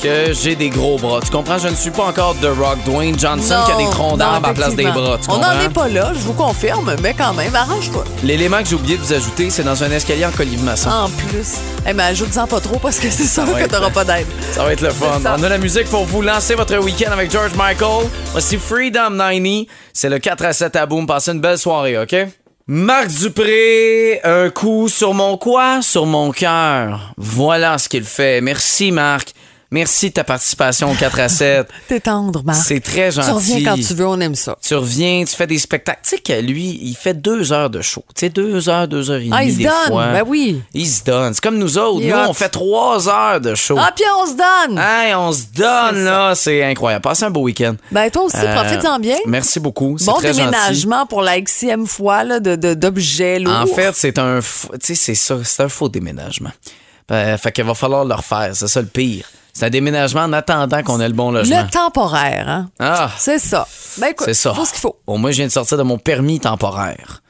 que 0.01 0.33
j'ai 0.33 0.55
des 0.55 0.69
gros 0.69 0.97
bras. 0.97 1.19
Tu 1.23 1.29
comprends? 1.31 1.57
Je 1.57 1.67
ne 1.67 1.75
suis 1.75 1.91
pas 1.91 2.03
encore 2.05 2.35
The 2.41 2.47
Rock 2.59 2.79
Dwayne 2.85 3.17
Johnson 3.19 3.55
Non, 3.59 3.65
qui 3.65 3.71
a 3.71 3.77
des 3.77 3.89
troncs 3.91 4.17
d'arbre 4.17 4.45
à 4.45 4.49
la 4.49 4.53
place 4.55 4.75
des 4.75 4.83
bras. 4.85 5.17
Tu 5.21 5.29
On 5.29 5.37
n'en 5.37 5.59
est 5.59 5.69
pas 5.69 5.87
là, 5.87 6.11
je 6.13 6.19
vous 6.19 6.33
confirme, 6.33 6.95
mais 7.01 7.13
quand 7.17 7.33
même, 7.33 7.55
arrange-toi. 7.55 8.03
L'élément 8.23 8.59
que 8.61 8.69
j'ai 8.69 8.75
oublié 8.75 8.97
de 8.97 9.01
vous 9.03 9.13
ajouter, 9.13 9.49
c'est 9.49 9.63
dans 9.63 9.83
un 9.83 9.91
escalier 9.91 10.25
en 10.25 10.31
colimaçon. 10.31 10.89
En 10.89 11.09
plus. 11.09 11.57
Eh 11.87 11.93
mais 11.93 12.03
ajoute-en 12.03 12.47
pas 12.47 12.59
trop 12.59 12.77
parce 12.79 12.99
que 12.99 13.09
c'est 13.09 13.27
sûr 13.27 13.45
que 13.45 13.59
être- 13.59 13.71
t'auras 13.71 13.89
pas 13.91 14.03
d'aide. 14.05 14.25
Ça 14.53 14.63
va 14.63 14.73
être 14.73 14.81
le 14.81 14.89
fun. 14.89 15.19
On 15.37 15.43
a 15.43 15.49
la 15.49 15.57
musique 15.57 15.85
pour 15.89 16.05
vous 16.05 16.21
lancer 16.21 16.55
votre 16.55 16.77
week-end 16.77 17.11
avec 17.11 17.31
George 17.31 17.51
Michael. 17.55 18.07
Voici 18.31 18.57
Freedom 18.57 19.09
90. 19.17 19.67
C'est 19.93 20.09
le 20.09 20.19
4 20.19 20.45
à 20.45 20.53
7 20.53 20.75
à 20.75 20.85
boom. 20.85 21.05
Passez 21.07 21.31
une 21.31 21.41
belle 21.41 21.57
soirée, 21.57 21.97
OK? 21.99 22.15
Marc 22.67 23.07
Dupré, 23.09 24.21
un 24.23 24.49
coup 24.49 24.87
sur 24.87 25.13
mon 25.13 25.35
quoi? 25.37 25.81
Sur 25.81 26.05
mon 26.05 26.31
cœur. 26.31 27.11
Voilà 27.17 27.77
ce 27.77 27.89
qu'il 27.89 28.03
fait. 28.03 28.39
Merci, 28.41 28.91
Marc. 28.91 29.33
Merci 29.73 30.09
de 30.09 30.15
ta 30.15 30.25
participation 30.25 30.91
au 30.91 30.95
4 30.95 31.19
à 31.21 31.29
7. 31.29 31.67
T'es 31.87 32.01
tendre, 32.01 32.43
Marc. 32.43 32.61
C'est 32.61 32.81
très 32.81 33.09
gentil. 33.11 33.27
Tu 33.29 33.33
reviens 33.33 33.63
quand 33.63 33.81
tu 33.81 33.93
veux, 33.93 34.05
on 34.05 34.19
aime 34.19 34.35
ça. 34.35 34.57
Tu 34.61 34.75
reviens, 34.75 35.23
tu 35.25 35.33
fais 35.33 35.47
des 35.47 35.57
spectacles. 35.59 36.01
Tu 36.03 36.09
sais 36.09 36.17
que 36.17 36.33
lui, 36.41 36.77
il 36.81 36.93
fait 36.93 37.13
deux 37.13 37.53
heures 37.53 37.69
de 37.69 37.81
show. 37.81 38.03
Tu 38.13 38.19
sais, 38.25 38.29
deux 38.29 38.67
heures, 38.67 38.87
deux 38.89 39.09
heures 39.09 39.17
et 39.21 39.25
demie. 39.25 39.31
Ah, 39.33 39.43
il 39.45 39.53
se 39.53 39.57
des 39.59 39.63
donne. 39.63 39.73
fois. 39.87 40.07
Ben 40.07 40.23
oui. 40.27 40.61
Il 40.73 40.85
se 40.87 41.03
donne. 41.05 41.33
C'est 41.33 41.41
comme 41.41 41.57
nous 41.57 41.77
autres. 41.77 42.03
Nous, 42.05 42.13
on 42.15 42.33
fait 42.33 42.49
trois 42.49 43.07
heures 43.07 43.39
de 43.39 43.55
show. 43.55 43.77
Ah, 43.79 43.93
puis 43.95 44.03
on 44.21 44.25
se 44.25 44.33
donne. 44.35 44.77
Hey, 44.77 45.15
on 45.15 45.31
se 45.31 45.43
donne, 45.55 46.03
là. 46.03 46.33
C'est 46.35 46.63
incroyable. 46.65 47.03
Passez 47.03 47.23
un 47.23 47.31
beau 47.31 47.43
week-end. 47.43 47.75
Ben, 47.91 48.09
toi 48.11 48.23
aussi, 48.23 48.35
Euh, 48.43 48.53
profites-en 48.53 48.99
bien. 48.99 49.15
Merci 49.25 49.61
beaucoup. 49.61 49.95
Bon 50.05 50.13
très 50.15 50.33
gentil. 50.33 50.39
déménagement 50.39 51.05
pour 51.05 51.21
la 51.21 51.39
xème 51.39 51.87
fois 51.87 52.25
là, 52.25 52.41
de, 52.41 52.57
de- 52.57 52.73
d'objets 52.73 53.39
lourds. 53.39 53.53
En 53.55 53.67
fait, 53.67 53.95
c'est 53.95 54.19
un, 54.19 54.39
c'est 54.81 55.15
ça, 55.15 55.37
c'est 55.45 55.63
un 55.63 55.69
faux 55.69 55.87
déménagement. 55.87 56.51
Ben, 57.09 57.37
fait 57.37 57.51
qu'il 57.51 57.63
va 57.63 57.73
falloir 57.73 58.05
le 58.05 58.13
refaire. 58.15 58.51
C'est 58.53 58.67
ça 58.67 58.81
le 58.81 58.87
pire. 58.87 59.25
C'est 59.53 59.65
un 59.65 59.69
déménagement 59.69 60.21
en 60.21 60.33
attendant 60.33 60.81
qu'on 60.81 60.99
ait 61.01 61.07
le 61.09 61.13
bon 61.13 61.31
logement. 61.31 61.61
le 61.63 61.69
temporaire, 61.69 62.47
hein? 62.47 62.69
Ah, 62.79 63.11
C'est 63.17 63.39
ça. 63.39 63.67
Ben 63.97 64.07
écoute, 64.07 64.25
c'est 64.27 64.33
ça. 64.33 64.53
faut 64.53 64.63
ce 64.65 64.71
qu'il 64.71 64.79
faut. 64.79 64.95
Bon, 65.05 65.17
moi, 65.17 65.31
je 65.31 65.37
viens 65.37 65.47
de 65.47 65.51
sortir 65.51 65.77
de 65.77 65.83
mon 65.83 65.97
permis 65.97 66.39
temporaire. 66.39 67.21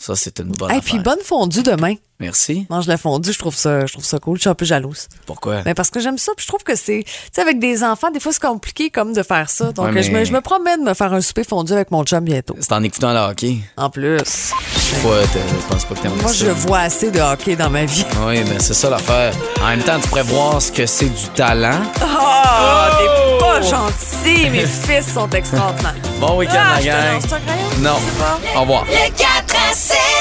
Ça, 0.00 0.16
c'est 0.16 0.40
une 0.40 0.50
bonne 0.52 0.70
Et 0.70 0.76
affaire. 0.78 0.82
puis 0.94 0.98
bonne 0.98 1.20
fondue 1.22 1.62
demain. 1.62 1.94
Merci. 2.20 2.66
Mange 2.68 2.86
la 2.86 2.96
fondue, 2.98 3.32
je 3.32 3.38
trouve 3.38 3.54
ça, 3.54 3.86
je 3.86 3.92
trouve 3.92 4.04
ça 4.04 4.18
cool. 4.18 4.36
Je 4.36 4.40
suis 4.42 4.50
un 4.50 4.54
peu 4.54 4.64
jalouse. 4.66 5.08
Pourquoi? 5.26 5.62
Ben 5.62 5.74
parce 5.74 5.88
que 5.90 6.00
j'aime 6.00 6.18
ça, 6.18 6.32
puis 6.36 6.42
je 6.44 6.48
trouve 6.48 6.62
que 6.62 6.74
c'est, 6.74 7.02
tu 7.06 7.12
sais, 7.32 7.40
avec 7.40 7.58
des 7.58 7.82
enfants, 7.84 8.10
des 8.10 8.20
fois 8.20 8.32
c'est 8.32 8.42
compliqué 8.42 8.90
comme 8.90 9.12
de 9.14 9.22
faire 9.22 9.48
ça. 9.48 9.72
Donc 9.72 9.86
Ouais, 9.86 9.92
mais- 9.92 10.02
je, 10.02 10.10
me, 10.10 10.24
je 10.24 10.32
me 10.32 10.40
promets 10.42 10.76
de 10.76 10.82
me 10.82 10.92
faire 10.94 11.12
un 11.14 11.20
souper 11.22 11.44
fondu 11.44 11.72
avec 11.72 11.90
mon 11.90 12.02
chum 12.04 12.20
bientôt. 12.24 12.56
C'est 12.60 12.72
en 12.72 12.82
écoutant 12.82 13.12
le 13.12 13.18
hockey. 13.20 13.58
En 13.76 13.88
plus, 13.90 14.18
t'as- 14.18 14.24
je 14.92 15.66
pense 15.70 15.84
pas 15.84 15.94
que 15.94 16.08
moi 16.08 16.28
ça? 16.28 16.34
je 16.34 16.50
vois 16.50 16.80
assez 16.80 17.10
de 17.10 17.20
hockey 17.20 17.56
dans 17.56 17.70
ma 17.70 17.84
vie. 17.86 18.04
Oui, 18.26 18.40
mais 18.48 18.58
c'est 18.58 18.74
ça 18.74 18.90
l'affaire. 18.90 19.32
En 19.62 19.68
même 19.68 19.82
temps, 19.82 19.98
tu 20.00 20.08
pourrais 20.08 20.22
voir 20.22 20.60
ce 20.60 20.72
que 20.72 20.84
c'est 20.86 21.08
du 21.08 21.26
talent. 21.34 21.80
Oh, 22.02 22.96
t'es 22.98 23.39
pas 23.60 23.66
gentil, 23.66 24.50
mes 24.50 24.66
fils 24.66 25.12
sont 25.14 25.28
extraordinaires. 25.30 25.94
Bon 26.20 26.36
week-end, 26.38 26.54
Ah, 26.58 26.80
la 26.80 26.84
gang. 26.84 27.20
Non. 27.80 27.96
Au 28.56 28.60
revoir. 28.60 28.84
Le 28.86 29.10
4 29.10 29.54
à 29.70 29.74
7. 29.74 30.19